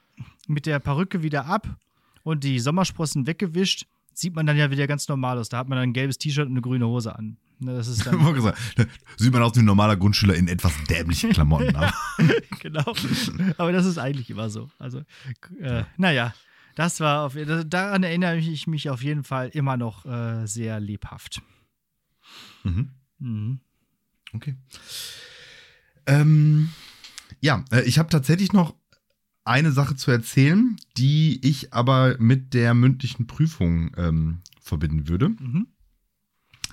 mit 0.46 0.66
der 0.66 0.78
Perücke 0.78 1.22
wieder 1.22 1.46
ab 1.46 1.68
und 2.22 2.44
die 2.44 2.58
Sommersprossen 2.60 3.26
weggewischt, 3.26 3.86
sieht 4.12 4.34
man 4.34 4.46
dann 4.46 4.56
ja 4.56 4.70
wieder 4.70 4.86
ganz 4.86 5.08
normal 5.08 5.38
aus. 5.38 5.48
Da 5.48 5.58
hat 5.58 5.68
man 5.68 5.76
dann 5.76 5.90
ein 5.90 5.92
gelbes 5.92 6.18
T-Shirt 6.18 6.46
und 6.46 6.52
eine 6.52 6.60
grüne 6.62 6.86
Hose 6.86 7.14
an. 7.16 7.36
Ne, 7.58 7.74
Das 7.74 7.88
ist 7.88 8.04
dann, 8.06 8.34
gesagt, 8.34 8.58
Sieht 9.16 9.32
man 9.32 9.42
aus 9.42 9.54
wie 9.54 9.60
ein 9.60 9.64
normaler 9.64 9.96
Grundschüler 9.96 10.34
in 10.34 10.48
etwas 10.48 10.72
dämlichen 10.90 11.30
Klamotten. 11.32 11.74
aber- 11.76 11.92
genau. 12.60 12.94
Aber 13.58 13.72
das 13.72 13.86
ist 13.86 13.98
eigentlich 13.98 14.28
immer 14.30 14.50
so. 14.50 14.70
Also, 14.78 15.02
äh, 15.60 15.84
naja, 15.96 16.34
das 16.74 17.00
war 17.00 17.24
auf, 17.26 17.34
daran 17.66 18.02
erinnere 18.02 18.36
ich 18.38 18.66
mich 18.66 18.90
auf 18.90 19.02
jeden 19.02 19.24
Fall 19.24 19.48
immer 19.48 19.76
noch 19.78 20.04
äh, 20.04 20.46
sehr 20.46 20.80
lebhaft. 20.80 21.40
mhm. 22.64 22.90
Mhm. 23.18 23.60
Okay. 24.34 24.54
Ähm, 26.06 26.68
ja, 27.40 27.64
äh, 27.72 27.82
ich 27.82 27.98
habe 27.98 28.08
tatsächlich 28.10 28.52
noch 28.52 28.74
eine 29.46 29.72
Sache 29.72 29.96
zu 29.96 30.10
erzählen, 30.10 30.76
die 30.96 31.40
ich 31.46 31.72
aber 31.72 32.16
mit 32.18 32.54
der 32.54 32.74
mündlichen 32.74 33.26
Prüfung 33.26 33.90
ähm, 33.96 34.38
verbinden 34.60 35.08
würde. 35.08 35.30
Mhm. 35.30 35.68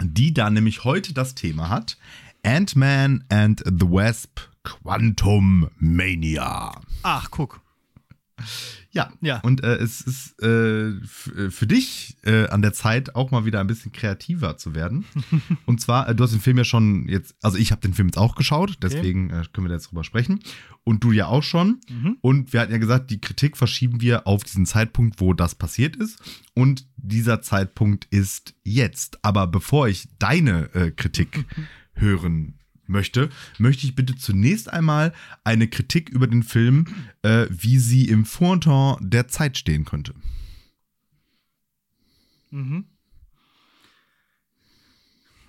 die 0.01 0.33
da 0.33 0.49
nämlich 0.49 0.83
heute 0.83 1.13
das 1.13 1.35
Thema 1.35 1.69
hat: 1.69 1.97
Ant-Man 2.43 3.23
and 3.29 3.63
the 3.65 3.85
Wasp 3.85 4.39
Quantum 4.63 5.69
Mania. 5.77 6.81
Ach, 7.03 7.29
guck. 7.29 7.62
Ja, 8.91 9.11
Ja. 9.21 9.39
und 9.41 9.63
äh, 9.63 9.75
es 9.75 10.01
ist 10.01 10.41
äh, 10.41 10.89
äh, 10.89 11.01
für 11.49 11.67
dich 11.67 12.17
äh, 12.23 12.47
an 12.47 12.61
der 12.61 12.73
Zeit 12.73 13.15
auch 13.15 13.31
mal 13.31 13.45
wieder 13.45 13.59
ein 13.59 13.67
bisschen 13.67 13.91
kreativer 13.91 14.57
zu 14.57 14.75
werden. 14.75 15.05
und 15.65 15.81
zwar, 15.81 16.09
äh, 16.09 16.15
du 16.15 16.23
hast 16.23 16.31
den 16.31 16.39
Film 16.41 16.57
ja 16.57 16.63
schon 16.63 17.07
jetzt, 17.07 17.35
also 17.41 17.57
ich 17.57 17.71
habe 17.71 17.81
den 17.81 17.93
Film 17.93 18.07
jetzt 18.07 18.17
auch 18.17 18.35
geschaut, 18.35 18.77
deswegen 18.81 19.29
äh, 19.29 19.43
können 19.53 19.65
wir 19.65 19.69
da 19.69 19.75
jetzt 19.75 19.89
drüber 19.91 20.03
sprechen. 20.03 20.39
Und 20.83 21.03
du 21.03 21.11
ja 21.11 21.27
auch 21.27 21.43
schon. 21.43 21.79
Mhm. 21.89 22.17
Und 22.21 22.53
wir 22.53 22.59
hatten 22.59 22.71
ja 22.73 22.77
gesagt, 22.77 23.09
die 23.09 23.21
Kritik 23.21 23.55
verschieben 23.55 24.01
wir 24.01 24.27
auf 24.27 24.43
diesen 24.43 24.65
Zeitpunkt, 24.65 25.21
wo 25.21 25.33
das 25.33 25.55
passiert 25.55 25.95
ist. 25.95 26.19
Und 26.53 26.87
dieser 26.97 27.41
Zeitpunkt 27.41 28.05
ist 28.11 28.53
jetzt. 28.63 29.23
Aber 29.23 29.47
bevor 29.47 29.87
ich 29.87 30.09
deine 30.19 30.91
Kritik 30.97 31.45
hören 31.93 32.59
möchte, 32.93 33.29
möchte 33.57 33.85
ich 33.85 33.95
bitte 33.95 34.15
zunächst 34.15 34.71
einmal 34.71 35.13
eine 35.43 35.67
Kritik 35.67 36.09
über 36.09 36.27
den 36.27 36.43
Film, 36.43 36.85
äh, 37.23 37.47
wie 37.49 37.77
sie 37.77 38.07
im 38.07 38.23
Fronton 38.23 38.95
der 39.01 39.27
Zeit 39.27 39.57
stehen 39.57 39.83
könnte. 39.83 40.13
Mhm. 42.51 42.85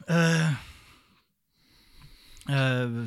Äh, 0.07 0.50
äh, 2.48 2.85
äh, 2.85 3.02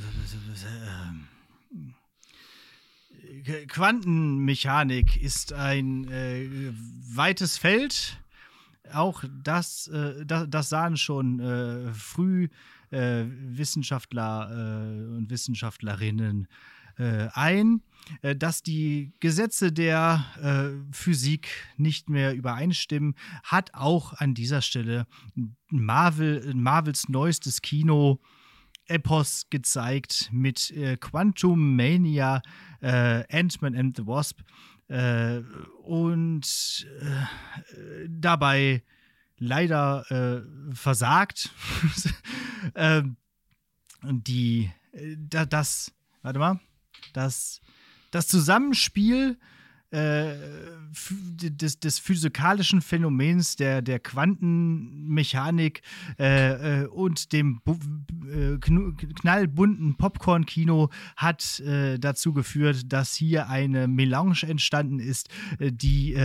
Quantenmechanik 3.67 5.21
ist 5.21 5.53
ein 5.53 6.09
äh, 6.09 6.47
weites 7.13 7.57
Feld. 7.57 8.19
Auch 8.93 9.23
das, 9.43 9.87
äh, 9.87 10.25
das, 10.25 10.47
das 10.49 10.69
sahen 10.69 10.97
schon 10.97 11.39
äh, 11.39 11.93
früh 11.93 12.49
äh, 12.91 13.25
Wissenschaftler 13.27 14.49
äh, 14.49 15.15
und 15.17 15.29
Wissenschaftlerinnen 15.29 16.47
äh, 16.97 17.27
ein, 17.33 17.81
äh, 18.21 18.35
dass 18.35 18.63
die 18.63 19.13
Gesetze 19.19 19.71
der 19.71 20.25
äh, 20.41 20.91
Physik 20.91 21.47
nicht 21.77 22.09
mehr 22.09 22.33
übereinstimmen, 22.33 23.15
hat 23.43 23.73
auch 23.73 24.13
an 24.13 24.33
dieser 24.33 24.61
Stelle 24.61 25.05
Marvel, 25.69 26.53
Marvels 26.55 27.07
neuestes 27.09 27.61
Kino 27.61 28.19
Epos 28.87 29.47
gezeigt 29.49 30.29
mit 30.31 30.71
äh, 30.71 30.97
Quantum 30.97 31.75
Mania, 31.75 32.41
äh, 32.81 33.23
Ant-Man 33.29 33.75
and 33.75 33.97
the 33.97 34.07
Wasp 34.07 34.39
äh, 34.87 35.41
und 35.83 36.87
dabei 38.07 38.81
leider 39.39 40.05
äh, 40.11 40.75
versagt. 40.75 41.51
ähm, 42.75 43.17
die, 44.03 44.71
äh, 44.91 45.15
da, 45.17 45.45
das, 45.45 45.91
warte 46.21 46.39
mal, 46.39 46.59
das, 47.13 47.61
das 48.11 48.27
Zusammenspiel 48.27 49.37
äh, 49.91 50.35
des, 51.41 51.79
des 51.79 51.99
physikalischen 51.99 52.81
Phänomens 52.81 53.55
der, 53.55 53.81
der 53.81 53.99
Quantenmechanik 53.99 55.81
äh, 56.19 56.81
äh, 56.81 56.87
und 56.87 57.31
dem 57.31 57.61
äh, 57.65 58.57
knallbunten 58.57 59.95
Popcorn-Kino 59.95 60.89
hat 61.15 61.59
äh, 61.61 61.97
dazu 61.99 62.33
geführt, 62.33 62.91
dass 62.91 63.13
hier 63.13 63.49
eine 63.49 63.87
Melange 63.87 64.43
entstanden 64.43 64.99
ist, 64.99 65.29
die 65.59 66.17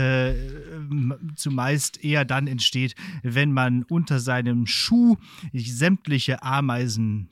zumeist 1.35 2.03
eher 2.03 2.25
dann 2.25 2.47
entsteht, 2.47 2.95
wenn 3.21 3.51
man 3.51 3.83
unter 3.83 4.19
seinem 4.19 4.65
Schuh 4.67 5.17
sämtliche 5.53 6.43
Ameisen 6.43 7.29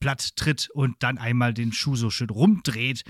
platt 0.00 0.36
tritt 0.36 0.70
und 0.72 0.96
dann 1.00 1.18
einmal 1.18 1.54
den 1.54 1.72
Schuh 1.72 1.96
so 1.96 2.10
schön 2.10 2.30
rumdreht. 2.30 3.04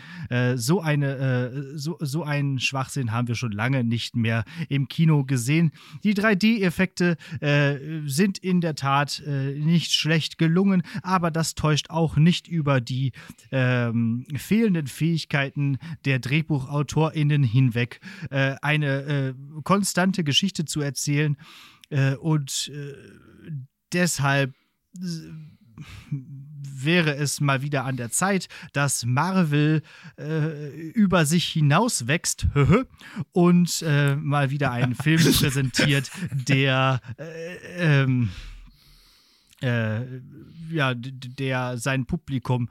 So 0.57 0.80
eine, 0.80 1.76
so, 1.76 1.97
so 2.01 2.24
ein 2.24 2.47
den 2.55 2.61
Schwachsinn 2.61 3.12
haben 3.12 3.28
wir 3.28 3.34
schon 3.34 3.53
lange 3.53 3.84
nicht 3.84 4.16
mehr 4.16 4.44
im 4.68 4.88
Kino 4.88 5.24
gesehen. 5.24 5.72
Die 6.05 6.14
3D-Effekte 6.14 7.16
äh, 7.40 7.76
sind 8.07 8.38
in 8.38 8.61
der 8.61 8.74
Tat 8.74 9.22
äh, 9.26 9.59
nicht 9.59 9.92
schlecht 9.92 10.38
gelungen, 10.38 10.82
aber 11.03 11.30
das 11.30 11.55
täuscht 11.55 11.90
auch 11.90 12.16
nicht 12.16 12.49
über 12.49 12.80
die 12.80 13.12
ähm, 13.51 14.26
fehlenden 14.36 14.86
Fähigkeiten 14.86 15.78
der 16.05 16.18
DrehbuchautorInnen 16.18 17.42
hinweg, 17.42 18.01
äh, 18.30 18.57
eine 18.62 19.03
äh, 19.03 19.34
konstante 19.62 20.24
Geschichte 20.24 20.64
zu 20.64 20.80
erzählen 20.80 21.36
äh, 21.90 22.14
und 22.14 22.70
äh, 22.74 22.94
deshalb 23.92 24.55
wäre 26.61 27.15
es 27.17 27.41
mal 27.41 27.63
wieder 27.63 27.85
an 27.85 27.97
der 27.97 28.11
Zeit, 28.11 28.49
dass 28.73 29.05
Marvel 29.05 29.83
äh, 30.19 30.91
über 30.91 31.27
sich 31.27 31.47
hinaus 31.49 32.07
wächst 32.07 32.47
und 33.33 33.83
äh, 33.83 34.17
mal 34.17 34.51
wieder 34.51 34.71
einen 34.71 34.95
Film 35.03 35.23
präsentiert, 35.33 36.11
der 36.33 37.01
äh, 37.19 38.03
ähm, 38.03 38.31
äh, 39.61 40.03
ja, 40.71 40.95
der 40.95 41.79
sein 41.79 42.07
Publikum 42.07 42.69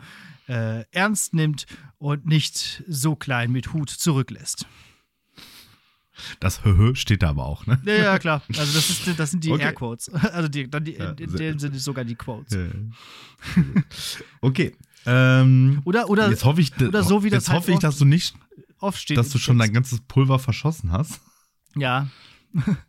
äh, 0.48 0.84
ernst 0.92 1.34
nimmt 1.34 1.66
und 1.98 2.26
nicht 2.26 2.84
so 2.88 3.16
klein 3.16 3.52
mit 3.52 3.74
Hut 3.74 3.90
zurücklässt. 3.90 4.66
Das 6.40 6.64
Höhö 6.64 6.96
steht 6.96 7.24
da 7.24 7.30
aber 7.30 7.46
auch, 7.46 7.66
ne? 7.66 7.80
Ja, 7.86 7.96
ja, 7.96 8.20
klar. 8.20 8.42
Also 8.50 8.74
das, 8.74 8.90
ist, 8.90 9.20
das 9.20 9.32
sind 9.32 9.44
die 9.44 9.52
okay. 9.52 9.64
Airquotes. 9.64 10.12
Also 10.34 10.50
die, 10.50 10.70
dann 10.70 10.84
die, 10.84 10.94
ja, 10.94 11.12
in 11.12 11.36
dem 11.36 11.60
sind 11.60 11.76
es 11.76 11.84
sogar 11.84 12.06
die 12.06 12.16
Quotes. 12.16 12.54
Ja. 12.54 13.64
okay. 14.42 14.76
Ähm, 15.06 15.82
oder, 15.86 16.10
oder, 16.10 16.30
jetzt 16.30 16.44
hoffe 16.44 16.62
ich, 16.62 16.76
oder 16.82 17.04
so 17.04 17.24
wie 17.24 17.30
das 17.30 17.44
jetzt 17.44 17.50
halt 17.50 17.60
hoffe 17.60 17.72
ich, 17.72 17.80
dass 17.80 17.98
du 17.98 18.06
nicht, 18.06 18.36
oft 18.80 19.00
steht 19.00 19.18
dass 19.18 19.30
du 19.30 19.38
schon 19.38 19.58
dein 19.58 19.72
ganzes 19.72 20.02
Pulver 20.02 20.40
verschossen 20.40 20.92
hast. 20.92 21.22
Ja. 21.76 22.08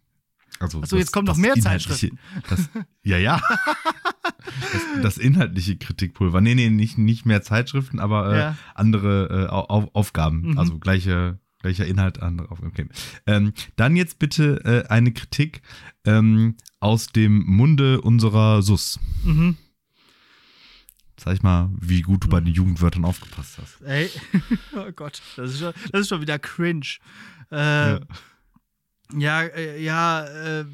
Also 0.60 0.82
Achso, 0.82 0.96
jetzt 0.96 1.12
kommen 1.12 1.26
noch 1.26 1.36
mehr 1.36 1.54
Zeitschriften. 1.54 2.18
Das, 2.48 2.68
ja, 3.04 3.16
ja. 3.16 3.40
das, 4.72 5.02
das, 5.02 5.18
inhaltliche 5.18 5.76
Kritikpulver. 5.76 6.40
Nee, 6.40 6.56
nee, 6.56 6.68
nicht, 6.68 6.98
nicht 6.98 7.26
mehr 7.26 7.42
Zeitschriften, 7.42 8.00
aber 8.00 8.32
äh, 8.32 8.38
ja. 8.38 8.56
andere 8.74 9.46
äh, 9.46 9.48
Auf, 9.48 9.94
Aufgaben. 9.94 10.50
Mhm. 10.50 10.58
Also 10.58 10.78
gleiche, 10.78 11.38
gleicher 11.60 11.86
Inhalt, 11.86 12.22
andere 12.22 12.50
Aufgaben. 12.50 12.70
Okay. 12.70 12.88
Ähm, 13.26 13.52
dann 13.76 13.96
jetzt 13.96 14.18
bitte 14.18 14.64
äh, 14.64 14.88
eine 14.88 15.12
Kritik 15.12 15.62
ähm, 16.04 16.56
aus 16.80 17.08
dem 17.08 17.44
Munde 17.44 18.00
unserer 18.00 18.62
Sus. 18.62 18.98
Mhm. 19.24 19.56
Zeig 21.16 21.42
mal, 21.42 21.70
wie 21.80 22.02
gut 22.02 22.24
du 22.24 22.28
bei 22.28 22.40
den 22.40 22.54
Jugendwörtern 22.54 23.04
aufgepasst 23.04 23.58
hast. 23.60 23.82
Ey, 23.82 24.08
oh 24.76 24.92
Gott, 24.92 25.20
das 25.36 25.50
ist 25.50 25.58
schon, 25.58 25.72
das 25.90 26.02
ist 26.02 26.08
schon 26.08 26.20
wieder 26.20 26.38
cringe. 26.38 26.98
Äh, 27.50 27.92
ja. 27.94 28.00
Ja, 29.16 29.42
äh, 29.42 29.82
ja, 29.82 30.24
äh, 30.24 30.64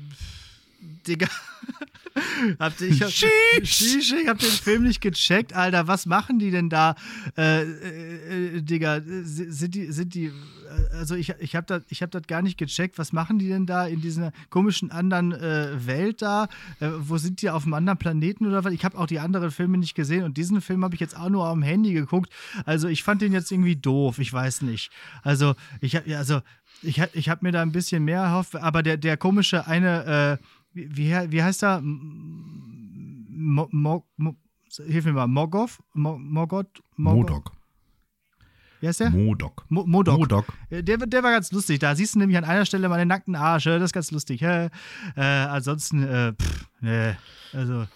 Digga. 1.07 1.27
Habt 2.61 2.81
ihr, 2.81 2.89
ich, 2.89 3.03
hab, 3.03 3.09
ich 3.11 4.29
hab 4.29 4.39
den 4.39 4.51
Film 4.51 4.85
nicht 4.85 5.01
gecheckt, 5.01 5.53
Alter. 5.53 5.89
Was 5.89 6.07
machen 6.07 6.39
die 6.39 6.51
denn 6.53 6.69
da? 6.69 6.95
Äh, 7.37 7.63
äh, 7.63 8.57
äh 8.57 8.63
Digga, 8.63 9.01
sind 9.05 9.75
die, 9.75 9.91
sind 9.91 10.15
die, 10.15 10.27
äh, 10.27 10.97
also 10.97 11.17
ich, 11.17 11.31
ich 11.41 11.57
hab 11.57 11.67
das 11.67 11.83
hab 11.91 12.29
gar 12.29 12.43
nicht 12.43 12.57
gecheckt. 12.57 12.99
Was 12.99 13.13
machen 13.13 13.39
die 13.39 13.49
denn 13.49 13.67
da 13.67 13.87
in 13.87 14.01
dieser 14.01 14.33
komischen 14.51 14.93
anderen 14.93 15.33
äh, 15.33 15.87
Welt 15.87 16.23
da? 16.23 16.49
Äh, 16.79 16.91
wo 16.99 17.19
sind 17.19 17.43
die 17.43 17.51
auf 17.51 17.65
einem 17.65 17.75
anderen 17.75 17.99
Planeten 17.99 18.47
oder 18.47 18.63
was? 18.63 18.73
Ich 18.73 18.85
habe 18.85 18.97
auch 18.97 19.07
die 19.07 19.19
anderen 19.19 19.51
Filme 19.51 19.79
nicht 19.79 19.95
gesehen 19.95 20.23
und 20.23 20.37
diesen 20.37 20.61
Film 20.61 20.85
habe 20.85 20.95
ich 20.95 21.01
jetzt 21.01 21.17
auch 21.17 21.31
nur 21.31 21.47
am 21.47 21.63
Handy 21.63 21.95
geguckt. 21.95 22.31
Also 22.65 22.87
ich 22.87 23.03
fand 23.03 23.23
den 23.23 23.33
jetzt 23.33 23.51
irgendwie 23.51 23.77
doof, 23.77 24.19
ich 24.19 24.33
weiß 24.33 24.63
nicht. 24.63 24.91
Also 25.23 25.57
ich 25.81 25.97
also 26.17 26.43
ich, 26.83 27.01
ich 27.13 27.29
habe 27.29 27.45
mir 27.45 27.53
da 27.53 27.63
ein 27.63 27.73
bisschen 27.73 28.05
mehr 28.05 28.21
erhofft, 28.21 28.57
aber 28.57 28.83
der, 28.83 28.97
der 28.97 29.17
komische 29.17 29.67
eine, 29.67 30.39
äh, 30.41 30.45
wie, 30.75 31.15
wie 31.31 31.43
heißt 31.43 31.63
er? 31.63 31.81
Mo, 31.83 33.69
Mo, 33.71 34.07
Mo, 34.17 34.37
hilf 34.87 35.05
mir 35.05 35.13
mal, 35.13 35.27
Mogov? 35.27 35.83
Mo, 35.93 36.19
Mogot? 36.19 36.83
Modok. 36.97 37.53
Wie 38.81 38.89
heißt 38.89 39.01
der? 39.01 39.11
Modok. 39.11 39.65
Mo, 39.69 39.87
Modok. 39.87 40.19
Modok. 40.19 40.47
Der, 40.71 40.99
der 40.99 41.23
war 41.23 41.31
ganz 41.31 41.51
lustig. 41.53 41.79
Da 41.79 41.95
siehst 41.95 42.15
du 42.15 42.19
nämlich 42.19 42.37
an 42.37 42.45
einer 42.45 42.67
Stelle 42.67 42.89
mal 42.89 42.99
den 42.99 43.09
nackten 43.09 43.35
Arsch. 43.35 43.65
Das 43.65 43.83
ist 43.83 43.93
ganz 43.93 44.11
lustig. 44.11 44.43
Äh, 44.43 44.69
ansonsten, 45.17 46.03
äh, 46.03 46.33
pff, 46.35 46.69
nee, 46.81 47.15
also. 47.53 47.87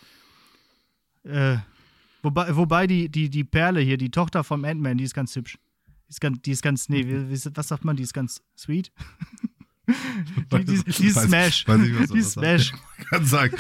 Äh, 1.25 1.59
wobei, 2.23 2.57
wobei 2.57 2.87
die, 2.87 3.09
die, 3.11 3.29
die 3.29 3.45
Perle 3.45 3.81
hier, 3.81 3.99
die 3.99 4.11
Tochter 4.11 4.45
vom 4.45 4.65
Ant-Man, 4.65 4.97
die 4.97 5.05
ist 5.05 5.15
ganz 5.15 5.37
hübsch. 5.37 5.59
Die 6.07 6.11
ist 6.11 6.21
ganz, 6.21 6.41
die 6.41 6.53
ist 6.53 6.63
ganz 6.63 6.89
nee, 6.89 7.05
was 7.55 7.69
sagt 7.69 7.85
man? 7.85 7.97
Die 7.97 8.03
ist 8.03 8.15
ganz 8.15 8.41
sweet. 8.57 8.91
die, 9.89 10.65
die, 10.65 10.85
die, 10.85 10.93
die 10.93 11.11
Smash. 11.11 11.67
Weiß 11.67 11.83
ich, 11.83 11.99
was 11.99 12.11
die 12.11 12.23
Smash. 12.23 12.73
Ich 12.99 13.07
kann 13.07 13.25
sagen. 13.25 13.57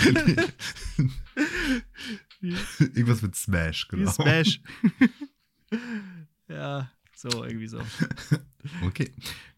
Irgendwas 2.40 3.22
mit 3.22 3.34
Smash, 3.34 3.88
genau. 3.88 4.04
Die 4.06 4.12
Smash. 4.12 4.60
ja, 6.48 6.90
so, 7.14 7.44
irgendwie 7.44 7.68
so. 7.68 7.80
Okay, 8.82 9.10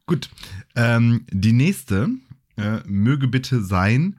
gut. 0.06 0.30
Ähm, 0.76 1.26
die 1.30 1.52
nächste 1.52 2.10
äh, 2.56 2.80
möge 2.86 3.26
bitte 3.28 3.62
sein 3.62 4.18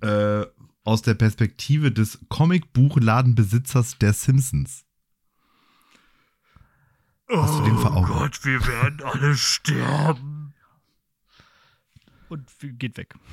äh, 0.00 0.44
aus 0.84 1.02
der 1.02 1.14
Perspektive 1.14 1.92
des 1.92 2.18
Comicbuchladenbesitzers 2.28 3.98
der 3.98 4.12
Simpsons. 4.12 4.84
Hast? 7.28 7.60
Oh 7.60 8.02
Gott, 8.02 8.44
wir 8.44 8.66
werden 8.66 9.00
alle 9.02 9.36
sterben. 9.36 10.31
Und 12.32 12.50
geht 12.78 12.96
weg. 12.96 13.14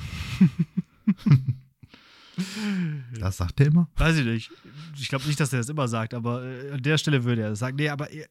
Das 3.19 3.35
sagt 3.35 3.59
er 3.59 3.67
immer? 3.67 3.89
Weiß 3.97 4.15
ich 4.15 4.25
nicht. 4.25 4.51
Ich 4.97 5.09
glaube 5.09 5.25
nicht, 5.25 5.37
dass 5.41 5.51
er 5.51 5.59
das 5.59 5.67
immer 5.67 5.89
sagt, 5.89 6.13
aber 6.13 6.41
äh, 6.41 6.71
an 6.71 6.81
der 6.81 6.97
Stelle 6.97 7.25
würde 7.25 7.41
er 7.41 7.49
das 7.49 7.59
sagen. 7.59 7.75
Nee, 7.75 7.89
aber 7.89 8.09
äh, 8.13 8.27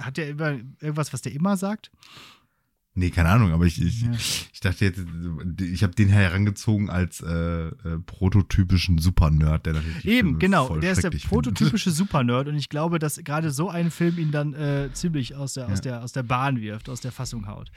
hat 0.00 0.18
er 0.18 0.28
immer 0.28 0.50
irgendwas, 0.80 1.14
was 1.14 1.22
der 1.22 1.32
immer 1.32 1.56
sagt? 1.56 1.90
Nee, 2.98 3.10
keine 3.10 3.28
Ahnung, 3.28 3.52
aber 3.52 3.64
ich, 3.64 3.80
ich, 3.80 4.02
ja. 4.02 4.10
ich 4.52 4.58
dachte 4.58 4.84
jetzt, 4.84 5.00
ich 5.60 5.84
habe 5.84 5.94
den 5.94 6.08
herangezogen 6.08 6.90
als 6.90 7.20
äh, 7.20 7.28
äh, 7.28 7.72
prototypischen 8.04 8.98
Super-Nerd, 8.98 9.66
der 9.66 9.74
natürlich. 9.74 10.04
Eben, 10.04 10.40
genau, 10.40 10.76
der 10.78 10.92
ist 10.92 11.04
der 11.04 11.10
prototypische 11.10 11.90
Super-Nerd 11.92 12.48
und 12.48 12.56
ich 12.56 12.68
glaube, 12.68 12.98
dass 12.98 13.22
gerade 13.22 13.52
so 13.52 13.70
ein 13.70 13.92
Film 13.92 14.18
ihn 14.18 14.32
dann 14.32 14.52
äh, 14.52 14.88
ziemlich 14.92 15.36
aus 15.36 15.54
der, 15.54 15.68
ja. 15.68 15.72
aus, 15.72 15.80
der, 15.80 16.02
aus 16.02 16.12
der 16.12 16.24
Bahn 16.24 16.60
wirft, 16.60 16.88
aus 16.88 17.00
der 17.00 17.12
Fassung 17.12 17.46
haut. 17.46 17.70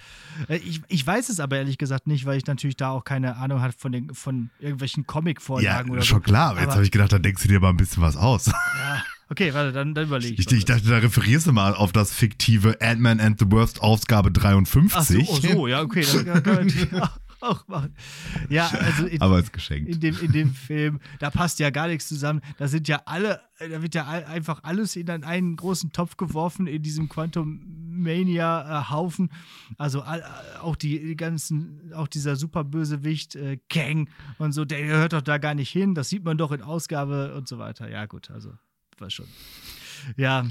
Äh, 0.48 0.58
ich, 0.58 0.82
ich 0.88 1.06
weiß 1.06 1.30
es 1.30 1.40
aber 1.40 1.58
ehrlich 1.58 1.78
gesagt 1.78 2.08
nicht, 2.08 2.26
weil 2.26 2.40
ich 2.40 2.48
natürlich 2.48 2.78
da 2.78 2.90
auch 2.90 3.04
keine 3.04 3.36
Ahnung 3.36 3.62
habe 3.62 3.74
von, 3.78 3.92
den, 3.92 4.16
von 4.16 4.50
irgendwelchen 4.60 5.06
Comic-Vorlagen 5.06 5.90
ja, 5.90 5.94
oder 5.94 6.02
schon 6.02 6.18
so. 6.18 6.24
klar, 6.24 6.50
aber 6.50 6.62
jetzt 6.62 6.74
habe 6.74 6.84
ich 6.84 6.92
gedacht, 6.92 7.14
da 7.14 7.20
denkst 7.20 7.44
du 7.44 7.48
dir 7.48 7.60
mal 7.60 7.70
ein 7.70 7.78
bisschen 7.78 8.02
was 8.02 8.18
aus. 8.18 8.48
Ja. 8.48 9.04
Okay, 9.32 9.54
warte, 9.54 9.72
dann, 9.72 9.94
dann 9.94 10.08
überlege 10.08 10.34
ich. 10.34 10.46
Ich, 10.46 10.52
ich 10.52 10.66
dachte, 10.66 10.90
da 10.90 10.98
referierst 10.98 11.48
du 11.48 11.54
mal 11.54 11.74
auf 11.74 11.94
das 11.94 12.14
fiktive 12.14 12.82
Ant-Man 12.82 13.22
and 13.22 13.40
the 13.40 13.46
Worst 13.50 13.82
Ausgabe 13.82 14.30
53. 14.30 14.94
Ach 14.94 15.04
so, 15.06 15.32
oh 15.32 15.54
so 15.54 15.68
ja, 15.68 15.82
okay. 15.82 16.06
Dann 16.26 16.44
kann 16.44 16.56
man 16.56 17.10
auch 17.40 17.66
machen. 17.70 17.96
Ja, 18.50 18.68
also 18.68 19.06
in, 19.06 19.22
aber 19.22 19.36
als 19.36 19.54
Geschenk. 19.54 19.88
In 19.88 20.02
dem, 20.02 20.20
in 20.20 20.34
dem 20.34 20.54
Film, 20.54 21.00
da 21.20 21.30
passt 21.30 21.60
ja 21.60 21.70
gar 21.70 21.88
nichts 21.88 22.10
zusammen. 22.10 22.42
Da 22.58 22.68
sind 22.68 22.90
ja 22.90 23.04
alle, 23.06 23.40
da 23.58 23.82
wird 23.82 23.96
ja 23.96 24.06
einfach 24.06 24.64
alles 24.64 24.98
in 24.98 25.10
einen 25.10 25.56
großen 25.56 25.94
Topf 25.94 26.18
geworfen 26.18 26.68
in 26.68 26.84
diesem 26.84 27.08
Quantum 27.08 27.62
Mania 27.90 28.90
Haufen. 28.90 29.32
Also 29.78 30.04
auch 30.62 30.76
die 30.76 31.16
ganzen, 31.16 31.94
auch 31.94 32.10
dieser 32.10 32.36
superbösewicht 32.36 33.36
äh, 33.36 33.60
Kang 33.70 34.10
und 34.40 34.52
so, 34.52 34.66
der 34.66 34.82
gehört 34.86 35.14
doch 35.14 35.22
da 35.22 35.38
gar 35.38 35.56
nicht 35.56 35.70
hin. 35.70 35.96
Das 35.96 36.10
sieht 36.10 36.26
man 36.26 36.38
doch 36.38 36.52
in 36.52 36.62
Ausgabe 36.62 37.34
und 37.36 37.48
so 37.48 37.60
weiter. 37.60 37.90
Ja, 37.90 38.06
gut, 38.08 38.30
also 38.30 38.52
weiß 39.00 39.14
schon. 39.14 39.28
Ja. 40.18 40.46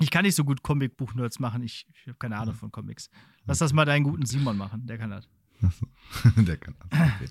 Ich 0.00 0.10
kann 0.10 0.24
nicht 0.24 0.36
so 0.36 0.44
gut 0.44 0.62
Comicbuch-Nerds 0.62 1.40
machen. 1.40 1.62
Ich, 1.62 1.86
ich 1.92 2.06
habe 2.06 2.18
keine 2.18 2.38
Ahnung 2.38 2.54
von 2.54 2.70
Comics. 2.70 3.10
Lass 3.46 3.58
das 3.58 3.72
mal 3.72 3.84
deinen 3.84 4.04
guten 4.04 4.26
Simon 4.26 4.56
machen. 4.56 4.86
Der 4.86 4.98
kann 4.98 5.10
das. 5.10 5.28
Der 6.36 6.56
kann 6.56 6.76
das. 6.78 7.00
Okay. 7.00 7.28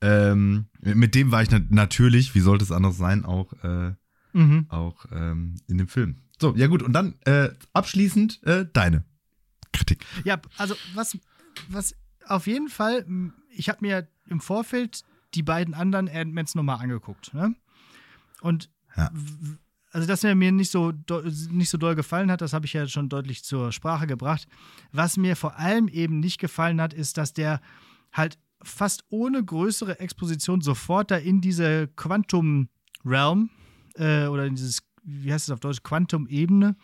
ähm, 0.00 0.66
mit 0.80 1.14
dem 1.14 1.30
war 1.30 1.42
ich 1.42 1.50
natürlich, 1.50 2.34
wie 2.34 2.40
sollte 2.40 2.64
es 2.64 2.72
anders 2.72 2.96
sein, 2.96 3.24
auch, 3.24 3.52
äh, 3.62 3.94
mhm. 4.32 4.66
auch 4.68 5.06
ähm, 5.12 5.54
in 5.68 5.78
dem 5.78 5.86
Film. 5.86 6.22
So, 6.40 6.56
ja 6.56 6.66
gut. 6.66 6.82
Und 6.82 6.94
dann 6.94 7.14
äh, 7.26 7.50
abschließend 7.72 8.42
äh, 8.42 8.66
deine 8.72 9.04
Kritik. 9.72 10.04
Ja, 10.24 10.40
also 10.56 10.74
was, 10.94 11.16
was 11.68 11.94
auf 12.26 12.46
jeden 12.46 12.68
Fall, 12.68 13.06
ich 13.50 13.68
habe 13.68 13.78
mir 13.82 14.08
im 14.26 14.40
Vorfeld 14.40 15.04
die 15.34 15.42
beiden 15.42 15.74
anderen 15.74 16.08
Ant-Mans 16.08 16.54
nochmal 16.54 16.80
angeguckt. 16.80 17.34
Ne? 17.34 17.54
Und 18.40 18.70
ja. 18.96 19.10
Also, 19.92 20.06
dass 20.06 20.22
er 20.22 20.36
mir 20.36 20.52
nicht 20.52 20.70
so, 20.70 20.92
nicht 21.50 21.68
so 21.68 21.76
doll 21.76 21.96
gefallen 21.96 22.30
hat, 22.30 22.42
das 22.42 22.52
habe 22.52 22.64
ich 22.64 22.74
ja 22.74 22.86
schon 22.86 23.08
deutlich 23.08 23.42
zur 23.42 23.72
Sprache 23.72 24.06
gebracht. 24.06 24.46
Was 24.92 25.16
mir 25.16 25.34
vor 25.34 25.58
allem 25.58 25.88
eben 25.88 26.20
nicht 26.20 26.38
gefallen 26.38 26.80
hat, 26.80 26.94
ist, 26.94 27.18
dass 27.18 27.32
der 27.32 27.60
halt 28.12 28.38
fast 28.62 29.04
ohne 29.08 29.44
größere 29.44 29.98
Exposition 29.98 30.60
sofort 30.60 31.10
da 31.10 31.16
in 31.16 31.40
diese 31.40 31.88
Quantum 31.96 32.68
Realm 33.04 33.50
äh, 33.94 34.26
oder 34.26 34.46
in 34.46 34.54
dieses, 34.54 34.82
wie 35.02 35.32
heißt 35.32 35.48
es 35.48 35.52
auf 35.52 35.60
Deutsch, 35.60 35.82
Quantum-Ebene 35.82 36.76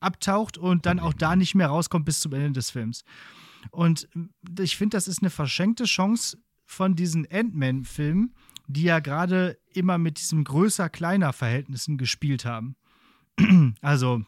abtaucht 0.00 0.56
und 0.56 0.86
dann 0.86 1.00
auch 1.00 1.12
da 1.12 1.36
nicht 1.36 1.54
mehr 1.54 1.68
rauskommt 1.68 2.06
bis 2.06 2.20
zum 2.20 2.32
Ende 2.32 2.52
des 2.52 2.70
Films. 2.70 3.04
Und 3.70 4.08
ich 4.58 4.76
finde, 4.76 4.96
das 4.96 5.08
ist 5.08 5.22
eine 5.22 5.30
verschenkte 5.30 5.84
Chance 5.84 6.38
von 6.64 6.94
diesen 6.94 7.26
Ant-Man-Filmen, 7.30 8.34
die 8.66 8.84
ja 8.84 9.00
gerade 9.00 9.58
immer 9.72 9.98
mit 9.98 10.18
diesem 10.18 10.44
größer-kleiner-Verhältnissen 10.44 11.98
gespielt 11.98 12.44
haben. 12.44 12.76
also, 13.80 14.22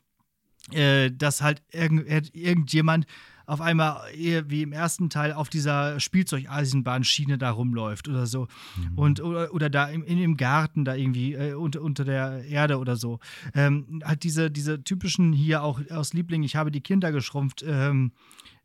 äh, 0.73 1.11
dass 1.11 1.43
halt 1.43 1.63
irgend, 1.71 2.35
irgendjemand 2.35 3.07
auf 3.47 3.61
einmal 3.61 4.03
wie 4.13 4.63
im 4.63 4.73
ersten 4.73 5.09
Teil 5.09 5.33
auf 5.33 5.49
dieser 5.49 6.01
Spielzeugeisenbahnschiene 6.01 7.39
da 7.39 7.51
rumläuft 7.51 8.09
oder 8.09 8.27
so. 8.27 8.49
Mhm. 8.77 8.99
Und, 8.99 9.23
oder, 9.23 9.55
oder 9.55 9.71
da 9.71 9.87
im, 9.87 10.03
in, 10.03 10.19
im 10.19 10.37
Garten 10.37 10.85
da 10.85 10.97
irgendwie 10.97 11.35
äh, 11.35 11.55
unter, 11.55 11.81
unter 11.81 12.05
der 12.05 12.45
Erde 12.45 12.79
oder 12.79 12.97
so. 12.97 13.21
Ähm, 13.55 14.03
halt 14.05 14.25
diese, 14.25 14.51
diese 14.51 14.83
typischen 14.83 15.33
hier 15.33 15.63
auch 15.63 15.81
aus 15.91 16.13
Liebling, 16.13 16.43
ich 16.43 16.57
habe 16.57 16.73
die 16.73 16.81
Kinder 16.81 17.13
geschrumpft, 17.13 17.65
ähm, 17.67 18.11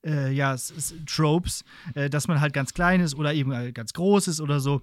äh, 0.03 0.33
ja, 0.33 0.55
Tropes, 1.05 1.63
äh, 1.93 2.09
dass 2.09 2.27
man 2.27 2.41
halt 2.41 2.53
ganz 2.53 2.73
klein 2.73 3.01
ist 3.01 3.13
oder 3.13 3.35
eben 3.35 3.53
halt 3.53 3.75
ganz 3.75 3.93
groß 3.93 4.29
ist 4.29 4.41
oder 4.41 4.59
so. 4.59 4.81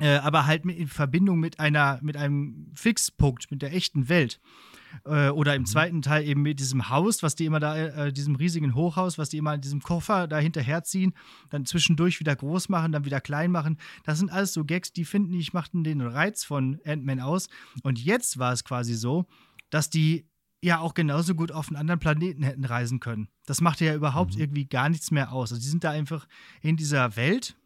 Äh, 0.00 0.16
aber 0.16 0.46
halt 0.46 0.64
in 0.64 0.88
Verbindung 0.88 1.38
mit 1.38 1.60
einer, 1.60 1.98
mit 2.02 2.16
einem 2.16 2.72
Fixpunkt, 2.74 3.50
mit 3.50 3.62
der 3.62 3.74
echten 3.74 4.08
Welt. 4.08 4.40
Äh, 5.04 5.28
oder 5.28 5.54
im 5.54 5.62
mhm. 5.62 5.66
zweiten 5.66 6.02
Teil 6.02 6.26
eben 6.26 6.42
mit 6.42 6.58
diesem 6.58 6.88
Haus, 6.88 7.22
was 7.22 7.34
die 7.34 7.44
immer 7.44 7.60
da, 7.60 7.76
äh, 7.76 8.12
diesem 8.12 8.34
riesigen 8.34 8.74
Hochhaus, 8.74 9.18
was 9.18 9.28
die 9.28 9.38
immer 9.38 9.54
in 9.54 9.60
diesem 9.60 9.82
Koffer 9.82 10.26
da 10.26 10.38
hinterherziehen, 10.38 11.14
dann 11.50 11.66
zwischendurch 11.66 12.20
wieder 12.20 12.34
groß 12.34 12.68
machen, 12.68 12.92
dann 12.92 13.04
wieder 13.04 13.20
klein 13.20 13.50
machen. 13.50 13.78
Das 14.04 14.18
sind 14.18 14.30
alles 14.32 14.52
so 14.52 14.64
Gags, 14.64 14.92
die 14.92 15.04
finden 15.04 15.34
ich, 15.34 15.52
machten 15.52 15.84
den 15.84 16.00
Reiz 16.00 16.44
von 16.44 16.80
Ant-Man 16.84 17.20
aus. 17.20 17.48
Und 17.82 18.02
jetzt 18.02 18.38
war 18.38 18.52
es 18.52 18.64
quasi 18.64 18.94
so, 18.94 19.26
dass 19.70 19.90
die 19.90 20.26
ja 20.62 20.80
auch 20.80 20.94
genauso 20.94 21.34
gut 21.34 21.52
auf 21.52 21.68
einen 21.68 21.76
anderen 21.76 22.00
Planeten 22.00 22.42
hätten 22.42 22.64
reisen 22.64 23.00
können. 23.00 23.28
Das 23.46 23.60
machte 23.60 23.84
ja 23.84 23.94
überhaupt 23.94 24.34
mhm. 24.34 24.40
irgendwie 24.40 24.66
gar 24.66 24.88
nichts 24.88 25.10
mehr 25.10 25.32
aus. 25.32 25.52
Also 25.52 25.62
die 25.62 25.68
sind 25.68 25.84
da 25.84 25.90
einfach 25.90 26.26
in 26.60 26.76
dieser 26.76 27.16
Welt. 27.16 27.56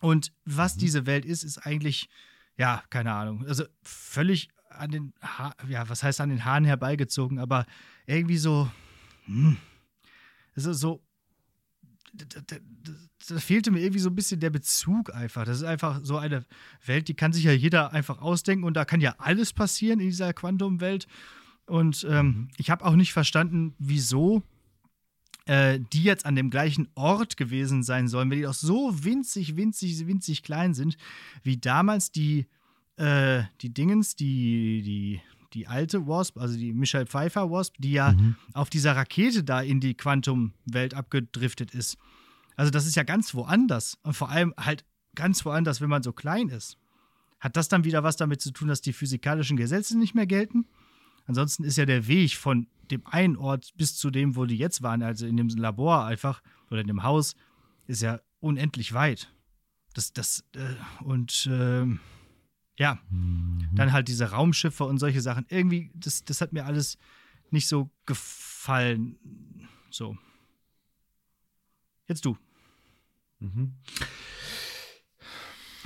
Und 0.00 0.32
was 0.44 0.76
mhm. 0.76 0.80
diese 0.80 1.06
Welt 1.06 1.24
ist, 1.24 1.42
ist 1.42 1.58
eigentlich, 1.58 2.08
ja, 2.56 2.82
keine 2.90 3.12
Ahnung. 3.12 3.46
Also 3.46 3.64
völlig 3.82 4.48
an 4.70 4.90
den, 4.90 5.12
ha 5.22 5.54
ja, 5.68 5.88
was 5.88 6.02
heißt 6.02 6.20
an 6.20 6.28
den 6.28 6.44
Haaren 6.44 6.64
herbeigezogen, 6.64 7.38
aber 7.38 7.66
irgendwie 8.06 8.36
so, 8.36 8.70
hm, 9.26 9.56
also 10.54 10.72
so, 10.72 11.02
da 12.14 13.38
fehlte 13.38 13.70
mir 13.70 13.80
irgendwie 13.80 14.00
so 14.00 14.10
ein 14.10 14.14
bisschen 14.14 14.40
der 14.40 14.50
Bezug 14.50 15.14
einfach. 15.14 15.44
Das 15.44 15.58
ist 15.58 15.64
einfach 15.64 16.00
so 16.02 16.16
eine 16.16 16.44
Welt, 16.84 17.08
die 17.08 17.14
kann 17.14 17.32
sich 17.32 17.44
ja 17.44 17.52
jeder 17.52 17.92
einfach 17.92 18.20
ausdenken 18.20 18.64
und 18.64 18.74
da 18.74 18.84
kann 18.84 19.00
ja 19.00 19.14
alles 19.18 19.52
passieren 19.52 20.00
in 20.00 20.06
dieser 20.06 20.32
Quantumwelt. 20.32 21.06
Und 21.66 22.06
ähm, 22.08 22.26
mhm. 22.26 22.48
ich 22.56 22.70
habe 22.70 22.84
auch 22.84 22.94
nicht 22.94 23.12
verstanden, 23.12 23.74
wieso 23.78 24.42
äh, 25.48 25.80
die 25.92 26.02
jetzt 26.02 26.26
an 26.26 26.36
dem 26.36 26.50
gleichen 26.50 26.88
Ort 26.94 27.36
gewesen 27.36 27.82
sein 27.82 28.06
sollen, 28.06 28.30
wenn 28.30 28.38
die 28.38 28.44
doch 28.44 28.54
so 28.54 29.04
winzig, 29.04 29.56
winzig, 29.56 30.06
winzig 30.06 30.42
klein 30.42 30.74
sind, 30.74 30.96
wie 31.42 31.56
damals 31.56 32.12
die 32.12 32.46
äh, 32.98 33.44
die 33.60 33.72
Dingens, 33.72 34.16
die, 34.16 34.82
die, 34.82 35.20
die 35.54 35.66
alte 35.66 36.06
Wasp, 36.06 36.36
also 36.38 36.56
die 36.56 36.72
Michelle 36.72 37.06
Pfeiffer 37.06 37.50
Wasp, 37.50 37.76
die 37.78 37.92
ja 37.92 38.12
mhm. 38.12 38.36
auf 38.52 38.70
dieser 38.70 38.94
Rakete 38.94 39.44
da 39.44 39.62
in 39.62 39.80
die 39.80 39.94
Quantumwelt 39.94 40.94
abgedriftet 40.94 41.74
ist. 41.74 41.96
Also 42.56 42.70
das 42.70 42.86
ist 42.86 42.96
ja 42.96 43.04
ganz 43.04 43.34
woanders. 43.34 43.98
Und 44.02 44.14
vor 44.14 44.30
allem 44.30 44.52
halt 44.58 44.84
ganz 45.14 45.44
woanders, 45.44 45.80
wenn 45.80 45.88
man 45.88 46.02
so 46.02 46.12
klein 46.12 46.48
ist. 46.48 46.76
Hat 47.40 47.56
das 47.56 47.68
dann 47.68 47.84
wieder 47.84 48.02
was 48.02 48.16
damit 48.16 48.42
zu 48.42 48.50
tun, 48.50 48.68
dass 48.68 48.82
die 48.82 48.92
physikalischen 48.92 49.56
Gesetze 49.56 49.96
nicht 49.96 50.14
mehr 50.14 50.26
gelten? 50.26 50.66
Ansonsten 51.26 51.62
ist 51.62 51.78
ja 51.78 51.86
der 51.86 52.08
Weg 52.08 52.34
von 52.34 52.66
dem 52.90 53.06
einen 53.06 53.36
Ort 53.36 53.72
bis 53.76 53.96
zu 53.96 54.10
dem, 54.10 54.36
wo 54.36 54.44
die 54.44 54.56
jetzt 54.56 54.82
waren, 54.82 55.02
also 55.02 55.26
in 55.26 55.36
dem 55.36 55.48
Labor 55.48 56.04
einfach 56.04 56.42
oder 56.70 56.80
in 56.80 56.86
dem 56.86 57.02
Haus, 57.02 57.34
ist 57.86 58.02
ja 58.02 58.20
unendlich 58.40 58.92
weit. 58.92 59.32
Das, 59.94 60.12
das, 60.12 60.44
äh, 60.54 60.74
und 61.04 61.46
äh, 61.46 61.86
ja, 62.78 62.98
mhm. 63.10 63.68
dann 63.74 63.92
halt 63.92 64.08
diese 64.08 64.30
Raumschiffe 64.30 64.84
und 64.84 64.98
solche 64.98 65.20
Sachen. 65.20 65.46
Irgendwie, 65.48 65.90
das, 65.94 66.24
das 66.24 66.40
hat 66.40 66.52
mir 66.52 66.64
alles 66.64 66.98
nicht 67.50 67.68
so 67.68 67.90
gefallen. 68.06 69.16
So. 69.90 70.16
Jetzt 72.06 72.24
du. 72.24 72.36
Mhm. 73.40 73.74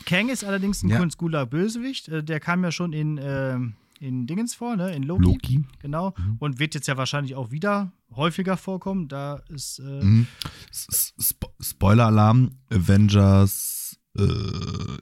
Kang 0.04 0.28
ist 0.28 0.44
allerdings 0.44 0.82
ein 0.82 0.88
ja. 0.88 1.06
cooler 1.16 1.46
Bösewicht. 1.46 2.08
Äh, 2.08 2.22
der 2.22 2.40
kam 2.40 2.62
ja 2.64 2.72
schon 2.72 2.92
in, 2.92 3.18
äh, 3.18 3.58
in 4.02 4.26
Dingens 4.26 4.54
vor, 4.54 4.76
ne? 4.76 4.94
In 4.94 5.04
Loki. 5.04 5.24
Loki. 5.24 5.64
Genau. 5.78 6.14
Mhm. 6.18 6.36
Und 6.40 6.58
wird 6.58 6.74
jetzt 6.74 6.88
ja 6.88 6.96
wahrscheinlich 6.96 7.36
auch 7.36 7.52
wieder 7.52 7.92
häufiger 8.10 8.56
vorkommen. 8.56 9.08
Da 9.08 9.36
ist. 9.48 9.78
Äh 9.78 10.04
mhm. 10.04 10.26
Sp 10.72 11.46
Spoiler-Alarm: 11.60 12.50
Avengers, 12.70 13.98
äh, 14.18 14.22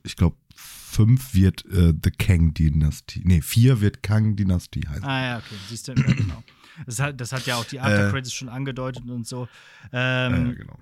ich 0.04 0.16
glaube, 0.16 0.36
5 0.54 1.34
wird 1.34 1.64
äh, 1.66 1.94
The 2.02 2.10
Kang-Dynastie. 2.10 3.22
Nee, 3.24 3.40
4 3.40 3.80
wird 3.80 4.02
Kang-Dynastie 4.02 4.86
heißen. 4.86 5.04
Ah 5.04 5.24
ja, 5.24 5.38
okay. 5.38 5.54
Siehst 5.68 5.88
du, 5.88 5.92
ja, 5.92 6.02
genau. 6.02 6.42
Das 6.86 6.98
hat, 6.98 7.20
das 7.20 7.32
hat 7.32 7.46
ja 7.46 7.56
auch 7.56 7.64
die 7.64 7.80
After-Credits 7.80 8.30
äh, 8.30 8.34
schon 8.34 8.48
angedeutet 8.48 9.08
und 9.08 9.26
so. 9.26 9.48
Ähm, 9.92 10.50
äh, 10.50 10.54
genau. 10.56 10.78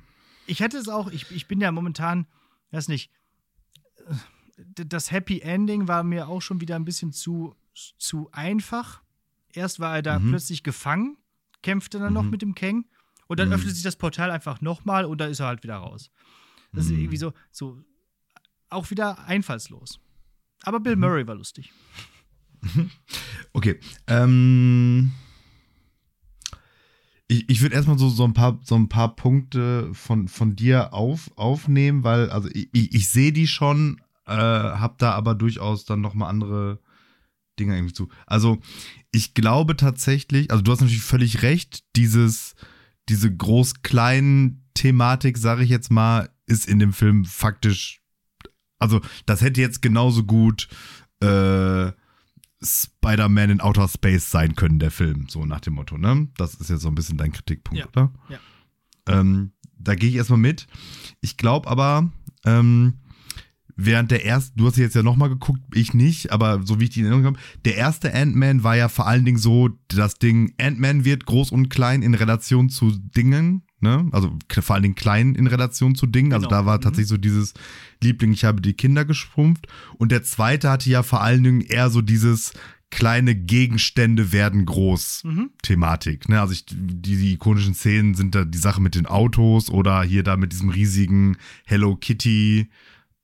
Ich 0.47 0.61
hätte 0.61 0.79
es 0.79 0.89
auch, 0.89 1.11
ich, 1.11 1.31
ich 1.31 1.47
bin 1.47 1.61
ja 1.61 1.71
momentan, 1.71 2.27
weiß 2.73 2.89
nicht, 2.89 3.11
äh, 4.09 4.14
das 4.87 5.11
Happy 5.12 5.41
Ending 5.41 5.87
war 5.87 6.03
mir 6.03 6.29
auch 6.29 6.43
schon 6.43 6.61
wieder 6.61 6.77
ein 6.77 6.85
bisschen 6.85 7.12
zu, 7.12 7.55
zu 7.99 8.29
einfach. 8.33 9.03
Erst 9.53 9.81
war 9.81 9.97
er 9.97 10.03
da 10.03 10.18
mhm. 10.18 10.31
plötzlich 10.31 10.62
gefangen, 10.62 11.16
kämpfte 11.62 11.99
dann 11.99 12.09
mhm. 12.09 12.14
noch 12.14 12.24
mit 12.24 12.43
dem 12.43 12.55
Kang 12.55 12.85
und 13.26 13.39
dann 13.39 13.49
mhm. 13.49 13.55
öffnet 13.55 13.74
sich 13.74 13.85
das 13.85 13.97
Portal 13.97 14.31
einfach 14.31 14.61
nochmal 14.61 15.05
und 15.05 15.20
da 15.20 15.26
ist 15.26 15.41
er 15.41 15.47
halt 15.47 15.62
wieder 15.62 15.76
raus. 15.76 16.11
Das 16.72 16.87
ist 16.87 16.93
mhm. 16.93 16.99
irgendwie 16.99 17.16
so, 17.16 17.33
so 17.51 17.83
auch 18.68 18.91
wieder 18.91 19.24
einfallslos. 19.26 20.01
Aber 20.62 20.81
Bill 20.81 20.97
mhm. 20.97 21.03
Murray 21.03 21.26
war 21.26 21.35
lustig. 21.35 21.72
Okay. 23.55 23.81
Ähm, 24.07 25.12
ich 27.26 27.49
ich 27.49 27.61
würde 27.61 27.74
erstmal 27.74 27.99
so, 27.99 28.09
so, 28.09 28.24
ein 28.24 28.35
paar, 28.35 28.61
so 28.62 28.74
ein 28.74 28.89
paar 28.89 29.16
Punkte 29.16 29.93
von, 29.95 30.29
von 30.29 30.55
dir 30.55 30.93
auf, 30.93 31.31
aufnehmen, 31.37 32.05
weil 32.05 32.31
also 32.31 32.49
ich, 32.53 32.68
ich 32.72 33.09
sehe 33.09 33.33
die 33.33 33.47
schon, 33.47 34.01
äh, 34.26 34.33
habe 34.33 34.95
da 34.99 35.12
aber 35.12 35.35
durchaus 35.35 35.87
dann 35.87 36.01
nochmal 36.01 36.29
andere 36.31 36.79
Dinge 37.59 37.77
irgendwie 37.77 37.95
zu. 37.95 38.09
Also 38.27 38.59
ich 39.13 39.35
glaube 39.35 39.77
tatsächlich, 39.77 40.51
also 40.51 40.63
du 40.63 40.73
hast 40.73 40.81
natürlich 40.81 41.03
völlig 41.03 41.43
recht, 41.43 41.85
dieses, 41.97 42.55
diese 43.09 43.35
groß-kleinen 43.35 44.65
Thematik, 44.75 45.39
sage 45.39 45.65
ich 45.65 45.71
jetzt 45.71 45.91
mal, 45.91 46.31
ist 46.47 46.67
in 46.67 46.79
dem 46.79 46.93
Film 46.93 47.25
faktisch 47.25 48.03
also, 48.79 49.01
das 49.27 49.41
hätte 49.41 49.61
jetzt 49.61 49.83
genauso 49.83 50.25
gut 50.25 50.69
äh, 51.21 51.91
Spider-Man 52.63 53.51
in 53.51 53.61
Outer 53.61 53.89
Space 53.89 54.31
sein 54.31 54.55
können, 54.55 54.79
der 54.79 54.91
Film, 54.91 55.27
so 55.29 55.45
nach 55.45 55.61
dem 55.61 55.75
Motto, 55.75 55.99
ne? 55.99 56.29
Das 56.37 56.55
ist 56.55 56.71
jetzt 56.71 56.83
so 56.83 56.89
ein 56.89 56.95
bisschen 56.95 57.19
dein 57.19 57.33
Kritikpunkt, 57.33 57.79
ja. 57.79 57.87
oder? 57.87 58.13
Ja. 58.29 58.39
Ähm, 59.09 59.53
da 59.79 59.95
gehe 59.95 60.09
ich 60.09 60.17
erstmal 60.17 60.39
mit. 60.39 60.67
Ich 61.21 61.37
glaube 61.37 61.69
aber, 61.69 62.11
ähm, 62.45 62.95
während 63.79 64.11
der 64.11 64.24
erste, 64.24 64.53
du 64.57 64.66
hast 64.66 64.76
jetzt 64.76 64.97
ja 64.97 65.05
nochmal 65.05 65.29
geguckt, 65.29 65.61
ich 65.72 65.95
nicht, 65.95 66.33
aber 66.33 66.61
so 66.64 66.81
wie 66.81 66.85
ich 66.85 66.91
die 66.91 67.03
Erinnerung 67.03 67.24
habe, 67.24 67.39
der 67.64 67.76
erste 67.76 68.12
Ant-Man 68.12 68.64
war 68.64 68.76
ja 68.76 68.89
vor 68.89 69.07
allen 69.07 69.24
Dingen 69.24 69.39
so, 69.39 69.70
das 69.87 70.16
Ding, 70.16 70.53
Ant-Man 70.61 71.05
wird 71.05 71.24
groß 71.26 71.53
und 71.53 71.68
klein 71.70 72.03
in 72.03 72.14
Relation 72.14 72.68
zu 72.68 72.91
Dingen, 72.91 73.62
ne? 73.81 74.09
Also 74.11 74.37
vor 74.61 74.74
allen 74.74 74.83
Dingen 74.83 74.97
klein 74.97 75.37
in 75.37 75.47
Relation 75.47 75.95
zu 75.95 76.07
Dingen. 76.07 76.33
Also 76.33 76.49
genau. 76.49 76.61
Da 76.61 76.66
war 76.66 76.79
mhm. 76.79 76.83
tatsächlich 76.83 77.09
so 77.09 77.16
dieses 77.16 77.55
Liebling, 78.03 78.33
ich 78.33 78.45
habe 78.45 78.61
die 78.61 78.74
Kinder 78.74 79.05
geschrumpft. 79.05 79.68
Und 79.97 80.11
der 80.11 80.24
zweite 80.24 80.70
hatte 80.70 80.91
ja 80.91 81.05
vor 81.05 81.22
allen 81.22 81.45
Dingen 81.45 81.61
eher 81.61 81.89
so 81.89 82.03
dieses 82.03 82.53
kleine 82.91 83.37
Gegenstände 83.37 84.33
werden 84.33 84.64
groß 84.64 85.22
mhm. 85.24 85.51
Thematik. 85.62 86.29
Ne? 86.29 86.41
Also 86.41 86.55
ich, 86.55 86.64
die, 86.66 87.16
die 87.16 87.35
ikonischen 87.35 87.74
Szenen 87.74 88.14
sind 88.14 88.35
da 88.35 88.45
die 88.45 88.59
Sache 88.59 88.81
mit 88.81 88.97
den 88.97 89.07
Autos 89.07 89.70
oder 89.70 90.03
hier 90.03 90.24
da 90.24 90.37
mit 90.37 90.53
diesem 90.53 90.70
riesigen 90.70 91.37
Hello 91.64 91.95
Kitty 91.97 92.70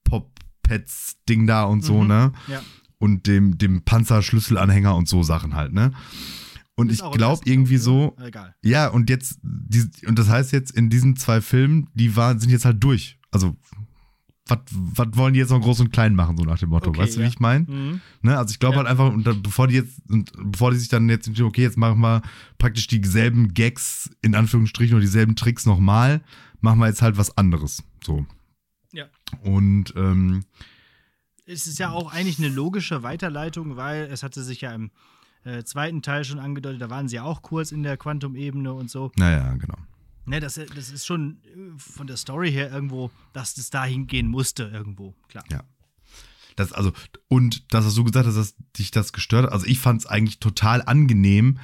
Pop 0.05 0.34
Pets 0.65 1.19
Ding 1.29 1.47
da 1.47 1.63
und 1.63 1.85
so, 1.85 2.01
mhm. 2.03 2.09
ne? 2.09 2.33
Ja. 2.49 2.61
Und 2.99 3.29
dem, 3.29 3.57
dem 3.59 3.83
Panzerschlüsselanhänger 3.83 4.97
und 4.97 5.09
so 5.09 5.23
Sachen 5.23 5.55
halt, 5.55 5.73
ne? 5.73 5.93
Und 6.77 6.91
ich 6.91 6.99
glaube 7.13 7.43
irgendwie 7.45 7.77
so. 7.77 8.17
Egal. 8.21 8.55
Ja, 8.63 8.89
und 8.89 9.09
jetzt, 9.09 9.39
die, 9.43 9.85
und 10.07 10.19
das 10.19 10.29
heißt 10.29 10.53
jetzt 10.53 10.73
in 10.73 10.91
diesen 10.91 11.17
zwei 11.17 11.41
Filmen, 11.41 11.89
die 11.95 12.17
waren, 12.17 12.41
sind 12.41 12.51
jetzt 12.51 12.65
halt 12.65 12.83
durch. 12.83 13.19
Also, 13.31 13.57
was 14.47 14.59
wollen 15.13 15.33
die 15.33 15.41
jetzt 15.41 15.51
noch 15.51 15.61
groß 15.61 15.81
und 15.81 15.93
klein 15.93 16.15
machen, 16.15 16.37
so 16.37 16.45
nach 16.45 16.59
dem 16.59 16.71
Motto? 16.71 16.91
Okay, 16.91 17.01
weißt 17.01 17.17
du, 17.17 17.21
ja. 17.21 17.27
wie 17.27 17.31
ich 17.31 17.41
meine? 17.41 17.65
Mhm. 17.65 18.01
Ne, 18.23 18.37
also 18.37 18.53
ich 18.53 18.59
glaube 18.59 18.75
ja. 18.75 18.79
halt 18.81 18.89
einfach, 18.89 19.13
und 19.13 19.27
dann, 19.27 19.43
bevor 19.43 19.69
die 19.69 19.77
jetzt, 19.77 20.01
und 20.11 20.31
bevor 20.37 20.71
die 20.71 20.77
sich 20.77 20.89
dann 20.89 21.09
jetzt 21.09 21.29
okay, 21.41 21.63
jetzt 21.63 21.79
machen 21.79 22.01
wir 22.01 22.23
praktisch 22.59 22.87
dieselben 22.89 23.55
Gags, 23.55 24.11
in 24.21 24.35
Anführungsstrichen, 24.35 24.95
oder 24.95 25.03
dieselben 25.03 25.37
Tricks 25.37 25.65
nochmal, 25.65 26.23
machen 26.61 26.79
wir 26.81 26.89
jetzt 26.89 27.03
halt 27.03 27.17
was 27.17 27.37
anderes. 27.39 27.83
So. 28.05 28.27
Ja. 29.43 29.51
Und 29.51 29.95
ähm, 29.97 30.45
es 31.47 31.67
ist 31.67 31.79
ja 31.79 31.91
auch 31.91 32.13
eigentlich 32.13 32.39
eine 32.39 32.49
logische 32.49 33.03
Weiterleitung, 33.03 33.77
weil 33.77 34.05
es 34.05 34.23
hatte 34.23 34.43
sich 34.43 34.63
ja 34.63 34.75
im 34.75 34.91
äh, 35.45 35.63
zweiten 35.65 36.03
Teil 36.03 36.25
schon 36.25 36.39
angedeutet, 36.39 36.81
da 36.81 36.91
waren 36.91 37.09
sie 37.09 37.21
auch 37.21 37.43
kurz 37.43 37.71
in 37.71 37.83
der 37.83 37.97
Quantum-Ebene 37.97 38.73
und 38.73 38.91
so. 38.91 39.13
Naja, 39.17 39.53
genau. 39.55 39.77
Ne, 40.27 40.41
das, 40.41 40.55
das 40.55 40.91
ist 40.91 41.05
schon 41.05 41.39
äh, 41.45 41.79
von 41.79 42.07
der 42.07 42.17
Story 42.17 42.51
her 42.51 42.71
irgendwo, 42.73 43.11
dass 43.33 43.55
das 43.55 43.71
dahin 43.71 44.07
gehen 44.07 44.27
musste, 44.27 44.65
irgendwo, 44.65 45.15
klar. 45.29 45.45
Ja. 45.51 45.63
Das, 46.57 46.73
also, 46.73 46.93
und 47.29 47.75
das, 47.75 47.85
was 47.85 47.95
du 47.95 48.05
gesagt 48.05 48.27
hast, 48.27 48.37
dass 48.37 48.55
dich 48.79 48.91
das 48.91 49.13
gestört 49.13 49.47
hat. 49.47 49.53
Also, 49.53 49.67
ich 49.67 49.81
fand 49.81 50.01
es 50.01 50.07
eigentlich 50.07 50.39
total 50.39 50.83
angenehm, 50.83 51.59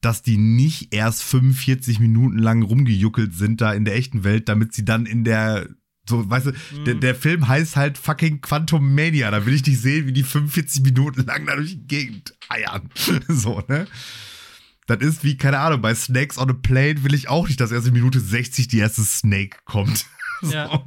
dass 0.00 0.22
die 0.22 0.36
nicht 0.36 0.94
erst 0.94 1.22
45 1.22 1.98
Minuten 1.98 2.38
lang 2.38 2.62
rumgejuckelt 2.62 3.34
sind 3.34 3.62
da 3.62 3.72
in 3.72 3.86
der 3.86 3.96
echten 3.96 4.22
Welt, 4.22 4.48
damit 4.48 4.74
sie 4.74 4.84
dann 4.84 5.06
in 5.06 5.24
der 5.24 5.66
so, 6.08 6.28
weißt 6.28 6.46
du, 6.46 6.50
Mhm. 6.50 6.84
der, 6.84 6.94
der 6.96 7.14
Film 7.14 7.48
heißt 7.48 7.76
halt 7.76 7.96
fucking 7.98 8.40
Quantum 8.42 8.94
Mania. 8.94 9.30
Da 9.30 9.46
will 9.46 9.54
ich 9.54 9.64
nicht 9.66 9.80
sehen, 9.80 10.06
wie 10.06 10.12
die 10.12 10.22
45 10.22 10.82
Minuten 10.82 11.24
lang 11.24 11.46
da 11.46 11.56
durch 11.56 11.70
die 11.70 11.86
Gegend 11.86 12.34
eiern. 12.48 12.90
so, 13.28 13.62
ne? 13.68 13.86
Das 14.86 14.98
ist 15.00 15.24
wie, 15.24 15.38
keine 15.38 15.60
Ahnung, 15.60 15.80
bei 15.80 15.94
Snakes 15.94 16.36
on 16.36 16.50
a 16.50 16.52
Plane 16.52 17.02
will 17.04 17.14
ich 17.14 17.28
auch 17.30 17.48
nicht, 17.48 17.58
dass 17.60 17.72
erst 17.72 17.86
in 17.86 17.94
Minute 17.94 18.20
60 18.20 18.68
die 18.68 18.78
erste 18.78 19.02
Snake 19.02 19.56
kommt. 19.64 20.04
so. 20.42 20.52
Ja. 20.52 20.84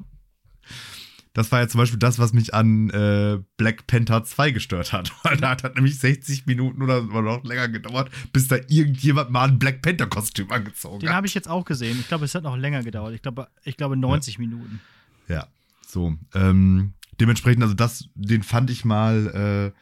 Das 1.33 1.51
war 1.51 1.59
ja 1.61 1.67
zum 1.67 1.77
Beispiel 1.79 1.99
das, 1.99 2.17
was 2.17 2.33
mich 2.33 2.55
an 2.55 2.89
äh, 2.89 3.37
Black 3.57 3.85
Panther 3.85 4.23
2 4.23 4.51
gestört 4.51 4.91
hat. 4.91 5.11
Weil 5.23 5.37
da 5.41 5.51
hat 5.51 5.75
nämlich 5.75 5.99
60 5.99 6.47
Minuten 6.47 6.81
oder 6.81 7.01
noch 7.03 7.43
länger 7.43 7.69
gedauert, 7.69 8.09
bis 8.33 8.47
da 8.47 8.55
irgendjemand 8.67 9.29
mal 9.29 9.47
ein 9.47 9.59
Black 9.59 9.81
Panther-Kostüm 9.83 10.51
angezogen 10.51 10.99
Den 10.99 11.09
hat. 11.09 11.15
habe 11.15 11.27
ich 11.27 11.35
jetzt 11.35 11.47
auch 11.47 11.63
gesehen. 11.65 11.97
Ich 11.99 12.07
glaube, 12.07 12.25
es 12.25 12.33
hat 12.33 12.43
noch 12.43 12.57
länger 12.57 12.81
gedauert. 12.83 13.13
Ich 13.13 13.21
glaube, 13.21 13.47
ich 13.63 13.77
glaube 13.77 13.95
90 13.97 14.39
Minuten. 14.39 14.79
Ja, 15.27 15.47
so. 15.85 16.15
Ähm, 16.33 16.93
dementsprechend, 17.19 17.63
also 17.63 17.73
das, 17.73 18.09
den 18.15 18.43
fand 18.43 18.69
ich 18.69 18.85
mal 18.85 19.73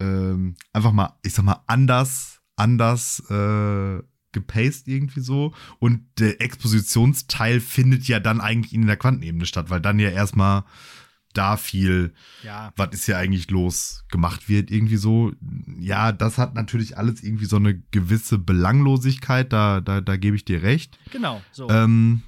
äh, 0.00 0.04
ähm, 0.04 0.56
einfach 0.72 0.92
mal, 0.92 1.14
ich 1.22 1.32
sag 1.34 1.44
mal, 1.44 1.62
anders, 1.66 2.40
anders 2.56 3.20
äh, 3.30 4.02
gepaced 4.32 4.88
irgendwie 4.88 5.20
so. 5.20 5.54
Und 5.78 6.02
der 6.18 6.40
Expositionsteil 6.40 7.60
findet 7.60 8.08
ja 8.08 8.18
dann 8.20 8.40
eigentlich 8.40 8.72
in 8.72 8.86
der 8.86 8.96
Quantenebene 8.96 9.46
statt, 9.46 9.70
weil 9.70 9.80
dann 9.80 9.98
ja 9.98 10.08
erstmal 10.10 10.64
da 11.34 11.56
viel, 11.56 12.12
Ja. 12.42 12.72
was 12.76 12.90
ist 12.92 13.06
ja 13.06 13.16
eigentlich 13.16 13.50
los, 13.50 14.04
gemacht 14.10 14.48
wird, 14.50 14.70
irgendwie 14.70 14.96
so. 14.96 15.32
Ja, 15.78 16.12
das 16.12 16.36
hat 16.36 16.54
natürlich 16.54 16.98
alles 16.98 17.22
irgendwie 17.22 17.46
so 17.46 17.56
eine 17.56 17.78
gewisse 17.90 18.38
Belanglosigkeit, 18.38 19.50
da, 19.52 19.80
da, 19.80 20.00
da 20.02 20.16
gebe 20.16 20.36
ich 20.36 20.44
dir 20.44 20.62
recht. 20.62 20.98
Genau, 21.10 21.40
so. 21.52 21.70
Ähm, 21.70 22.22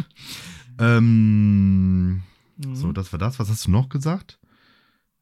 ähm, 0.80 2.22
Mhm. 2.58 2.76
so, 2.76 2.92
das 2.94 3.12
war 3.12 3.20
das. 3.20 3.38
Was 3.40 3.50
hast 3.50 3.66
du 3.68 3.72
noch 3.72 3.90
gesagt? 3.90 4.40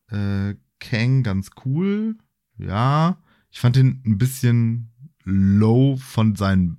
Äh, 0.10 0.54
Kang 0.80 1.24
ganz 1.24 1.50
cool. 1.66 2.16
Ja. 2.58 3.18
Ich 3.50 3.60
fand 3.60 3.76
den 3.76 4.04
ein 4.06 4.18
bisschen 4.20 4.92
low 5.24 5.98
von, 5.98 6.36
seinen 6.36 6.78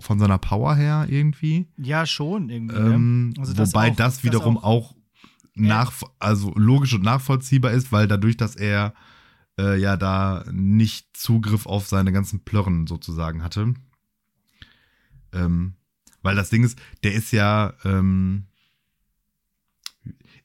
von 0.00 0.18
seiner 0.20 0.38
Power 0.38 0.76
her 0.76 1.06
irgendwie. 1.08 1.66
ja, 1.78 2.06
schon 2.06 2.48
irgendwie. 2.48 2.76
Ähm, 2.76 3.28
ne? 3.30 3.34
Also 3.40 3.54
das 3.54 3.70
wobei 3.72 3.90
auch- 3.90 3.96
das 3.96 4.16
das 4.16 4.24
wiederum 4.24 4.56
auch. 4.58 4.92
auch, 4.92 4.93
nach, 5.54 5.92
also 6.18 6.52
logisch 6.56 6.94
und 6.94 7.02
nachvollziehbar 7.02 7.72
ist, 7.72 7.92
weil 7.92 8.08
dadurch, 8.08 8.36
dass 8.36 8.56
er 8.56 8.94
äh, 9.58 9.78
ja 9.80 9.96
da 9.96 10.44
nicht 10.50 11.16
Zugriff 11.16 11.66
auf 11.66 11.86
seine 11.86 12.12
ganzen 12.12 12.40
Plörren 12.44 12.86
sozusagen 12.86 13.42
hatte. 13.42 13.74
Ähm, 15.32 15.74
weil 16.22 16.36
das 16.36 16.50
Ding 16.50 16.64
ist, 16.64 16.78
der 17.02 17.14
ist 17.14 17.32
ja 17.32 17.74
ähm, 17.84 18.46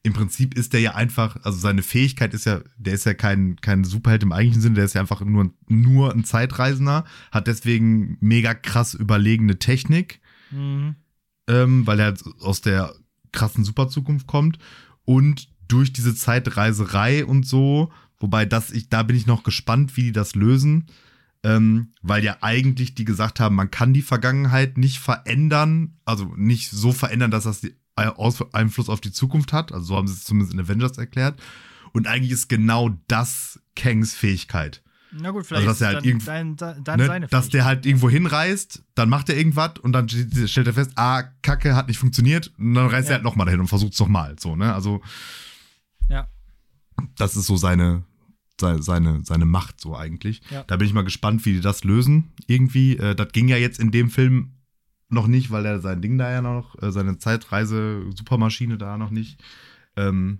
im 0.02 0.12
Prinzip 0.14 0.54
ist 0.54 0.72
der 0.72 0.80
ja 0.80 0.94
einfach, 0.94 1.36
also 1.44 1.58
seine 1.58 1.82
Fähigkeit 1.82 2.32
ist 2.32 2.46
ja, 2.46 2.60
der 2.78 2.94
ist 2.94 3.04
ja 3.04 3.12
kein, 3.12 3.56
kein 3.56 3.84
Superheld 3.84 4.22
im 4.22 4.32
eigentlichen 4.32 4.62
Sinne, 4.62 4.76
der 4.76 4.84
ist 4.86 4.94
ja 4.94 5.00
einfach 5.00 5.20
nur, 5.20 5.52
nur 5.68 6.12
ein 6.12 6.24
Zeitreisender, 6.24 7.04
hat 7.30 7.46
deswegen 7.46 8.16
mega 8.20 8.54
krass 8.54 8.94
überlegene 8.94 9.58
Technik 9.58 10.20
Mhm. 10.52 10.96
ähm, 11.46 11.86
weil 11.86 12.00
er 12.00 12.06
halt 12.06 12.24
aus 12.40 12.60
der 12.60 12.92
krassen 13.30 13.62
Superzukunft 13.62 14.26
kommt 14.26 14.58
und 15.04 15.48
durch 15.68 15.92
diese 15.92 16.14
Zeitreiserei 16.14 17.24
und 17.24 17.46
so, 17.46 17.92
wobei 18.18 18.44
das 18.44 18.70
ich 18.70 18.88
da 18.88 19.02
bin 19.02 19.16
ich 19.16 19.26
noch 19.26 19.42
gespannt, 19.42 19.96
wie 19.96 20.04
die 20.04 20.12
das 20.12 20.34
lösen, 20.34 20.86
ähm, 21.42 21.92
weil 22.02 22.22
ja 22.22 22.38
eigentlich 22.40 22.94
die 22.94 23.04
gesagt 23.04 23.40
haben, 23.40 23.54
man 23.54 23.70
kann 23.70 23.94
die 23.94 24.02
Vergangenheit 24.02 24.76
nicht 24.76 24.98
verändern, 24.98 25.96
also 26.04 26.32
nicht 26.36 26.70
so 26.70 26.92
verändern, 26.92 27.30
dass 27.30 27.44
das 27.44 27.62
Einfluss 28.52 28.88
auf 28.88 29.00
die 29.00 29.12
Zukunft 29.12 29.52
hat, 29.52 29.72
also 29.72 29.86
so 29.86 29.96
haben 29.96 30.08
sie 30.08 30.14
es 30.14 30.24
zumindest 30.24 30.54
in 30.54 30.60
Avengers 30.60 30.98
erklärt. 30.98 31.40
Und 31.92 32.06
eigentlich 32.06 32.32
ist 32.32 32.48
genau 32.48 32.90
das 33.08 33.60
Kangs 33.74 34.14
Fähigkeit. 34.14 34.82
Na 35.12 35.30
gut, 35.30 35.46
vielleicht 35.46 35.66
dass 35.66 35.80
er 35.80 35.88
halt 35.88 35.96
dann, 35.98 36.04
irgend- 36.04 36.28
dein, 36.28 36.56
dein, 36.56 36.84
dann 36.84 36.98
Ne? 37.20 37.26
Dass 37.30 37.48
der 37.48 37.64
halt 37.64 37.84
irgendwo 37.86 38.08
hinreist, 38.08 38.82
dann 38.94 39.08
macht 39.08 39.28
er 39.28 39.36
irgendwas 39.36 39.72
und 39.82 39.92
dann 39.92 40.06
st- 40.06 40.46
stellt 40.48 40.66
er 40.68 40.72
fest, 40.74 40.92
ah, 40.96 41.22
Kacke, 41.42 41.74
hat 41.74 41.88
nicht 41.88 41.98
funktioniert 41.98 42.52
und 42.58 42.74
dann 42.74 42.86
reist 42.86 43.08
Ja. 43.08 43.14
er 43.14 43.16
halt 43.16 43.24
nochmal 43.24 43.46
dahin 43.46 43.60
und 43.60 43.66
versucht 43.68 43.92
es 43.94 43.98
nochmal. 44.00 44.36
So, 44.38 44.54
ne? 44.56 44.72
Also, 44.72 45.02
Ja. 46.08 46.28
das 47.16 47.36
ist 47.36 47.46
so 47.46 47.56
seine, 47.56 48.04
seine, 48.60 48.82
seine, 48.82 49.24
seine 49.24 49.46
Macht 49.46 49.80
so 49.80 49.96
eigentlich. 49.96 50.42
Ja. 50.50 50.62
Da 50.64 50.76
bin 50.76 50.86
ich 50.86 50.92
mal 50.94 51.02
gespannt, 51.04 51.44
wie 51.46 51.54
die 51.54 51.60
das 51.60 51.82
lösen. 51.84 52.32
Irgendwie, 52.46 52.96
äh, 52.96 53.14
das 53.14 53.32
ging 53.32 53.48
ja 53.48 53.56
jetzt 53.56 53.80
in 53.80 53.90
dem 53.90 54.10
Film 54.10 54.52
noch 55.08 55.26
nicht, 55.26 55.50
weil 55.50 55.66
er 55.66 55.80
sein 55.80 56.02
Ding 56.02 56.18
da 56.18 56.30
ja 56.30 56.40
noch, 56.42 56.80
äh, 56.82 56.92
seine 56.92 57.18
Zeitreise-Supermaschine 57.18 58.78
da 58.78 58.96
noch 58.96 59.10
nicht 59.10 59.42
ähm, 59.96 60.38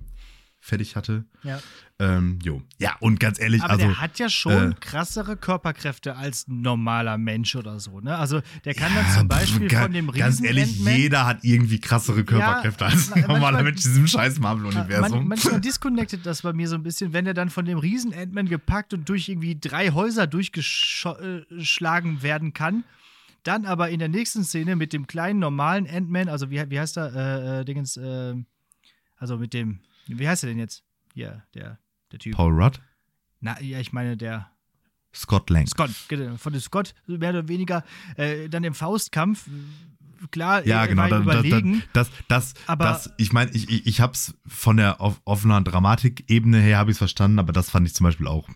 fertig 0.60 0.94
hatte. 0.96 1.24
Ja. 1.42 1.58
Ähm, 2.00 2.38
jo. 2.42 2.62
Ja, 2.78 2.96
und 3.00 3.20
ganz 3.20 3.38
ehrlich, 3.38 3.62
Aber 3.62 3.74
also. 3.74 3.86
der 3.86 4.00
hat 4.00 4.18
ja 4.18 4.30
schon 4.30 4.72
äh, 4.72 4.74
krassere 4.80 5.36
Körperkräfte 5.36 6.16
als 6.16 6.48
ein 6.48 6.62
normaler 6.62 7.18
Mensch 7.18 7.54
oder 7.56 7.78
so, 7.78 8.00
ne? 8.00 8.16
Also 8.16 8.40
der 8.64 8.72
kann 8.74 8.90
Ja, 8.94 9.02
dann 9.02 9.12
zum 9.12 9.28
Beispiel 9.28 9.68
ga- 9.68 9.82
von 9.82 9.92
dem 9.92 10.08
Riesen 10.08 10.18
Ganz 10.20 10.42
ehrlich, 10.42 10.78
Ant-Man- 10.78 10.96
jeder 10.96 11.26
hat 11.26 11.44
irgendwie 11.44 11.78
krassere 11.78 12.24
Körperkräfte 12.24 12.86
als 12.86 13.12
ein 13.12 13.20
ma- 13.20 13.26
normaler 13.28 13.40
manchmal- 13.58 13.64
Mensch 13.64 13.84
in 13.84 13.90
diesem 13.90 14.06
scheiß 14.06 14.40
Man, 14.40 14.62
Marvel-Universum. 14.62 15.28
manchmal 15.28 15.60
disconnected 15.60 16.24
das 16.24 16.40
bei 16.42 16.54
mir 16.54 16.68
so 16.68 16.74
ein 16.76 16.82
bisschen, 16.82 17.12
wenn 17.12 17.26
er 17.26 17.34
dann 17.34 17.50
von 17.50 17.66
dem 17.66 17.76
riesen 17.78 18.14
Ant-Man 18.14 18.48
gepackt 18.48 18.94
und 18.94 19.06
durch 19.08 19.28
irgendwie 19.28 19.58
drei 19.60 19.90
Häuser 19.90 20.26
durchgeschlagen 20.26 22.22
werden 22.22 22.52
kann. 22.54 22.84
Dann 23.42 23.64
aber 23.64 23.88
in 23.90 23.98
der 23.98 24.08
nächsten 24.08 24.44
Szene 24.44 24.76
mit 24.76 24.92
dem 24.92 25.06
kleinen 25.06 25.38
normalen 25.38 25.86
Ant-Man, 25.88 26.28
also 26.28 26.50
wie, 26.50 26.62
wie 26.70 26.78
heißt 26.80 26.96
er, 26.98 27.14
äh, 27.14 27.60
äh, 27.60 27.64
Dingens, 27.64 27.96
äh, 27.96 28.34
also 29.16 29.38
mit 29.38 29.54
dem, 29.54 29.80
wie 30.06 30.28
heißt 30.28 30.44
er 30.44 30.48
denn 30.50 30.58
jetzt? 30.58 30.82
Hier, 31.14 31.42
der 31.54 31.78
der 32.12 32.18
Typ. 32.18 32.34
Paul 32.34 32.52
Rudd? 32.52 32.80
Na, 33.40 33.60
ja, 33.60 33.78
ich 33.80 33.92
meine, 33.92 34.16
der 34.16 34.50
Scott 35.14 35.50
Lang. 35.50 35.66
Scott, 35.66 35.90
genau, 36.08 36.36
von 36.36 36.52
dem 36.52 36.60
Scott, 36.62 36.94
mehr 37.06 37.30
oder 37.30 37.48
weniger, 37.48 37.84
äh, 38.16 38.48
dann 38.48 38.62
im 38.64 38.74
Faustkampf, 38.74 39.46
klar, 40.30 40.64
Ja, 40.66 40.82
er 40.82 40.88
genau. 40.88 41.08
Das, 41.08 41.22
überlegen. 41.22 41.82
das, 41.92 42.10
das, 42.28 42.52
das, 42.52 42.68
Aber- 42.68 42.84
das, 42.84 43.10
ich 43.16 43.32
meine, 43.32 43.50
ich, 43.52 43.68
ich, 43.70 43.86
ich 43.86 44.00
hab's 44.00 44.34
von 44.46 44.76
der 44.76 45.00
off- 45.00 45.20
offenen 45.24 45.64
Dramatikebene 45.64 46.58
her 46.60 46.78
habe 46.78 46.90
ich 46.92 46.98
verstanden, 46.98 47.38
aber 47.38 47.52
das 47.52 47.70
fand 47.70 47.86
ich 47.86 47.94
zum 47.94 48.04
Beispiel 48.04 48.26
auch 48.28 48.48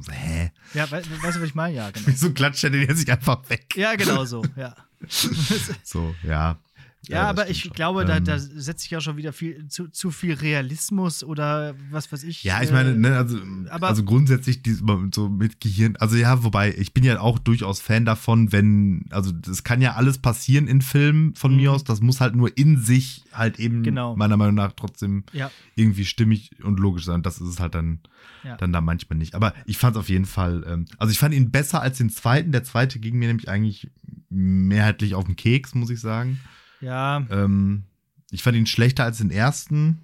so, 0.00 0.12
hä? 0.12 0.50
ja, 0.74 0.90
we 0.90 0.96
weißt 1.22 1.36
du, 1.36 1.40
was 1.42 1.48
ich 1.48 1.54
meine? 1.54 1.74
Ja, 1.74 1.90
genau. 1.92 2.06
Wieso 2.06 2.32
klatscht 2.32 2.64
er 2.64 2.70
den 2.70 2.82
jetzt 2.88 2.98
nicht 2.98 3.10
einfach 3.10 3.40
weg? 3.50 3.74
Ja, 3.76 3.94
genau 3.96 4.24
so, 4.24 4.44
ja. 4.56 4.74
So, 5.82 6.14
ja. 6.22 6.58
Ja, 7.06 7.28
aber 7.28 7.48
ich 7.48 7.60
schon. 7.62 7.72
glaube, 7.72 8.04
da, 8.04 8.16
Ähm, 8.18 8.24
da 8.24 8.38
setzt 8.38 8.82
sich 8.82 8.90
ja 8.90 9.00
schon 9.00 9.16
wieder 9.16 9.32
viel 9.32 9.68
zu, 9.68 9.88
zu 9.88 10.10
viel 10.10 10.34
Realismus 10.34 11.22
oder 11.24 11.74
was 11.90 12.12
weiß 12.12 12.22
ich. 12.24 12.42
Ja, 12.44 12.60
ich 12.62 12.68
äh, 12.70 12.72
meine, 12.72 12.96
ne, 12.96 13.16
also, 13.16 13.38
aber- 13.70 13.86
also 13.88 14.04
grundsätzlich 14.04 14.62
die, 14.62 14.72
so 15.14 15.28
mit 15.30 15.60
Gehirn, 15.60 15.96
also 15.96 16.16
ja, 16.16 16.42
wobei, 16.44 16.74
ich 16.76 16.92
bin 16.92 17.04
ja 17.04 17.20
auch 17.20 17.38
durchaus 17.38 17.80
Fan 17.80 18.04
davon, 18.04 18.52
wenn, 18.52 19.06
also 19.10 19.32
das 19.32 19.64
kann 19.64 19.80
ja 19.80 19.94
alles 19.94 20.18
passieren 20.18 20.66
in 20.66 20.82
Filmen 20.82 21.34
von 21.34 21.54
mir 21.56 21.70
Mhm. 21.70 21.76
aus, 21.76 21.84
das 21.84 22.00
muss 22.02 22.20
halt 22.20 22.34
nur 22.34 22.58
in 22.58 22.76
sich 22.82 23.24
halt 23.32 23.58
eben 23.58 23.82
Genau. 23.84 24.16
meiner 24.16 24.36
Meinung 24.36 24.56
nach 24.56 24.72
trotzdem 24.72 25.24
Ja, 25.32 25.50
irgendwie 25.76 26.04
stimmig 26.04 26.62
und 26.64 26.78
logisch 26.80 27.04
sein. 27.04 27.22
Das 27.22 27.40
ist 27.40 27.48
es 27.48 27.60
halt 27.60 27.74
dann, 27.74 28.00
Ja. 28.44 28.56
dann 28.56 28.72
da 28.72 28.80
manchmal 28.80 29.18
nicht. 29.18 29.34
Aber 29.34 29.54
ich 29.66 29.78
fand 29.78 29.96
es 29.96 30.00
auf 30.00 30.08
jeden 30.08 30.26
Fall, 30.26 30.64
ähm, 30.66 30.84
also 30.98 31.10
ich 31.12 31.18
fand 31.18 31.32
ihn 31.34 31.50
besser 31.52 31.80
als 31.80 31.98
den 31.98 32.10
zweiten. 32.10 32.50
Der 32.52 32.64
zweite 32.64 32.98
ging 32.98 33.16
mir 33.18 33.28
nämlich 33.28 33.48
eigentlich 33.48 33.88
mehrheitlich 34.30 35.14
auf 35.14 35.24
den 35.24 35.36
Keks, 35.36 35.74
muss 35.74 35.90
ich 35.90 36.00
sagen. 36.00 36.40
Ja, 36.80 37.26
Ähm, 37.30 37.84
ich 38.30 38.42
fand 38.42 38.56
ihn 38.56 38.66
schlechter 38.66 39.04
als 39.04 39.18
den 39.18 39.30
ersten. 39.30 39.98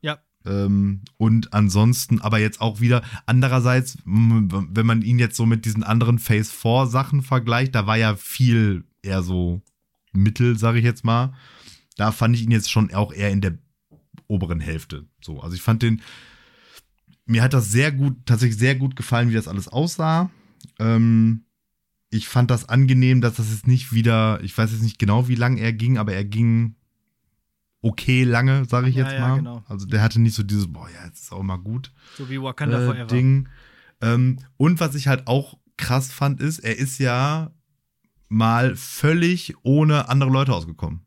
ja, 0.00 0.18
Ähm, 0.46 1.02
und 1.18 1.52
ansonsten, 1.52 2.20
aber 2.20 2.38
jetzt 2.38 2.60
auch 2.60 2.80
wieder, 2.80 3.02
andererseits, 3.26 3.98
wenn 4.04 4.86
man 4.86 5.02
ihn 5.02 5.18
jetzt 5.18 5.36
so 5.36 5.44
mit 5.46 5.64
diesen 5.64 5.82
anderen 5.82 6.18
Phase 6.18 6.50
4 6.50 6.86
Sachen 6.86 7.22
vergleicht, 7.22 7.74
da 7.74 7.86
war 7.86 7.96
ja 7.96 8.16
viel 8.16 8.84
eher 9.02 9.22
so 9.22 9.60
Mittel, 10.12 10.58
sage 10.58 10.78
ich 10.78 10.84
jetzt 10.84 11.04
mal. 11.04 11.34
Da 11.96 12.12
fand 12.12 12.34
ich 12.34 12.42
ihn 12.42 12.50
jetzt 12.50 12.70
schon 12.70 12.92
auch 12.94 13.12
eher 13.12 13.30
in 13.30 13.40
der 13.42 13.58
oberen 14.26 14.60
Hälfte. 14.60 15.06
So, 15.20 15.40
also 15.40 15.54
ich 15.54 15.62
fand 15.62 15.82
den, 15.82 16.00
mir 17.26 17.42
hat 17.42 17.52
das 17.52 17.70
sehr 17.70 17.92
gut, 17.92 18.16
tatsächlich 18.24 18.58
sehr 18.58 18.74
gut 18.76 18.96
gefallen, 18.96 19.28
wie 19.28 19.34
das 19.34 19.48
alles 19.48 19.68
aussah. 19.68 20.30
Ähm, 20.78 21.44
ich 22.10 22.28
fand 22.28 22.50
das 22.50 22.68
angenehm, 22.68 23.20
dass 23.20 23.34
das 23.36 23.50
jetzt 23.50 23.66
nicht 23.66 23.92
wieder, 23.92 24.40
ich 24.42 24.56
weiß 24.56 24.72
jetzt 24.72 24.82
nicht 24.82 24.98
genau, 24.98 25.28
wie 25.28 25.36
lang 25.36 25.56
er 25.58 25.72
ging, 25.72 25.96
aber 25.98 26.12
er 26.12 26.24
ging 26.24 26.74
okay 27.82 28.24
lange, 28.24 28.64
sage 28.66 28.88
ich 28.88 28.96
Ja, 28.96 29.04
jetzt 29.04 29.14
ja, 29.14 29.20
mal. 29.28 29.36
genau. 29.36 29.64
Also 29.68 29.86
der 29.86 30.02
hatte 30.02 30.20
nicht 30.20 30.34
so 30.34 30.42
dieses, 30.42 30.70
boah, 30.72 30.88
ja, 30.90 31.06
jetzt 31.06 31.22
ist 31.22 31.32
auch 31.32 31.42
mal 31.42 31.56
gut 31.56 31.92
so 32.16 32.28
wie 32.28 32.40
Wakanda 32.42 32.80
äh, 32.80 32.84
Forever. 32.86 33.06
Ding. 33.06 33.48
Ähm, 34.02 34.38
und 34.56 34.80
was 34.80 34.94
ich 34.94 35.08
halt 35.08 35.26
auch 35.26 35.58
krass 35.76 36.12
fand, 36.12 36.40
ist, 36.40 36.58
er 36.58 36.76
ist 36.76 36.98
ja 36.98 37.52
mal 38.28 38.76
völlig 38.76 39.54
ohne 39.62 40.08
andere 40.08 40.30
Leute 40.30 40.52
ausgekommen. 40.52 41.02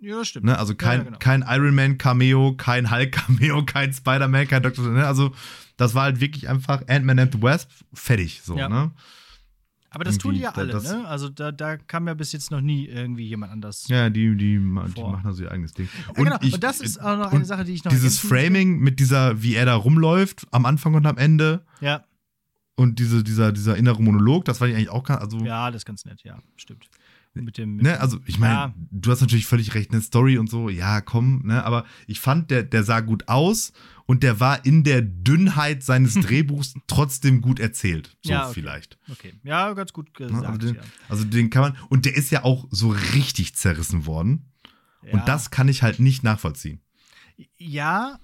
Ja, 0.00 0.24
stimmt. 0.24 0.46
Ne? 0.46 0.58
Also 0.58 0.74
kein, 0.74 0.98
Ja, 1.00 1.04
genau. 1.04 1.18
kein 1.18 1.44
Iron 1.48 1.74
Man 1.74 1.96
Cameo, 1.98 2.56
kein 2.56 2.90
Hulk 2.90 3.12
Cameo, 3.12 3.64
kein 3.66 3.92
Spider-Man, 3.92 4.48
kein 4.48 4.62
Doctor 4.62 4.88
ne? 4.90 5.06
Also 5.06 5.32
das 5.76 5.94
war 5.94 6.02
halt 6.04 6.20
wirklich 6.20 6.48
einfach 6.48 6.82
Ant-Man 6.88 7.18
and 7.20 7.32
the 7.32 7.40
Wasp, 7.42 7.70
fertig. 7.94 8.42
So, 8.42 8.56
Ja. 8.58 8.68
ne? 8.68 8.90
Aber 9.94 10.04
das 10.04 10.18
tun 10.18 10.34
die 10.34 10.40
ja 10.40 10.50
alle, 10.50 10.82
ne? 10.82 11.06
Also 11.06 11.28
da, 11.28 11.52
da 11.52 11.76
kam 11.76 12.06
ja 12.08 12.14
bis 12.14 12.32
jetzt 12.32 12.50
noch 12.50 12.60
nie 12.60 12.86
irgendwie 12.86 13.26
jemand 13.26 13.52
anders. 13.52 13.86
Ja, 13.88 14.08
die, 14.10 14.30
die, 14.36 14.36
die 14.36 14.58
machen 14.58 15.20
da 15.24 15.32
so 15.32 15.42
ihr 15.42 15.50
eigenes 15.50 15.72
Ding. 15.74 15.88
Ja, 16.06 16.12
genau. 16.14 16.38
Und 16.40 16.62
das 16.64 16.80
ist 16.80 17.00
auch 17.00 17.16
noch 17.18 17.30
eine 17.30 17.40
und 17.40 17.44
Sache, 17.44 17.64
die 17.64 17.72
ich 17.72 17.84
noch 17.84 17.92
Dieses. 17.92 18.18
Framing 18.18 18.78
mit 18.78 19.00
dieser, 19.00 19.42
wie 19.42 19.54
er 19.54 19.66
da 19.66 19.74
rumläuft, 19.74 20.46
am 20.50 20.66
Anfang 20.66 20.94
und 20.94 21.06
am 21.06 21.18
Ende 21.18 21.64
Ja, 21.80 22.04
und 22.74 22.98
diese, 22.98 23.22
dieser, 23.22 23.52
dieser 23.52 23.76
innere 23.76 24.02
Monolog, 24.02 24.44
das 24.46 24.58
fand 24.58 24.70
ich 24.70 24.76
eigentlich 24.76 24.88
auch 24.90 25.04
ganz, 25.04 25.20
also 25.20 25.38
ja, 25.44 25.70
das 25.70 25.82
ist 25.82 25.86
ganz 25.86 26.04
nett, 26.04 26.22
ja, 26.24 26.38
stimmt. 26.56 26.88
Und 27.34 27.44
mit 27.44 27.56
dem, 27.58 27.76
Ne, 27.76 28.00
also 28.00 28.18
ich 28.26 28.38
meine, 28.38 28.54
Ja. 28.54 28.74
du 28.90 29.10
hast 29.10 29.20
natürlich 29.20 29.46
völlig 29.46 29.74
recht, 29.74 29.90
eine 29.92 30.00
Story 30.00 30.38
und 30.38 30.48
so, 30.50 30.68
ja, 30.68 31.00
komm, 31.00 31.42
ne, 31.44 31.64
aber 31.64 31.84
ich 32.06 32.20
fand, 32.20 32.50
der, 32.50 32.62
der 32.62 32.82
sah 32.84 33.00
gut 33.00 33.28
aus 33.28 33.72
und 34.12 34.22
der 34.22 34.38
war 34.40 34.64
in 34.66 34.84
der 34.84 35.00
Dünnheit 35.00 35.82
seines 35.82 36.14
Drehbuchs 36.20 36.74
trotzdem 36.86 37.40
gut 37.40 37.58
erzählt. 37.58 38.14
So 38.22 38.30
Ja, 38.32 38.44
okay. 38.44 38.52
vielleicht. 38.54 38.98
okay. 39.10 39.32
Ja, 39.42 39.72
ganz 39.72 39.92
gut 39.94 40.12
gesagt, 40.14 40.44
also, 40.44 40.58
den, 40.58 40.74
ja. 40.74 40.82
also 41.08 41.24
den 41.24 41.48
kann 41.50 41.62
man, 41.62 41.76
und 41.88 42.04
der 42.04 42.14
ist 42.14 42.30
ja 42.30 42.44
auch 42.44 42.66
so 42.70 42.90
richtig 43.14 43.54
zerrissen 43.56 44.04
worden. 44.06 44.52
ja. 45.02 45.14
Und 45.14 45.26
das 45.26 45.50
kann 45.50 45.66
ich 45.68 45.82
halt 45.82 45.98
nicht 45.98 46.22
nachvollziehen. 46.22 46.80
Ja, 47.56 48.18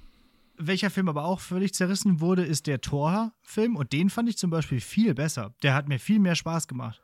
welcher 0.58 0.90
Film 0.90 1.08
aber 1.08 1.24
auch 1.24 1.40
völlig 1.40 1.72
zerrissen 1.72 2.20
wurde, 2.20 2.44
ist 2.44 2.66
der 2.66 2.80
Thor-Film. 2.80 3.74
Und 3.76 3.92
den 3.94 4.10
fand 4.10 4.28
ich 4.28 4.36
zum 4.36 4.50
Beispiel 4.50 4.80
viel 4.80 5.14
besser. 5.14 5.54
Der 5.62 5.72
hat 5.74 5.88
mir 5.88 5.98
viel 5.98 6.18
mehr 6.18 6.34
Spaß 6.34 6.68
gemacht. 6.68 7.00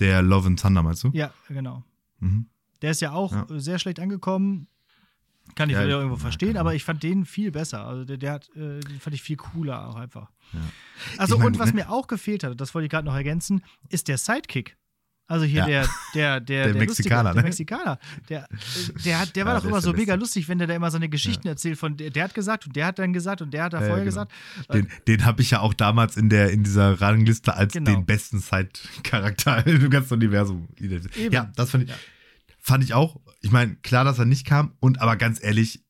Der 0.00 0.20
Love 0.22 0.48
and 0.48 0.60
Thunder, 0.60 0.82
meinst 0.82 1.04
du? 1.04 1.10
Ja, 1.12 1.32
genau. 1.48 1.84
Mhm. 2.18 2.46
Der 2.82 2.90
ist 2.90 3.00
ja 3.00 3.12
auch 3.12 3.32
Ja. 3.32 3.46
sehr 3.50 3.78
schlecht 3.78 4.00
angekommen. 4.00 4.66
Kann 5.54 5.70
ich 5.70 5.74
Ja, 5.76 5.84
irgendwo 5.84 6.16
ja, 6.16 6.20
verstehen, 6.20 6.56
aber 6.56 6.74
ich 6.74 6.84
fand 6.84 7.02
den 7.02 7.24
viel 7.24 7.50
besser. 7.50 7.86
Also 7.86 8.04
der, 8.04 8.16
der 8.18 8.32
hat, 8.32 8.48
äh, 8.56 8.80
den 8.80 9.00
fand 9.00 9.14
ich 9.14 9.22
viel 9.22 9.36
cooler 9.36 9.88
auch 9.88 9.94
einfach. 9.96 10.30
Ja. 10.52 10.60
Also 11.18 11.34
Ich 11.34 11.38
mein, 11.38 11.46
und 11.48 11.58
was 11.58 11.68
ne- 11.70 11.76
mir 11.76 11.90
auch 11.90 12.06
gefehlt 12.08 12.44
hat, 12.44 12.60
das 12.60 12.74
wollte 12.74 12.86
ich 12.86 12.90
gerade 12.90 13.06
noch 13.06 13.14
ergänzen, 13.14 13.62
ist 13.88 14.08
der 14.08 14.18
Sidekick. 14.18 14.76
Also 15.28 15.44
hier 15.44 15.60
Ja. 15.62 15.66
der, 15.66 15.88
der, 16.14 16.40
der, 16.40 16.64
Der 16.72 16.74
Mexikaner, 16.76 17.30
Lustige, 17.30 17.34
der 17.34 17.34
ne? 17.34 17.42
Mexikaner. 17.42 17.98
Der, 18.28 18.44
äh, 18.44 19.02
der, 19.04 19.18
hat, 19.18 19.34
der 19.34 19.44
war 19.44 19.52
Ja, 19.54 19.56
doch 19.58 19.62
der 19.64 19.70
immer 19.70 19.80
so 19.80 19.90
der 19.90 19.98
mega 19.98 20.14
lustig, 20.14 20.48
wenn 20.48 20.58
der 20.58 20.66
da 20.68 20.74
immer 20.74 20.90
seine 20.90 21.08
Geschichten 21.08 21.48
erzählt 21.48 21.78
von 21.78 21.96
der, 21.96 22.10
der 22.10 22.24
hat 22.24 22.34
gesagt 22.34 22.66
und 22.66 22.76
der 22.76 22.86
hat 22.86 22.98
dann 23.00 23.12
gesagt 23.12 23.42
und 23.42 23.52
der 23.52 23.64
hat 23.64 23.72
da 23.72 23.78
Ja, 23.78 23.82
ja, 23.82 23.88
vorher 23.88 24.04
genau. 24.04 24.24
gesagt. 24.26 24.32
Den, 24.72 24.88
den 25.08 25.24
habe 25.24 25.42
ich 25.42 25.50
ja 25.50 25.60
auch 25.60 25.74
damals 25.74 26.16
in, 26.16 26.28
der, 26.28 26.50
in 26.52 26.62
dieser 26.62 27.00
Rangliste 27.00 27.54
als 27.54 27.72
Genau. 27.72 27.90
den 27.90 28.06
besten 28.06 28.38
Side-Charakter 28.38 29.66
im 29.66 29.90
ganzen 29.90 30.14
Universum 30.14 30.68
identifiziert. 30.76 31.32
Ja, 31.32 31.50
das 31.56 31.70
fand 31.70 31.84
ich, 31.84 31.90
Ja. 31.90 31.96
Fand 32.66 32.82
ich 32.82 32.94
auch. 32.94 33.20
Ich 33.42 33.52
meine, 33.52 33.76
klar, 33.76 34.04
dass 34.04 34.18
er 34.18 34.24
nicht 34.24 34.44
kam, 34.44 34.72
und 34.80 35.00
aber 35.00 35.16
ganz 35.16 35.40
ehrlich, 35.42 35.84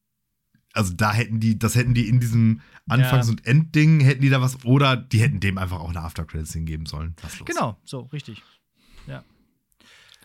also 0.74 0.92
da 0.92 1.12
hätten 1.14 1.40
die, 1.40 1.58
das 1.58 1.74
hätten 1.74 1.94
die 1.94 2.06
in 2.06 2.20
diesem 2.20 2.60
Anfangs- 2.86 3.30
und 3.30 3.46
Endding, 3.46 4.00
hätten 4.00 4.20
die 4.20 4.28
da 4.28 4.42
was, 4.42 4.62
oder 4.64 4.94
die 4.96 5.20
hätten 5.20 5.40
dem 5.40 5.56
einfach 5.56 5.80
auch 5.80 5.88
eine 5.88 6.02
After-Credits 6.02 6.52
hingeben 6.52 6.84
sollen. 6.84 7.16
Genau, 7.46 7.78
so, 7.84 8.00
richtig. 8.12 8.42
Ja. 9.06 9.24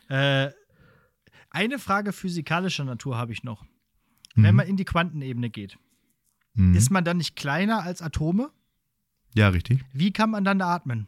Äh, 0.10 0.52
eine 1.52 1.80
Frage 1.80 2.12
physikalischer 2.12 2.84
Natur 2.84 3.18
habe 3.18 3.32
ich 3.32 3.44
noch. 3.44 3.66
Wenn 4.36 4.52
Mhm. 4.52 4.58
man 4.58 4.68
in 4.68 4.76
die 4.78 4.86
Quantenebene 4.86 5.50
geht, 5.50 5.78
Mhm. 6.54 6.76
ist 6.76 6.90
man 6.92 7.06
dann 7.06 7.18
nicht 7.18 7.36
kleiner 7.38 7.84
als 7.84 8.02
Atome? 8.02 8.52
ja, 9.34 9.48
richtig. 9.48 9.86
Wie 9.94 10.12
kann 10.12 10.30
man 10.30 10.44
dann 10.44 10.60
atmen? 10.62 11.08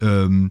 Ähm, 0.00 0.50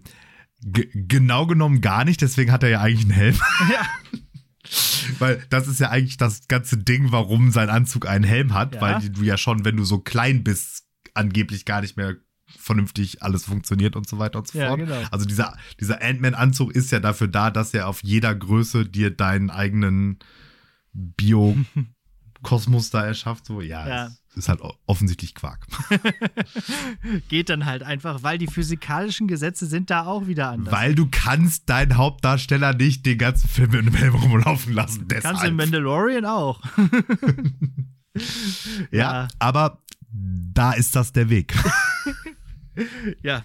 ge- 0.66 0.90
genau 0.94 1.46
genommen 1.48 1.80
gar 1.82 2.04
nicht, 2.06 2.22
deswegen 2.22 2.52
hat 2.52 2.64
er 2.64 2.70
ja 2.70 2.82
eigentlich 2.82 3.06
einen 3.06 3.12
Helm. 3.14 3.40
ja. 3.72 3.86
Weil 5.20 5.46
das 5.52 5.68
ist 5.68 5.80
ja 5.80 5.90
eigentlich 5.92 6.18
das 6.18 6.48
ganze 6.48 6.78
Ding, 6.78 7.12
warum 7.12 7.52
sein 7.52 7.70
Anzug 7.70 8.08
einen 8.08 8.24
Helm 8.24 8.54
hat, 8.56 8.76
Ja. 8.76 8.82
weil 8.82 9.10
du 9.10 9.22
ja 9.24 9.38
schon, 9.38 9.64
wenn 9.64 9.78
du 9.78 9.84
so 9.84 10.00
klein 10.00 10.44
bist, 10.44 10.86
angeblich 11.14 11.66
gar 11.66 11.82
nicht 11.82 11.96
mehr 11.96 12.16
vernünftig 12.58 13.22
alles 13.22 13.46
funktioniert 13.46 13.96
und 13.96 14.08
so 14.10 14.18
weiter 14.18 14.40
und 14.40 14.48
so 14.48 14.58
Ja, 14.58 14.70
fort. 14.70 14.80
genau. 14.80 15.02
Also 15.12 15.26
dieser, 15.26 15.56
dieser 15.80 16.02
Ant-Man-Anzug 16.02 16.72
ist 16.76 16.92
ja 16.92 17.00
dafür 17.00 17.28
da, 17.28 17.52
dass 17.52 17.74
er 17.76 17.88
auf 17.88 18.04
jeder 18.04 18.34
Größe 18.34 18.86
dir 18.88 19.12
deinen 19.12 19.52
eigenen 19.52 20.18
Bio-Kosmos 20.94 22.90
da 22.90 23.06
erschafft. 23.06 23.46
So, 23.46 23.62
ja, 23.62 23.88
Ja. 23.88 24.06
es 24.08 24.25
ist 24.36 24.50
halt 24.50 24.62
offensichtlich 24.86 25.34
Quark. 25.36 25.66
Geht 27.30 27.50
dann 27.50 27.66
halt 27.66 27.84
einfach, 27.84 28.24
weil 28.24 28.38
die 28.38 28.48
physikalischen 28.48 29.28
Gesetze 29.28 29.66
sind 29.66 29.90
da 29.90 30.06
auch 30.06 30.28
wieder 30.28 30.50
anders. 30.50 30.74
Weil 30.74 30.96
du 30.96 31.08
kannst 31.10 31.70
deinen 31.70 31.98
Hauptdarsteller 31.98 32.74
nicht 32.74 33.06
den 33.06 33.18
ganzen 33.18 33.48
Film 33.48 33.72
mit 33.72 33.82
einem 33.82 33.94
Helm 33.96 34.16
rumlaufen 34.16 34.74
lassen. 34.74 35.08
Kannst 35.08 35.26
du 35.26 35.32
deshalb. 35.32 35.50
im 35.50 35.56
Mandalorian 35.56 36.26
auch. 36.26 36.62
ja, 38.92 39.24
Ja. 39.24 39.28
aber 39.40 39.82
da 40.12 40.74
ist 40.74 40.96
das 40.96 41.12
der 41.12 41.30
Weg. 41.30 41.54
ja. 43.22 43.44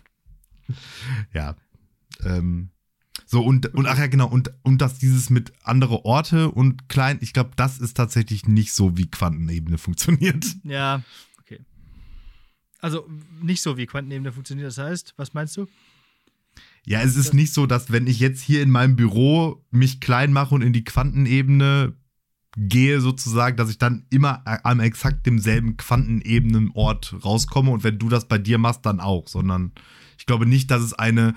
ja. 1.33 1.57
Ähm, 2.25 2.71
so, 3.31 3.43
und, 3.43 3.73
und 3.75 3.87
ach 3.87 3.97
ja, 3.97 4.09
genau, 4.09 4.27
und, 4.27 4.51
und 4.65 4.81
dass 4.81 4.99
dieses 4.99 5.31
mit 5.31 5.53
andere 5.63 6.05
Orte 6.05 6.51
und 6.51 6.89
klein, 6.89 7.19
ich 7.21 7.33
glaube, 7.33 7.51
das 7.55 7.79
ist 7.79 7.97
tatsächlich 7.97 8.49
nicht 8.49 8.73
so, 8.73 8.97
wie 8.97 9.09
Quantenebene 9.09 9.79
funktioniert. 9.79 10.45
Ja, 10.65 11.05
okay. 11.39 11.61
Also 12.81 13.09
nicht 13.41 13.63
so, 13.63 13.77
wie 13.77 13.87
Quantenebene 13.87 14.33
funktioniert. 14.33 14.67
Das 14.67 14.79
heißt, 14.79 15.15
was 15.17 15.33
meinst 15.33 15.57
du? 15.57 15.69
Ja, 16.85 17.03
es 17.03 17.15
ist 17.15 17.33
nicht 17.33 17.53
so, 17.53 17.67
dass 17.67 17.93
wenn 17.93 18.09
ich 18.09 18.19
jetzt 18.19 18.43
hier 18.43 18.63
in 18.63 18.71
meinem 18.71 18.97
Büro 18.97 19.65
mich 19.71 20.01
klein 20.01 20.33
mache 20.33 20.53
und 20.53 20.63
in 20.63 20.73
die 20.73 20.83
Quantenebene 20.83 21.95
gehe, 22.57 23.01
sozusagen, 23.01 23.57
dass 23.57 23.71
ich 23.71 23.79
dann 23.79 24.07
immer 24.11 24.43
am 24.65 24.81
exakt 24.81 25.25
demselben 25.25 25.77
Quantenebenenort 25.77 27.25
rauskomme 27.25 27.71
und 27.71 27.85
wenn 27.85 28.01
du 28.01 28.09
das 28.09 28.27
bei 28.27 28.39
dir 28.39 28.59
machst, 28.59 28.85
dann 28.85 28.99
auch, 28.99 29.29
sondern 29.29 29.71
ich 30.19 30.27
glaube 30.27 30.47
nicht, 30.47 30.69
dass 30.73 30.83
es 30.83 30.95
eine, 30.95 31.35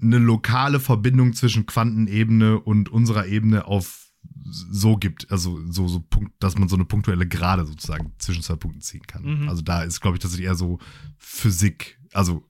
eine 0.00 0.18
lokale 0.18 0.80
Verbindung 0.80 1.32
zwischen 1.32 1.66
Quantenebene 1.66 2.60
und 2.60 2.88
unserer 2.88 3.26
Ebene 3.26 3.66
auf 3.66 4.06
so 4.44 4.96
gibt, 4.96 5.30
also 5.30 5.60
so, 5.70 5.88
so 5.88 6.00
Punkt, 6.00 6.32
dass 6.40 6.58
man 6.58 6.68
so 6.68 6.76
eine 6.76 6.84
punktuelle 6.84 7.26
Gerade 7.26 7.64
sozusagen 7.64 8.12
zwischen 8.18 8.42
zwei 8.42 8.56
Punkten 8.56 8.80
ziehen 8.80 9.06
kann. 9.06 9.42
Mhm. 9.42 9.48
Also 9.48 9.62
da 9.62 9.82
ist, 9.82 10.00
glaube 10.00 10.16
ich, 10.16 10.22
tatsächlich 10.22 10.46
eher 10.46 10.54
so 10.54 10.78
Physik, 11.18 11.98
also 12.12 12.44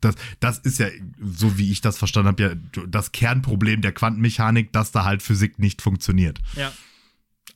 das, 0.00 0.14
das 0.40 0.58
ist 0.58 0.78
ja, 0.78 0.88
so 1.20 1.58
wie 1.58 1.70
ich 1.72 1.80
das 1.80 1.98
verstanden 1.98 2.28
habe, 2.28 2.42
ja 2.42 2.84
das 2.86 3.12
Kernproblem 3.12 3.82
der 3.82 3.92
Quantenmechanik, 3.92 4.72
dass 4.72 4.92
da 4.92 5.04
halt 5.04 5.22
Physik 5.22 5.58
nicht 5.58 5.82
funktioniert. 5.82 6.38
Ja. 6.54 6.72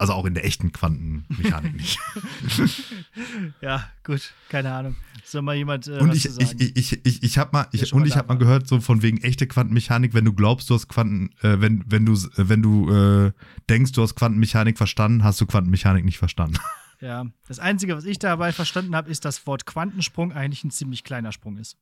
Also 0.02 0.14
auch 0.14 0.24
in 0.24 0.34
der 0.34 0.44
echten 0.44 0.72
Quantenmechanik 0.72 1.76
nicht. 1.76 2.00
Ja, 3.60 3.88
gut, 4.02 4.32
keine 4.48 4.72
Ahnung. 4.72 4.96
Soll 5.24 5.42
mal 5.42 5.54
jemand 5.54 5.86
äh, 5.86 5.98
und 5.98 6.12
ich, 6.12 6.24
ich, 6.24 6.32
sagen? 6.32 6.56
ich, 6.58 7.06
ich, 7.06 7.22
ich, 7.22 7.38
habe 7.38 7.50
mal, 7.52 7.68
ich, 7.70 7.92
und 7.92 8.04
ich 8.04 8.16
habe 8.16 8.26
mal 8.26 8.34
gehört, 8.36 8.66
so 8.66 8.80
von 8.80 9.02
wegen 9.02 9.18
echte 9.18 9.46
Quantenmechanik, 9.46 10.12
wenn 10.12 10.24
du 10.24 10.32
glaubst, 10.32 10.68
du 10.70 10.74
hast 10.74 10.88
Quanten, 10.88 11.30
äh, 11.42 11.60
wenn, 11.60 11.84
wenn 11.86 12.04
du, 12.04 12.18
wenn 12.34 12.62
du 12.62 12.90
äh, 12.90 13.32
denkst, 13.70 13.92
du 13.92 14.02
hast 14.02 14.16
Quantenmechanik 14.16 14.76
verstanden, 14.76 15.22
hast 15.22 15.40
du 15.40 15.46
Quantenmechanik 15.46 16.04
nicht 16.04 16.18
verstanden. 16.18 16.58
Ja, 17.00 17.26
das 17.48 17.58
Einzige, 17.58 17.96
was 17.96 18.04
ich 18.04 18.20
dabei 18.20 18.52
verstanden 18.52 18.94
habe, 18.94 19.10
ist, 19.10 19.24
dass 19.24 19.44
Wort 19.48 19.66
Quantensprung 19.66 20.32
eigentlich 20.32 20.62
ein 20.62 20.70
ziemlich 20.70 21.02
kleiner 21.02 21.32
Sprung 21.32 21.56
ist. 21.56 21.76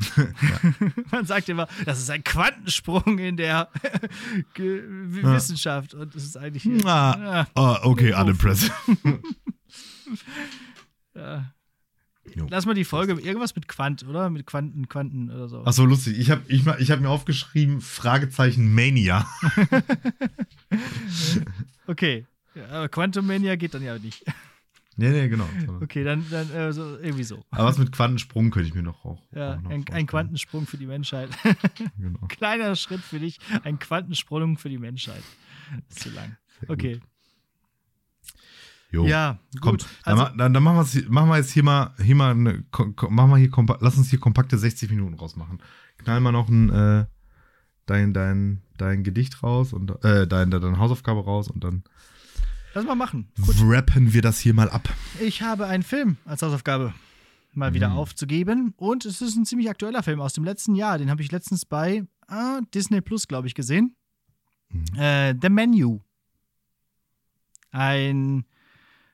Man 1.10 1.24
sagt 1.26 1.48
immer, 1.48 1.68
das 1.84 1.98
ist 1.98 2.10
ein 2.10 2.24
Quantensprung 2.24 3.18
in 3.18 3.36
der 3.36 3.68
Ja. 4.58 5.32
Wissenschaft 5.34 5.94
und 5.94 6.14
es 6.14 6.24
ist 6.24 6.36
eigentlich. 6.36 6.66
Ah, 6.84 7.46
ah, 7.54 7.80
okay, 7.82 8.14
unimpressive. 8.14 8.72
Ja. 11.14 11.52
Jo. 12.34 12.46
Lass 12.48 12.66
mal 12.66 12.74
die 12.74 12.84
Folge 12.84 13.14
irgendwas 13.14 13.54
mit 13.56 13.66
Quant, 13.66 14.04
oder? 14.06 14.30
Mit 14.30 14.46
Quanten, 14.46 14.88
Quanten 14.88 15.30
oder 15.30 15.48
so. 15.48 15.62
Ach 15.64 15.72
so, 15.72 15.84
lustig. 15.84 16.18
Ich 16.18 16.30
habe 16.30 16.42
ich, 16.46 16.64
ich 16.78 16.90
hab 16.90 17.00
mir 17.00 17.08
aufgeschrieben, 17.08 17.80
Fragezeichen 17.80 18.72
Mania. 18.74 19.26
Okay. 21.86 22.26
Ja, 22.54 22.68
aber 22.68 22.88
Quantum 22.88 23.26
Mania 23.26 23.56
geht 23.56 23.74
dann 23.74 23.82
ja 23.82 23.98
nicht. 23.98 24.24
Nee, 24.96 25.10
nee, 25.10 25.28
genau. 25.28 25.48
Okay, 25.80 26.04
dann, 26.04 26.24
dann 26.30 26.50
äh, 26.50 26.72
so, 26.72 26.98
irgendwie 26.98 27.24
so. 27.24 27.42
Aber 27.50 27.64
was 27.64 27.78
mit 27.78 27.92
Quantensprung 27.92 28.50
könnte 28.50 28.68
ich 28.68 28.74
mir 28.74 28.82
noch 28.82 29.04
auch. 29.04 29.22
Ja, 29.34 29.54
auch 29.56 29.60
noch 29.62 29.70
ein, 29.70 29.84
ein. 29.92 30.06
Quantensprung 30.06 30.66
für 30.66 30.76
die 30.78 30.86
Menschheit. 30.86 31.30
Genau. 31.98 32.18
Kleiner 32.28 32.76
Schritt 32.76 33.00
für 33.00 33.18
dich, 33.20 33.38
ein 33.64 33.78
Quantensprung 33.78 34.56
für 34.58 34.68
die 34.68 34.78
Menschheit. 34.78 35.22
Ist 35.88 36.00
zu 36.00 36.10
lang. 36.10 36.36
Sehr 36.60 36.70
Okay. 36.70 36.94
gut. 36.94 37.02
Jo. 38.92 39.06
Ja, 39.06 39.38
Komm, 39.60 39.72
gut. 39.72 39.86
dann, 40.04 40.18
Also, 40.18 40.22
ma- 40.24 40.36
dann, 40.36 40.52
dann 40.54 40.62
machen, 40.62 41.04
machen 41.08 41.28
wir 41.28 41.36
jetzt 41.36 41.52
hier 41.52 41.62
mal, 41.62 41.94
hier 42.02 42.14
mal 42.16 42.32
eine, 42.32 42.64
machen 43.08 43.30
wir 43.30 43.36
hier 43.36 43.50
lass 43.80 43.96
uns 43.96 44.10
hier 44.10 44.18
kompakte 44.18 44.58
60 44.58 44.90
Minuten 44.90 45.14
rausmachen. 45.14 45.62
Knall 45.98 46.20
mal 46.20 46.32
noch 46.32 46.48
ein, 46.48 46.70
äh, 46.70 47.06
dein, 47.86 48.12
dein, 48.12 48.62
dein 48.78 49.04
Gedicht 49.04 49.42
raus 49.44 49.72
und 49.72 50.02
äh, 50.04 50.26
dein, 50.26 50.50
deine 50.50 50.78
Hausaufgabe 50.78 51.22
raus 51.24 51.48
und 51.48 51.62
dann 51.62 51.84
lass 52.74 52.84
mal 52.84 52.94
machen. 52.94 53.28
wrappen 53.36 54.12
wir 54.12 54.22
das 54.22 54.38
hier 54.40 54.54
mal 54.54 54.70
ab. 54.70 54.88
Ich 55.20 55.42
habe 55.42 55.66
einen 55.66 55.82
Film 55.82 56.16
als 56.24 56.42
Hausaufgabe 56.42 56.94
mal 57.52 57.74
wieder 57.74 57.88
Mhm. 57.90 57.96
aufzugeben. 57.96 58.74
Und 58.76 59.04
es 59.04 59.20
ist 59.20 59.36
ein 59.36 59.44
ziemlich 59.44 59.68
aktueller 59.68 60.02
Film 60.02 60.20
aus 60.20 60.32
dem 60.34 60.44
letzten 60.44 60.74
Jahr. 60.74 60.98
Den 60.98 61.10
habe 61.10 61.22
ich 61.22 61.32
letztens 61.32 61.64
bei 61.64 62.04
ah, 62.28 62.60
Disney 62.74 63.00
Plus, 63.00 63.26
glaube 63.26 63.48
ich, 63.48 63.54
gesehen. 63.54 63.96
Mhm. 64.70 64.84
Äh, 64.98 65.34
The 65.40 65.48
Menu. 65.48 66.00
Ein, 67.72 68.44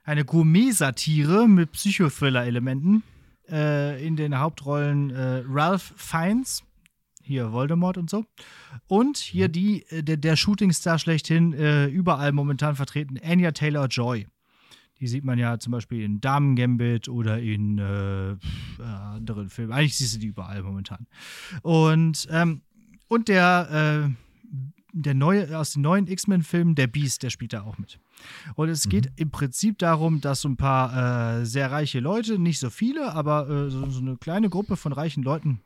eine 0.04 0.24
Gourmet-Satire 0.24 1.48
mit 1.48 1.72
Psychothriller-Elementen. 1.72 3.02
Äh, 3.48 4.04
in 4.06 4.16
den 4.16 4.38
Hauptrollen 4.38 5.10
äh, 5.10 5.42
Ralph 5.48 5.94
Fiennes, 5.96 6.64
hier 7.26 7.52
Voldemort 7.52 7.98
und 7.98 8.08
so. 8.08 8.24
Und 8.86 9.18
hier 9.18 9.48
die, 9.48 9.84
äh, 9.90 10.02
der, 10.02 10.16
der 10.16 10.36
Shootingstar 10.36 10.98
schlechthin, 10.98 11.52
äh, 11.52 11.86
überall 11.86 12.32
momentan 12.32 12.76
vertreten, 12.76 13.18
Anya 13.22 13.52
Taylor-Joy. 13.52 14.26
Die 14.98 15.08
sieht 15.08 15.24
man 15.24 15.38
ja 15.38 15.58
zum 15.58 15.72
Beispiel 15.72 16.02
in 16.02 16.20
Damen 16.20 16.56
Gambit 16.56 17.08
oder 17.08 17.38
in 17.38 17.78
äh, 17.78 18.30
äh, 18.30 18.36
anderen 18.80 19.50
Filmen. 19.50 19.72
Eigentlich 19.72 19.96
siehst 19.96 20.14
du 20.14 20.18
die 20.20 20.28
überall 20.28 20.62
momentan. 20.62 21.06
Und, 21.62 22.26
ähm, 22.30 22.62
und 23.08 23.28
der, 23.28 24.06
äh, 24.08 24.48
der 24.92 25.14
neue, 25.14 25.58
aus 25.58 25.72
den 25.72 25.82
neuen 25.82 26.06
X-Men-Filmen, 26.06 26.74
der 26.76 26.86
Beast, 26.86 27.22
der 27.22 27.30
spielt 27.30 27.52
da 27.52 27.62
auch 27.62 27.76
mit. 27.76 28.00
Und 28.54 28.70
es 28.70 28.88
geht 28.88 29.12
im 29.16 29.30
Prinzip 29.30 29.78
darum, 29.78 30.22
dass 30.22 30.40
so 30.40 30.48
ein 30.48 30.56
paar 30.56 31.40
äh, 31.40 31.44
sehr 31.44 31.70
reiche 31.70 32.00
Leute, 32.00 32.38
nicht 32.38 32.58
so 32.58 32.70
viele, 32.70 33.12
aber 33.12 33.68
so, 33.68 33.90
so 33.90 34.00
eine 34.00 34.16
kleine 34.16 34.48
Gruppe 34.48 34.76
von 34.76 34.94
reichen 34.94 35.22
Leuten 35.22 35.60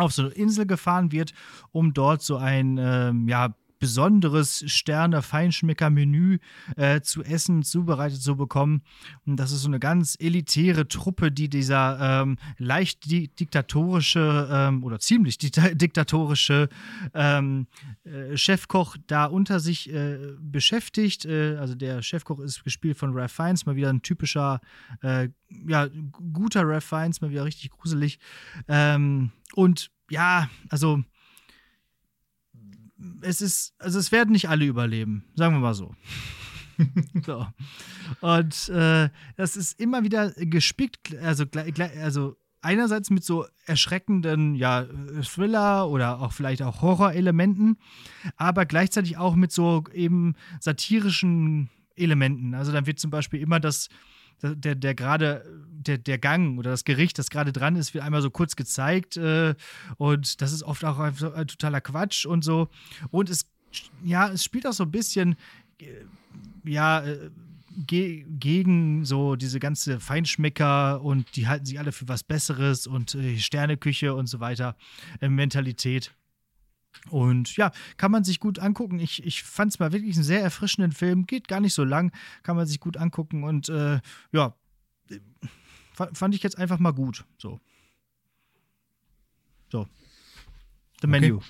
auf 0.00 0.12
so 0.12 0.22
eine 0.22 0.30
Insel 0.32 0.66
gefahren 0.66 1.12
wird, 1.12 1.32
um 1.72 1.92
dort 1.92 2.22
so 2.22 2.36
ein 2.36 2.78
ähm, 2.78 3.28
ja, 3.28 3.54
besonderes 3.80 4.62
Sterne-Feinschmecker-Menü 4.66 6.38
äh, 6.76 7.00
zu 7.00 7.24
essen, 7.24 7.64
zubereitet 7.64 8.22
zu 8.22 8.36
bekommen. 8.36 8.82
Und 9.26 9.36
das 9.36 9.50
ist 9.50 9.62
so 9.62 9.68
eine 9.68 9.80
ganz 9.80 10.16
elitäre 10.20 10.86
Truppe, 10.86 11.32
die 11.32 11.48
dieser 11.48 12.22
ähm, 12.22 12.38
leicht 12.58 13.10
di 13.10 13.28
diktatorische 13.28 14.48
ähm, 14.52 14.84
oder 14.84 15.00
ziemlich 15.00 15.38
dikta 15.38 15.70
diktatorische 15.74 16.68
ähm, 17.14 17.66
äh, 18.04 18.36
Chefkoch 18.36 18.96
da 19.06 19.24
unter 19.24 19.58
sich 19.58 19.92
äh, 19.92 20.18
beschäftigt. 20.38 21.24
Äh, 21.24 21.56
also 21.56 21.74
der 21.74 22.02
Chefkoch 22.02 22.38
ist 22.40 22.62
gespielt 22.62 22.98
von 22.98 23.16
Ralph 23.16 23.32
Fiennes, 23.32 23.66
mal 23.66 23.76
wieder 23.76 23.90
ein 23.90 24.02
typischer, 24.02 24.60
äh, 25.02 25.28
ja, 25.66 25.88
guter 26.32 26.68
Ralph 26.68 26.84
Fiennes, 26.84 27.20
mal 27.20 27.30
wieder 27.30 27.44
richtig 27.44 27.70
gruselig. 27.70 28.18
Ähm, 28.68 29.32
und 29.54 29.90
ja, 30.10 30.50
also 30.68 31.02
es 33.22 33.40
ist, 33.40 33.74
also 33.78 33.98
es 33.98 34.12
werden 34.12 34.32
nicht 34.32 34.48
alle 34.48 34.64
überleben, 34.64 35.24
sagen 35.34 35.54
wir 35.54 35.60
mal 35.60 35.74
so. 35.74 35.94
so. 37.24 37.46
Und 38.20 38.68
äh, 38.70 39.10
das 39.36 39.56
ist 39.56 39.78
immer 39.80 40.02
wieder 40.02 40.32
gespickt, 40.36 41.16
also, 41.18 41.44
also 42.00 42.36
einerseits 42.62 43.10
mit 43.10 43.24
so 43.24 43.46
erschreckenden 43.66 44.54
ja, 44.54 44.86
Thriller 45.22 45.88
oder 45.88 46.20
auch 46.20 46.32
vielleicht 46.32 46.62
auch 46.62 46.82
Horrorelementen, 46.82 47.78
aber 48.36 48.66
gleichzeitig 48.66 49.16
auch 49.16 49.34
mit 49.34 49.52
so 49.52 49.84
eben 49.92 50.34
satirischen 50.60 51.70
Elementen. 51.96 52.54
Also 52.54 52.72
dann 52.72 52.86
wird 52.86 52.98
zum 52.98 53.10
Beispiel 53.10 53.40
immer 53.40 53.60
das, 53.60 53.88
der, 54.42 54.74
der 54.74 54.94
gerade, 54.94 55.44
der, 55.70 55.98
der 55.98 56.18
Gang 56.18 56.58
oder 56.58 56.70
das 56.70 56.84
Gericht, 56.84 57.18
das 57.18 57.30
gerade 57.30 57.52
dran 57.52 57.76
ist, 57.76 57.94
wird 57.94 58.04
einmal 58.04 58.22
so 58.22 58.30
kurz 58.30 58.56
gezeigt 58.56 59.16
äh, 59.16 59.54
und 59.96 60.40
das 60.40 60.52
ist 60.52 60.62
oft 60.62 60.84
auch 60.84 60.98
einfach 60.98 61.34
ein 61.34 61.46
totaler 61.46 61.80
Quatsch 61.80 62.26
und 62.26 62.44
so. 62.44 62.68
Und 63.10 63.30
es, 63.30 63.46
ja, 64.04 64.28
es 64.30 64.44
spielt 64.44 64.66
auch 64.66 64.72
so 64.72 64.84
ein 64.84 64.90
bisschen, 64.90 65.36
äh, 65.80 65.86
ja, 66.64 67.00
äh, 67.04 67.30
ge 67.86 68.26
gegen 68.28 69.04
so 69.04 69.36
diese 69.36 69.60
ganze 69.60 70.00
Feinschmecker 70.00 71.02
und 71.02 71.36
die 71.36 71.46
halten 71.46 71.66
sich 71.66 71.78
alle 71.78 71.92
für 71.92 72.08
was 72.08 72.24
Besseres 72.24 72.86
und 72.86 73.14
äh, 73.14 73.38
Sterneküche 73.38 74.14
und 74.14 74.26
so 74.26 74.40
weiter, 74.40 74.76
äh, 75.20 75.28
Mentalität. 75.28 76.12
Und 77.08 77.56
ja, 77.56 77.72
kann 77.96 78.10
man 78.10 78.24
sich 78.24 78.40
gut 78.40 78.58
angucken. 78.58 78.98
Ich, 78.98 79.24
ich 79.24 79.42
fand 79.42 79.72
es 79.72 79.78
mal 79.78 79.92
wirklich 79.92 80.16
einen 80.16 80.24
sehr 80.24 80.42
erfrischenden 80.42 80.92
Film. 80.92 81.26
Geht 81.26 81.48
gar 81.48 81.60
nicht 81.60 81.74
so 81.74 81.84
lang, 81.84 82.12
kann 82.42 82.56
man 82.56 82.66
sich 82.66 82.80
gut 82.80 82.96
angucken. 82.96 83.44
Und 83.44 83.68
äh, 83.68 84.00
ja, 84.32 84.54
fa- 85.92 86.10
fand 86.12 86.34
ich 86.34 86.42
jetzt 86.42 86.58
einfach 86.58 86.78
mal 86.78 86.92
gut. 86.92 87.24
So. 87.38 87.60
So. 89.70 89.88
The 91.00 91.06
Menu. 91.06 91.40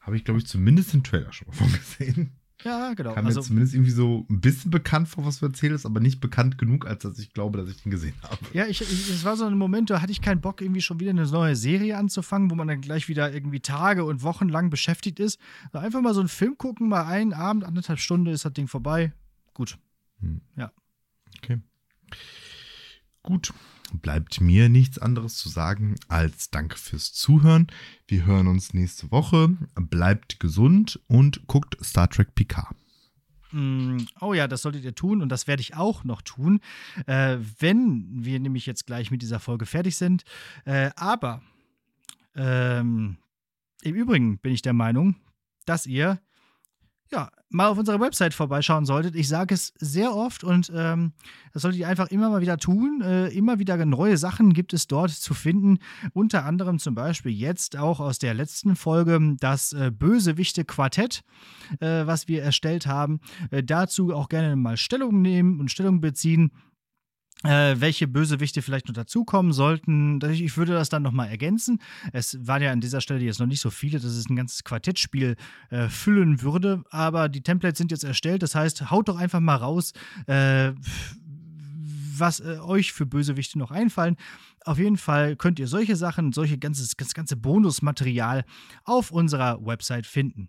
Habe 0.00 0.16
ich, 0.16 0.24
glaube 0.24 0.40
ich, 0.40 0.48
zumindest 0.48 0.92
den 0.92 1.04
Trailer 1.04 1.32
schon 1.32 1.46
mal 1.46 1.54
von 1.56 1.72
gesehen. 1.72 2.32
Ja, 2.64 2.94
genau. 2.94 3.14
Kam 3.14 3.24
mir 3.24 3.28
Also, 3.28 3.40
zumindest 3.42 3.74
irgendwie 3.74 3.90
so 3.90 4.26
ein 4.30 4.40
bisschen 4.40 4.70
bekannt 4.70 5.08
vor, 5.08 5.24
was 5.24 5.40
du 5.40 5.46
erzählst, 5.46 5.86
aber 5.86 6.00
nicht 6.00 6.20
bekannt 6.20 6.58
genug, 6.58 6.86
als 6.86 7.02
dass 7.02 7.18
ich 7.18 7.32
glaube, 7.32 7.58
dass 7.58 7.68
ich 7.68 7.82
den 7.82 7.90
gesehen 7.90 8.14
habe. 8.22 8.38
ja, 8.52 8.66
ich, 8.66 8.80
ich, 8.80 9.10
es 9.10 9.24
war 9.24 9.36
so 9.36 9.44
ein 9.44 9.58
Moment, 9.58 9.90
da 9.90 10.00
hatte 10.00 10.12
ich 10.12 10.20
keinen 10.20 10.40
Bock, 10.40 10.60
irgendwie 10.60 10.80
schon 10.80 11.00
wieder 11.00 11.10
eine 11.10 11.26
neue 11.26 11.56
Serie 11.56 11.96
anzufangen, 11.96 12.50
wo 12.50 12.54
man 12.54 12.68
dann 12.68 12.80
gleich 12.80 13.08
wieder 13.08 13.32
irgendwie 13.32 13.60
Tage 13.60 14.04
und 14.04 14.22
Wochen 14.22 14.48
lang 14.48 14.70
beschäftigt 14.70 15.20
ist. 15.20 15.38
Also 15.72 15.84
einfach 15.84 16.00
mal 16.00 16.14
so 16.14 16.20
einen 16.20 16.28
Film 16.28 16.56
gucken, 16.58 16.88
mal 16.88 17.04
einen 17.04 17.32
Abend, 17.32 17.64
anderthalb 17.64 17.98
Stunden 17.98 18.26
ist 18.28 18.44
das 18.44 18.52
Ding 18.52 18.68
vorbei. 18.68 19.12
Gut. 19.54 19.78
Okay. 21.38 21.58
Gut. 23.22 23.52
Bleibt 23.92 24.40
mir 24.40 24.68
nichts 24.68 24.98
anderes 24.98 25.36
zu 25.36 25.48
sagen 25.48 25.96
als 26.08 26.50
Danke 26.50 26.78
fürs 26.78 27.12
Zuhören. 27.12 27.66
Wir 28.06 28.24
hören 28.26 28.46
uns 28.46 28.74
nächste 28.74 29.10
Woche. 29.10 29.56
Bleibt 29.74 30.40
gesund 30.40 31.00
und 31.08 31.46
guckt 31.46 31.76
Star 31.84 32.08
Trek 32.08 32.34
Picard. 32.34 32.74
Mm, 33.52 33.98
Oh 34.20 34.32
ja, 34.34 34.48
das 34.48 34.62
solltet 34.62 34.84
ihr 34.84 34.94
tun 34.94 35.20
und 35.20 35.28
das 35.28 35.46
werde 35.46 35.60
ich 35.60 35.76
auch 35.76 36.04
noch 36.04 36.22
tun, 36.22 36.60
äh, 37.06 37.36
wenn 37.58 38.06
wir 38.24 38.40
nämlich 38.40 38.66
jetzt 38.66 38.86
gleich 38.86 39.10
mit 39.10 39.22
dieser 39.22 39.40
Folge 39.40 39.66
fertig 39.66 39.96
sind. 39.96 40.24
Äh, 40.64 40.90
aber 40.96 41.42
ähm, 42.34 43.18
im 43.82 43.94
Übrigen 43.94 44.38
bin 44.38 44.52
ich 44.52 44.62
der 44.62 44.72
Meinung, 44.72 45.16
dass 45.66 45.86
ihr 45.86 46.20
ja, 47.12 47.30
mal 47.50 47.68
auf 47.68 47.78
unserer 47.78 48.00
Website 48.00 48.32
vorbeischauen 48.32 48.86
solltet. 48.86 49.14
Ich 49.14 49.28
sage 49.28 49.54
es 49.54 49.74
sehr 49.78 50.14
oft 50.14 50.42
und 50.44 50.72
ähm, 50.74 51.12
das 51.52 51.62
solltet 51.62 51.80
ihr 51.80 51.88
einfach 51.88 52.08
immer 52.08 52.30
mal 52.30 52.40
wieder 52.40 52.56
tun. 52.56 53.02
Äh, 53.04 53.28
immer 53.28 53.58
wieder 53.58 53.76
neue 53.84 54.16
Sachen 54.16 54.54
gibt 54.54 54.72
es 54.72 54.86
dort 54.86 55.10
zu 55.10 55.34
finden. 55.34 55.78
Unter 56.14 56.46
anderem 56.46 56.78
zum 56.78 56.94
Beispiel 56.94 57.32
jetzt 57.32 57.76
auch 57.76 58.00
aus 58.00 58.18
der 58.18 58.34
letzten 58.34 58.76
Folge 58.76 59.36
das 59.38 59.72
äh, 59.72 59.90
Bösewichte-Quartett, 59.90 61.22
äh, 61.80 62.06
was 62.06 62.28
wir 62.28 62.42
erstellt 62.42 62.86
haben. 62.86 63.20
Äh, 63.50 63.62
dazu 63.62 64.14
auch 64.14 64.28
gerne 64.28 64.56
mal 64.56 64.76
Stellung 64.78 65.20
nehmen 65.20 65.60
und 65.60 65.70
Stellung 65.70 66.00
beziehen 66.00 66.52
äh, 67.44 67.76
welche 67.78 68.08
Bösewichte 68.08 68.62
vielleicht 68.62 68.88
noch 68.88 68.94
dazukommen 68.94 69.52
sollten. 69.52 70.20
Ich 70.30 70.56
würde 70.56 70.72
das 70.72 70.88
dann 70.88 71.02
nochmal 71.02 71.28
ergänzen. 71.28 71.80
Es 72.12 72.38
waren 72.46 72.62
ja 72.62 72.72
an 72.72 72.80
dieser 72.80 73.00
Stelle 73.00 73.20
jetzt 73.20 73.40
noch 73.40 73.46
nicht 73.46 73.60
so 73.60 73.70
viele, 73.70 73.98
dass 73.98 74.12
es 74.12 74.28
ein 74.28 74.36
ganzes 74.36 74.64
Quartettspiel 74.64 75.36
äh, 75.70 75.88
füllen 75.88 76.42
würde, 76.42 76.82
aber 76.90 77.28
die 77.28 77.42
Templates 77.42 77.78
sind 77.78 77.90
jetzt 77.90 78.04
erstellt. 78.04 78.42
Das 78.42 78.54
heißt, 78.54 78.90
haut 78.90 79.08
doch 79.08 79.16
einfach 79.16 79.40
mal 79.40 79.56
raus, 79.56 79.92
äh, 80.26 80.72
was 82.16 82.40
äh, 82.40 82.58
euch 82.60 82.92
für 82.92 83.06
Bösewichte 83.06 83.58
noch 83.58 83.70
einfallen. 83.70 84.16
Auf 84.64 84.78
jeden 84.78 84.96
Fall 84.96 85.36
könnt 85.36 85.58
ihr 85.58 85.66
solche 85.66 85.96
Sachen, 85.96 86.32
solche 86.32 86.58
ganzes, 86.58 86.94
das 86.96 87.14
ganze 87.14 87.36
Bonusmaterial 87.36 88.44
auf 88.84 89.10
unserer 89.10 89.64
Website 89.64 90.06
finden. 90.06 90.48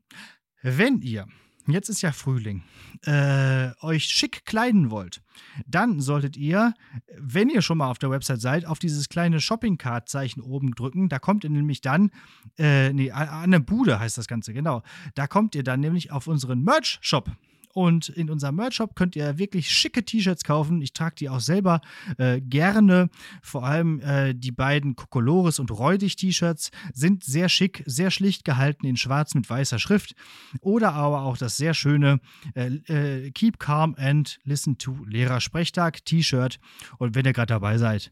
Wenn 0.62 1.02
ihr 1.02 1.28
jetzt 1.72 1.90
ist 1.90 2.02
ja 2.02 2.12
Frühling, 2.12 2.64
äh, 3.06 3.70
euch 3.82 4.06
schick 4.06 4.46
kleiden 4.46 4.92
wollt, 4.92 5.22
dann 5.66 6.02
solltet 6.02 6.36
ihr, 6.36 6.74
wenn 7.18 7.50
ihr 7.50 7.62
schon 7.62 7.78
mal 7.78 7.90
auf 7.90 8.00
der 8.00 8.10
Website 8.10 8.42
seid, 8.42 8.66
auf 8.66 8.80
dieses 8.80 9.10
kleine 9.10 9.40
Shopping-Card-Zeichen 9.40 10.42
oben 10.42 10.72
drücken. 10.72 11.10
Da 11.10 11.20
kommt 11.20 11.44
ihr 11.44 11.50
nämlich 11.50 11.82
dann, 11.82 12.12
äh, 12.58 12.92
nee, 12.92 13.12
an 13.12 13.52
der 13.52 13.60
Bude 13.60 14.00
heißt 14.00 14.18
das 14.18 14.28
Ganze, 14.28 14.54
genau. 14.54 14.84
Da 15.16 15.28
kommt 15.28 15.56
ihr 15.56 15.64
dann 15.64 15.80
nämlich 15.80 16.12
auf 16.12 16.28
unseren 16.28 16.64
Merch-Shop. 16.64 17.32
Und 17.74 18.10
in 18.10 18.30
unserem 18.30 18.56
Merch-Shop 18.56 18.96
könnt 18.96 19.16
ihr 19.16 19.40
wirklich 19.40 19.70
schicke 19.70 20.06
T-Shirts 20.06 20.44
kaufen. 20.44 20.82
Ich 20.82 20.94
trage 20.94 21.16
die 21.16 21.30
auch 21.30 21.40
selber 21.40 21.82
äh, 22.20 22.40
gerne. 22.40 23.10
Vor 23.42 23.66
allem 23.66 24.00
äh, 24.00 24.36
die 24.36 24.52
beiden 24.52 24.96
Kokolores 24.96 25.58
und 25.58 25.72
Räudig-T-Shirts 25.72 26.70
sind 26.94 27.24
sehr 27.24 27.50
schick, 27.50 27.84
sehr 27.88 28.12
schlicht 28.12 28.46
gehalten 28.46 28.86
in 28.86 28.96
schwarz 28.96 29.34
mit 29.34 29.50
weißer 29.50 29.80
Schrift. 29.80 30.14
Oder 30.62 30.94
aber 30.94 31.24
auch 31.24 31.36
das 31.36 31.58
sehr 31.58 31.74
schöne 31.74 32.20
äh, 32.54 32.68
äh 32.88 33.32
Keep 33.32 33.58
Calm 33.60 33.96
and 33.98 34.40
Listen 34.44 34.78
to 34.78 34.96
Lehrer-Sprechtag 35.06 36.06
T-Shirt. 36.06 36.60
Und 37.00 37.16
wenn 37.16 37.26
ihr 37.26 37.34
gerade 37.34 37.54
dabei 37.54 37.80
seid 37.80 38.12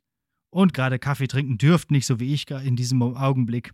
und 0.50 0.74
gerade 0.74 0.98
Kaffee 0.98 1.28
trinken 1.28 1.60
dürft, 1.60 1.92
nicht 1.92 2.08
so 2.08 2.20
wie 2.20 2.34
ich 2.34 2.50
in 2.50 2.76
diesem 2.76 3.02
Augenblick, 3.02 3.74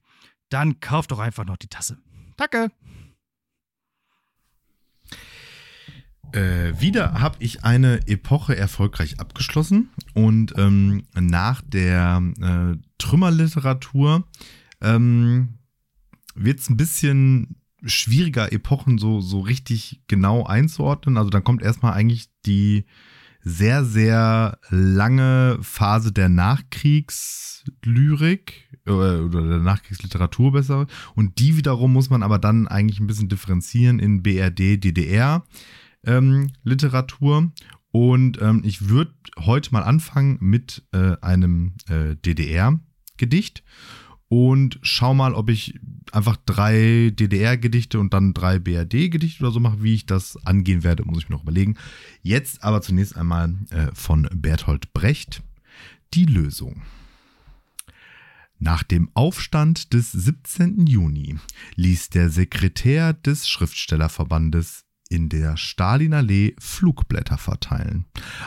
dann 0.50 0.82
kauft 0.82 1.12
doch 1.12 1.20
einfach 1.20 1.46
noch 1.46 1.58
die 1.58 1.68
Tasse. 1.68 1.98
Danke! 2.36 2.72
Äh, 6.34 6.74
wieder 6.80 7.22
habe 7.22 7.38
ich 7.40 7.64
eine 7.64 8.06
Epoche 8.08 8.58
erfolgreich 8.58 9.20
abgeschlossen 9.20 9.90
und 10.14 10.54
ähm, 10.58 11.04
nach 11.16 11.62
der 11.62 12.22
äh, 12.42 12.76
Trümmerliteratur 12.98 14.28
ähm, 14.82 15.60
wird 16.36 16.60
es 16.60 16.70
ein 16.70 16.78
bisschen 16.78 17.56
schwieriger, 17.84 18.52
Epochen 18.52 18.98
so, 18.98 19.22
so 19.22 19.40
richtig 19.40 20.02
genau 20.08 20.44
einzuordnen. 20.46 21.18
Also 21.18 21.30
dann 21.30 21.44
kommt 21.44 21.62
erstmal 21.62 21.94
eigentlich 21.94 22.30
die 22.46 22.86
sehr, 23.42 23.86
sehr 23.86 24.58
lange 24.70 25.60
Phase 25.62 26.12
der 26.12 26.28
Nachkriegslyrik 26.28 28.82
äh, 28.86 28.92
oder 28.92 29.48
der 29.48 29.60
Nachkriegsliteratur 29.60 30.52
besser. 30.52 30.88
Und 31.16 31.40
die 31.40 31.56
wiederum 31.56 31.94
muss 31.94 32.10
man 32.10 32.24
aber 32.24 32.40
dann 32.40 32.68
eigentlich 32.68 33.00
ein 33.00 33.08
bisschen 33.08 33.30
differenzieren 33.30 34.00
in 34.00 34.22
BRD, 34.22 34.84
DDR 34.84 35.46
ähm, 36.06 36.52
Literatur. 36.64 37.52
Und 37.92 38.42
ähm, 38.42 38.62
ich 38.64 38.90
würde 38.90 39.14
heute 39.40 39.72
mal 39.72 39.84
anfangen 39.84 40.38
mit 40.40 40.84
äh, 40.92 41.16
einem 41.22 41.74
äh, 41.90 42.16
DDR-Gedicht 42.16 43.64
und 44.30 44.80
schau 44.82 45.14
mal, 45.14 45.34
ob 45.34 45.50
ich 45.50 45.80
einfach 46.12 46.38
drei 46.46 47.12
DDR-Gedichte 47.14 48.00
und 48.00 48.14
dann 48.14 48.34
drei 48.34 48.60
BRD-Gedichte 48.60 49.44
oder 49.44 49.54
so 49.54 49.60
mache. 49.60 49.82
Wie 49.82 49.94
ich 49.94 50.06
das 50.06 50.38
angehen 50.46 50.84
werde, 50.84 51.06
muss 51.06 51.20
ich 51.20 51.30
mir 51.30 51.36
noch 51.36 51.44
überlegen. 51.44 51.76
Jetzt 52.22 52.64
aber 52.64 52.82
zunächst 52.82 53.16
einmal 53.16 53.56
äh, 53.70 53.88
von 53.94 54.28
Berthold 54.34 54.94
Brecht 54.94 55.44
die 56.14 56.26
Lösung. 56.26 56.82
Nach 58.60 58.84
dem 58.84 59.10
Aufstand 59.14 59.94
des 59.94 60.12
17. 60.12 60.88
Juni 60.88 61.38
ließ 61.76 62.10
der 62.10 62.30
Sekretär 62.30 63.14
des 63.14 63.48
Schriftstellerverbandes 63.48 64.87
in 65.10 65.30
der 65.30 65.58
Stalinallee 65.58 66.56
Flugblätter 66.60 67.38
verteilen, 67.38 68.06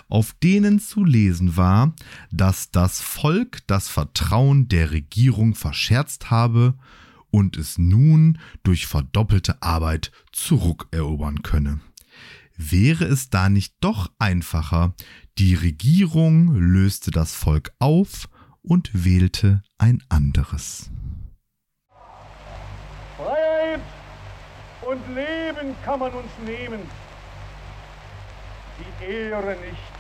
auf 0.09 0.35
denen 0.43 0.79
zu 0.79 1.05
lesen 1.05 1.57
war, 1.57 1.95
dass 2.31 2.71
das 2.71 3.01
Volk 3.01 3.67
das 3.67 3.89
Vertrauen 3.89 4.69
der 4.69 4.91
Regierung 4.91 5.55
verscherzt 5.55 6.31
habe 6.31 6.75
und 7.31 7.57
es 7.57 7.79
nun 7.79 8.39
durch 8.63 8.87
verdoppelte 8.87 9.63
Arbeit 9.63 10.13
zurückerobern 10.33 11.43
könne. 11.43 11.81
Wäre 12.57 13.05
es 13.05 13.31
da 13.31 13.49
nicht 13.49 13.75
doch 13.81 14.11
einfacher, 14.19 14.95
die 15.39 15.55
Regierung 15.55 16.55
löste 16.55 17.11
das 17.11 17.33
Volk 17.33 17.73
auf 17.79 18.29
und 18.63 18.91
wählte 18.93 19.63
ein 19.79 20.03
anderes. 20.11 20.91
Und 24.91 25.15
Leben 25.15 25.77
kann 25.85 26.01
man 26.01 26.13
uns 26.13 26.33
nehmen, 26.45 26.81
die 28.79 29.05
Ehre 29.05 29.57
nicht. 29.57 30.00